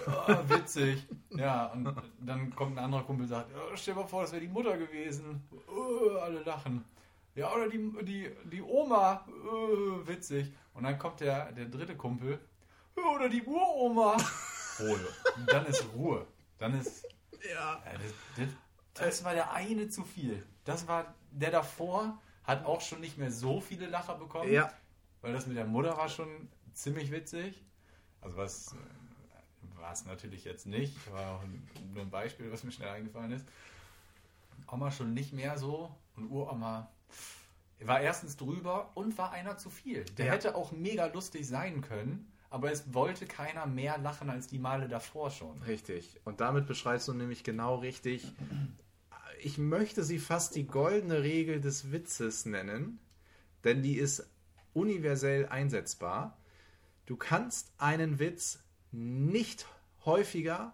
Ja, 0.05 0.49
witzig. 0.49 1.07
Ja, 1.32 1.67
und 1.67 1.95
dann 2.19 2.55
kommt 2.55 2.77
ein 2.77 2.84
anderer 2.84 3.03
Kumpel 3.03 3.23
und 3.23 3.30
sagt, 3.30 3.51
ja, 3.51 3.57
stell 3.75 3.93
dir 3.93 4.01
mal 4.01 4.07
vor, 4.07 4.21
das 4.21 4.32
wäre 4.32 4.41
die 4.41 4.47
Mutter 4.47 4.77
gewesen. 4.77 5.41
Äh, 5.51 6.19
alle 6.19 6.43
lachen. 6.43 6.86
Ja, 7.36 7.53
oder 7.53 7.69
die, 7.69 7.91
die, 8.03 8.30
die 8.51 8.61
Oma. 8.61 9.25
Äh, 9.27 10.07
witzig. 10.07 10.51
Und 10.73 10.84
dann 10.84 10.97
kommt 10.97 11.19
der, 11.19 11.51
der 11.51 11.65
dritte 11.65 11.95
Kumpel. 11.95 12.39
Oder 13.15 13.30
die 13.30 13.43
Uroma. 13.43 14.17
Und 14.80 15.51
dann 15.51 15.65
ist 15.65 15.86
Ruhe. 15.93 16.25
Dann 16.57 16.80
ist. 16.80 17.05
Ja. 17.49 17.82
Das, 17.86 18.13
das, 18.36 18.47
das 18.93 19.23
war 19.23 19.34
der 19.34 19.51
eine 19.51 19.89
zu 19.89 20.03
viel. 20.03 20.45
Das 20.65 20.88
war 20.88 21.13
der 21.32 21.51
davor, 21.51 22.19
hat 22.43 22.65
auch 22.65 22.82
schon 22.82 22.99
nicht 22.99 23.17
mehr 23.17 23.32
so 23.32 23.61
viele 23.61 23.88
Lacher 23.88 24.15
bekommen. 24.15 24.51
Ja. 24.51 24.71
Weil 25.21 25.34
das 25.34 25.47
mit 25.47 25.57
der 25.57 25.65
Mutter 25.65 25.97
war 25.97 26.09
schon 26.09 26.49
ziemlich 26.73 27.11
witzig. 27.11 27.63
Also 28.21 28.38
was 28.38 28.75
war 29.82 29.93
es 29.93 30.05
natürlich 30.05 30.43
jetzt 30.45 30.65
nicht, 30.65 30.95
war 31.11 31.43
nur 31.93 32.03
ein 32.03 32.09
Beispiel, 32.09 32.51
was 32.51 32.63
mir 32.63 32.71
schnell 32.71 32.89
eingefallen 32.89 33.32
ist. 33.32 33.45
Oma 34.71 34.91
schon 34.91 35.13
nicht 35.13 35.34
mehr 35.34 35.57
so 35.57 35.93
und 36.15 36.30
Uroma 36.30 36.91
war 37.82 38.01
erstens 38.01 38.36
drüber 38.38 38.91
und 38.95 39.17
war 39.17 39.32
einer 39.32 39.57
zu 39.57 39.69
viel. 39.69 40.03
Der 40.17 40.27
Ja. 40.27 40.34
hätte 40.34 40.55
auch 40.55 40.71
mega 40.71 41.05
lustig 41.07 41.47
sein 41.47 41.82
können, 41.82 42.32
aber 42.49 42.71
es 42.71 42.93
wollte 42.93 43.25
keiner 43.25 43.65
mehr 43.65 43.97
lachen 43.97 44.30
als 44.30 44.47
die 44.47 44.59
Male 44.59 44.88
davor 44.88 45.32
schon. 45.32 45.61
Richtig. 45.63 46.19
Und 46.25 46.41
damit 46.41 46.67
beschreibst 46.67 47.07
du 47.07 47.13
nämlich 47.13 47.43
genau 47.43 47.75
richtig. 47.75 48.34
Ich 49.41 49.57
möchte 49.57 50.03
sie 50.03 50.19
fast 50.19 50.55
die 50.55 50.67
goldene 50.67 51.23
Regel 51.23 51.61
des 51.61 51.91
Witzes 51.91 52.45
nennen, 52.45 52.99
denn 53.63 53.82
die 53.82 53.97
ist 53.97 54.30
universell 54.73 55.47
einsetzbar. 55.47 56.38
Du 57.05 57.15
kannst 57.15 57.71
einen 57.77 58.19
Witz 58.19 58.59
nicht 58.92 59.66
häufiger 60.06 60.74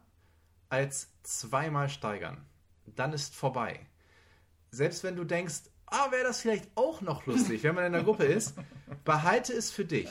als 0.69 1.09
zweimal 1.23 1.89
steigern. 1.89 2.45
Dann 2.85 3.13
ist 3.13 3.35
vorbei. 3.35 3.79
Selbst 4.71 5.03
wenn 5.03 5.15
du 5.15 5.23
denkst, 5.23 5.63
ah, 5.87 6.11
wäre 6.11 6.23
das 6.23 6.41
vielleicht 6.41 6.69
auch 6.75 7.01
noch 7.01 7.25
lustig, 7.25 7.63
wenn 7.63 7.75
man 7.75 7.85
in 7.85 7.93
der 7.93 8.03
Gruppe 8.03 8.25
ist, 8.25 8.55
behalte 9.05 9.53
es 9.53 9.71
für 9.71 9.85
dich. 9.85 10.09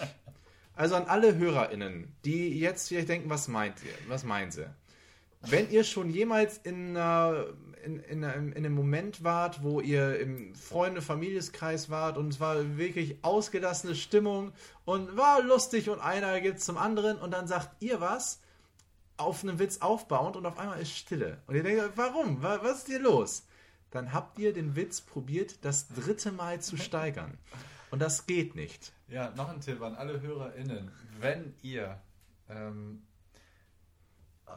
Also 0.75 0.97
an 0.97 1.05
alle 1.05 1.37
HörerInnen, 1.37 2.17
die 2.25 2.59
jetzt 2.59 2.89
vielleicht 2.89 3.09
denken, 3.09 3.31
was 3.31 3.47
meint 3.49 3.83
ihr? 3.85 3.95
Was 4.09 4.25
meinen 4.25 4.51
sie? 4.51 4.69
Wenn 5.51 5.71
ihr 5.71 5.85
schon 5.85 6.11
jemals 6.11 6.59
in, 6.59 6.97
in, 7.85 8.01
in, 8.09 8.25
einem, 8.25 8.49
in 8.53 8.57
einem 8.65 8.75
Moment 8.75 9.23
wart, 9.25 9.63
wo 9.63 9.81
ihr 9.81 10.19
im 10.19 10.55
Freunde-Familieskreis 10.55 11.91
wart 11.91 12.17
und 12.17 12.29
es 12.33 12.41
war 12.41 12.77
wirklich 12.79 13.17
ausgelassene 13.23 13.95
Stimmung 13.95 14.53
und 14.85 15.17
war 15.17 15.43
lustig 15.43 15.91
und 15.91 16.01
einer 16.01 16.41
geht 16.41 16.61
zum 16.63 16.79
anderen 16.79 17.19
und 17.19 17.31
dann 17.33 17.47
sagt 17.47 17.83
ihr 17.83 18.01
was 18.01 18.41
auf 19.17 19.43
einen 19.45 19.59
Witz 19.59 19.79
aufbauend 19.79 20.37
und 20.37 20.45
auf 20.47 20.59
einmal 20.59 20.81
ist 20.81 20.97
Stille. 20.97 21.39
Und 21.47 21.55
ihr 21.55 21.63
denkt, 21.63 21.93
warum? 21.97 22.43
Wa- 22.43 22.61
Was 22.63 22.79
ist 22.79 22.87
hier 22.89 22.99
los? 23.01 23.47
Dann 23.91 24.13
habt 24.13 24.39
ihr 24.41 24.53
den 24.53 24.75
Witz 24.75 25.01
probiert, 25.03 25.65
das 25.65 25.87
dritte 25.89 26.33
Mal 26.33 26.61
zu 26.61 26.77
steigern. 26.77 27.39
Und 27.93 28.01
das 28.03 28.27
geht 28.27 28.57
nicht. 28.57 28.93
Ja, 29.07 29.31
noch 29.37 29.49
ein 29.51 29.61
Tipp 29.61 29.81
an 29.83 29.95
alle 29.95 30.21
HörerInnen. 30.21 30.91
Wenn 31.21 31.55
ihr. 31.63 32.01
Ähm, 32.49 33.03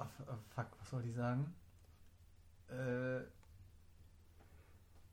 ah, 0.02 0.38
fuck, 0.56 0.68
was 0.80 0.89
soll 0.89 1.06
ich 1.06 1.16
sagen? 1.16 1.54
Äh, 2.70 3.22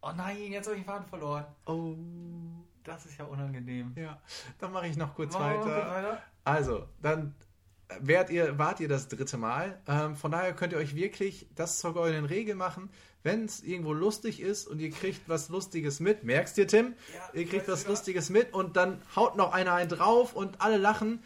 oh 0.03 0.13
nein, 0.17 0.53
jetzt 0.53 0.67
habe 0.67 0.77
ich 0.77 0.83
den 0.83 0.87
Faden 0.87 1.07
verloren. 1.07 1.45
Oh. 1.67 1.95
Das 2.85 3.07
ist 3.07 3.17
ja 3.17 3.25
unangenehm. 3.25 3.95
Ja, 3.97 4.21
dann 4.59 4.73
mache 4.73 4.87
ich 4.87 4.97
noch 4.97 5.15
kurz 5.15 5.35
weiter. 5.35 5.65
weiter? 5.67 6.23
Also, 6.45 6.87
dann 7.01 7.35
wärt 8.01 8.29
ihr, 8.29 8.59
wart 8.59 8.81
ihr 8.81 8.89
das 8.89 9.09
dritte 9.09 9.39
Mal. 9.39 9.81
Ähm, 9.89 10.17
von 10.17 10.31
daher 10.31 10.53
könnt 10.53 10.75
ihr 10.75 10.79
euch 10.79 10.95
wirklich 10.95 11.49
das 11.55 11.79
zur 11.79 11.95
goldenen 11.95 12.27
Regel 12.27 12.55
machen. 12.55 12.91
wenn 13.23 13.47
es 13.47 13.63
irgendwo 13.63 13.95
lustig 13.95 14.41
ist 14.41 14.69
und 14.69 14.81
ihr 14.81 14.91
kriegt 14.91 15.29
was 15.31 15.49
Lustiges 15.49 15.99
mit, 15.99 16.25
merkst 16.25 16.59
du, 16.59 16.67
Tim? 16.67 16.95
Ja, 17.15 17.41
ihr 17.41 17.47
kriegt 17.47 17.67
was? 17.69 17.87
Lustiges 17.87 18.29
mit 18.29 18.53
und 18.53 18.77
dann 18.77 19.01
haut 19.17 19.37
noch 19.37 19.53
einer 19.55 19.73
einen 19.73 19.89
drauf 19.89 20.35
und 20.35 20.61
alle 20.61 20.77
lachen. 20.77 21.23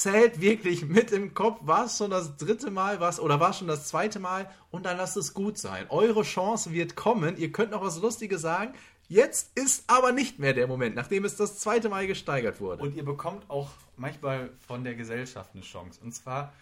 Zählt 0.00 0.40
wirklich 0.40 0.86
mit 0.86 1.12
im 1.12 1.34
Kopf, 1.34 1.58
war 1.62 1.84
es 1.84 1.98
schon 1.98 2.10
das 2.10 2.38
dritte 2.38 2.70
Mal, 2.70 3.00
was 3.00 3.20
oder 3.20 3.38
war 3.38 3.50
es 3.50 3.58
schon 3.58 3.68
das 3.68 3.86
zweite 3.86 4.18
Mal 4.18 4.50
und 4.70 4.86
dann 4.86 4.96
lasst 4.96 5.18
es 5.18 5.34
gut 5.34 5.58
sein. 5.58 5.84
Eure 5.90 6.22
Chance 6.22 6.72
wird 6.72 6.96
kommen, 6.96 7.36
ihr 7.36 7.52
könnt 7.52 7.70
noch 7.72 7.82
was 7.82 8.00
Lustiges 8.00 8.40
sagen. 8.40 8.72
Jetzt 9.08 9.50
ist 9.58 9.84
aber 9.88 10.12
nicht 10.12 10.38
mehr 10.38 10.54
der 10.54 10.66
Moment, 10.68 10.94
nachdem 10.96 11.26
es 11.26 11.36
das 11.36 11.58
zweite 11.58 11.90
Mal 11.90 12.06
gesteigert 12.06 12.62
wurde. 12.62 12.82
Und 12.82 12.96
ihr 12.96 13.04
bekommt 13.04 13.44
auch 13.50 13.68
manchmal 13.98 14.48
von 14.66 14.84
der 14.84 14.94
Gesellschaft 14.94 15.50
eine 15.52 15.62
Chance. 15.62 16.00
Und 16.02 16.12
zwar 16.14 16.54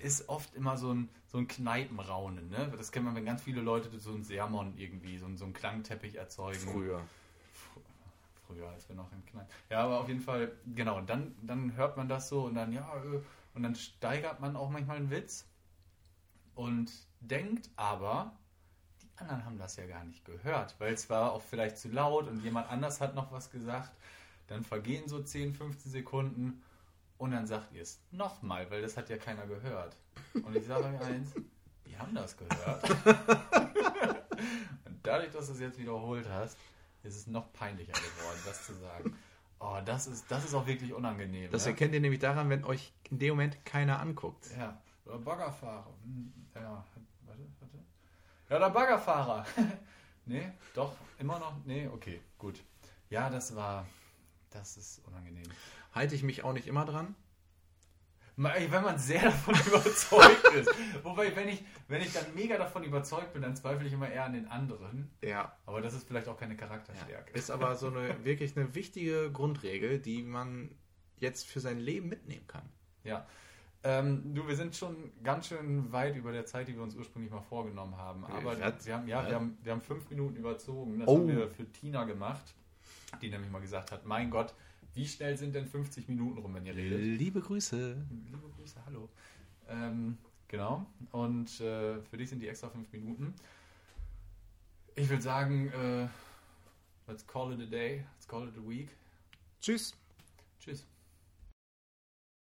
ist 0.00 0.28
oft 0.28 0.52
immer 0.56 0.76
so 0.76 0.92
ein, 0.92 1.08
so 1.30 1.38
ein 1.38 1.46
Kneipenraunen. 1.46 2.50
Ne? 2.50 2.72
Das 2.76 2.90
kennt 2.90 3.04
man, 3.04 3.14
wenn 3.14 3.24
ganz 3.24 3.42
viele 3.42 3.60
Leute 3.60 3.88
so 4.00 4.10
ein 4.10 4.24
Sermon 4.24 4.74
irgendwie, 4.76 5.16
so, 5.18 5.26
ein- 5.26 5.36
so 5.36 5.44
einen 5.44 5.52
Klangteppich 5.54 6.16
erzeugen. 6.16 6.58
Früher. 6.58 7.02
Früher, 8.50 8.68
als 8.68 8.88
wir 8.88 8.96
noch 8.96 9.12
in 9.12 9.24
Kneipen. 9.26 9.50
Ja, 9.68 9.84
aber 9.84 10.00
auf 10.00 10.08
jeden 10.08 10.20
Fall, 10.20 10.52
genau. 10.74 10.98
Und 10.98 11.08
dann, 11.08 11.34
dann 11.42 11.76
hört 11.76 11.96
man 11.96 12.08
das 12.08 12.28
so 12.28 12.44
und 12.44 12.54
dann, 12.54 12.72
ja, 12.72 12.96
äh, 12.96 13.20
und 13.54 13.62
dann 13.62 13.74
steigert 13.74 14.40
man 14.40 14.56
auch 14.56 14.70
manchmal 14.70 14.96
einen 14.96 15.10
Witz 15.10 15.46
und 16.54 16.90
denkt 17.20 17.70
aber, 17.76 18.32
die 19.02 19.08
anderen 19.18 19.44
haben 19.44 19.58
das 19.58 19.76
ja 19.76 19.86
gar 19.86 20.04
nicht 20.04 20.24
gehört, 20.24 20.74
weil 20.78 20.94
es 20.94 21.08
war 21.10 21.32
auch 21.32 21.42
vielleicht 21.42 21.78
zu 21.78 21.88
laut 21.88 22.26
und 22.28 22.42
jemand 22.42 22.70
anders 22.70 23.00
hat 23.00 23.14
noch 23.14 23.30
was 23.32 23.50
gesagt. 23.50 23.92
Dann 24.48 24.64
vergehen 24.64 25.08
so 25.08 25.22
10, 25.22 25.54
15 25.54 25.92
Sekunden 25.92 26.62
und 27.18 27.30
dann 27.30 27.46
sagt 27.46 27.72
ihr 27.72 27.82
es 27.82 28.00
nochmal, 28.10 28.68
weil 28.70 28.82
das 28.82 28.96
hat 28.96 29.08
ja 29.10 29.16
keiner 29.16 29.46
gehört. 29.46 29.94
Und 30.34 30.56
ich 30.56 30.66
sage 30.66 30.86
euch 30.86 31.00
eins, 31.02 31.34
die 31.86 31.96
haben 31.96 32.14
das 32.14 32.36
gehört. 32.36 32.90
und 34.86 34.98
dadurch, 35.02 35.30
dass 35.30 35.46
du 35.46 35.52
es 35.52 35.60
jetzt 35.60 35.78
wiederholt 35.78 36.28
hast, 36.28 36.56
ist 37.02 37.16
es 37.16 37.26
noch 37.26 37.52
peinlicher 37.52 37.92
geworden, 37.92 38.40
das 38.44 38.66
zu 38.66 38.74
sagen. 38.74 39.16
Oh, 39.58 39.78
das 39.84 40.06
ist, 40.06 40.30
das 40.30 40.44
ist 40.44 40.54
auch 40.54 40.66
wirklich 40.66 40.92
unangenehm. 40.92 41.50
Das 41.50 41.64
ne? 41.64 41.72
erkennt 41.72 41.94
ihr 41.94 42.00
nämlich 42.00 42.20
daran, 42.20 42.48
wenn 42.48 42.64
euch 42.64 42.92
in 43.10 43.18
dem 43.18 43.30
Moment 43.30 43.64
keiner 43.64 44.00
anguckt. 44.00 44.50
Ja, 44.56 44.80
oder 45.04 45.18
Baggerfahrer. 45.18 45.94
Hm, 46.02 46.32
Ja, 46.54 46.84
warte, 47.26 47.40
warte. 47.60 47.84
Ja, 48.48 48.58
der 48.58 48.70
Baggerfahrer. 48.70 49.46
nee, 50.26 50.50
doch, 50.74 50.94
immer 51.18 51.38
noch. 51.38 51.54
Nee, 51.64 51.88
okay, 51.88 52.20
gut. 52.38 52.62
Ja, 53.10 53.28
das 53.28 53.54
war. 53.54 53.86
Das 54.50 54.76
ist 54.76 55.06
unangenehm. 55.06 55.48
Halte 55.92 56.14
ich 56.14 56.22
mich 56.22 56.42
auch 56.42 56.52
nicht 56.52 56.66
immer 56.66 56.84
dran. 56.84 57.14
Wenn 58.42 58.82
man 58.82 58.98
sehr 58.98 59.22
davon 59.24 59.54
überzeugt 59.66 60.44
ist. 60.54 60.70
Wobei, 61.02 61.34
wenn 61.36 61.48
ich, 61.48 61.62
wenn 61.88 62.00
ich 62.00 62.12
dann 62.12 62.24
mega 62.34 62.56
davon 62.56 62.82
überzeugt 62.84 63.34
bin, 63.34 63.42
dann 63.42 63.54
zweifle 63.54 63.86
ich 63.86 63.92
immer 63.92 64.08
eher 64.10 64.24
an 64.24 64.32
den 64.32 64.48
anderen. 64.48 65.10
Ja. 65.22 65.54
Aber 65.66 65.82
das 65.82 65.92
ist 65.92 66.06
vielleicht 66.08 66.26
auch 66.26 66.38
keine 66.38 66.56
Charakterstärke. 66.56 67.32
Ist 67.32 67.50
aber 67.50 67.76
so 67.76 67.88
eine 67.88 68.24
wirklich 68.24 68.56
eine 68.56 68.74
wichtige 68.74 69.30
Grundregel, 69.30 69.98
die 69.98 70.22
man 70.22 70.70
jetzt 71.18 71.46
für 71.46 71.60
sein 71.60 71.78
Leben 71.78 72.08
mitnehmen 72.08 72.46
kann. 72.46 72.62
Ja. 73.04 73.26
Ähm, 73.82 74.34
du, 74.34 74.46
wir 74.48 74.56
sind 74.56 74.74
schon 74.74 75.10
ganz 75.22 75.48
schön 75.48 75.90
weit 75.92 76.16
über 76.16 76.32
der 76.32 76.46
Zeit, 76.46 76.68
die 76.68 76.74
wir 76.74 76.82
uns 76.82 76.94
ursprünglich 76.94 77.30
mal 77.32 77.40
vorgenommen 77.42 77.96
haben. 77.96 78.24
Aber 78.24 78.58
Was? 78.58 78.86
wir 78.86 78.94
haben, 78.94 79.08
ja, 79.08 79.18
Was? 79.20 79.28
wir 79.28 79.34
haben, 79.34 79.58
wir 79.62 79.72
haben 79.72 79.80
fünf 79.82 80.08
Minuten 80.08 80.36
überzogen. 80.36 80.98
Das 80.98 81.08
Oh. 81.08 81.18
haben 81.18 81.28
wir 81.28 81.48
für 81.48 81.64
Tina 81.70 82.04
gemacht, 82.04 82.54
die 83.20 83.30
nämlich 83.30 83.50
mal 83.50 83.60
gesagt 83.60 83.92
hat, 83.92 84.04
mein 84.06 84.30
Gott, 84.30 84.54
wie 84.94 85.06
schnell 85.06 85.36
sind 85.36 85.54
denn 85.54 85.66
50 85.66 86.08
Minuten 86.08 86.38
rum, 86.38 86.54
wenn 86.54 86.66
ihr 86.66 86.74
redet? 86.74 87.00
Liebe 87.00 87.40
Grüße. 87.40 87.96
Liebe 88.10 88.48
Grüße, 88.56 88.84
hallo. 88.86 89.08
Ähm, 89.68 90.18
genau. 90.48 90.86
Und 91.12 91.60
äh, 91.60 92.00
für 92.02 92.16
dich 92.16 92.28
sind 92.28 92.40
die 92.40 92.48
extra 92.48 92.68
fünf 92.68 92.92
Minuten. 92.92 93.34
Ich 94.96 95.08
würde 95.08 95.22
sagen, 95.22 95.68
äh, 95.68 96.08
let's 97.06 97.26
call 97.26 97.52
it 97.52 97.60
a 97.60 97.70
day, 97.70 98.04
let's 98.14 98.26
call 98.26 98.48
it 98.48 98.54
a 98.56 98.68
week. 98.68 98.88
Tschüss. 99.60 99.94
Tschüss. 100.58 100.84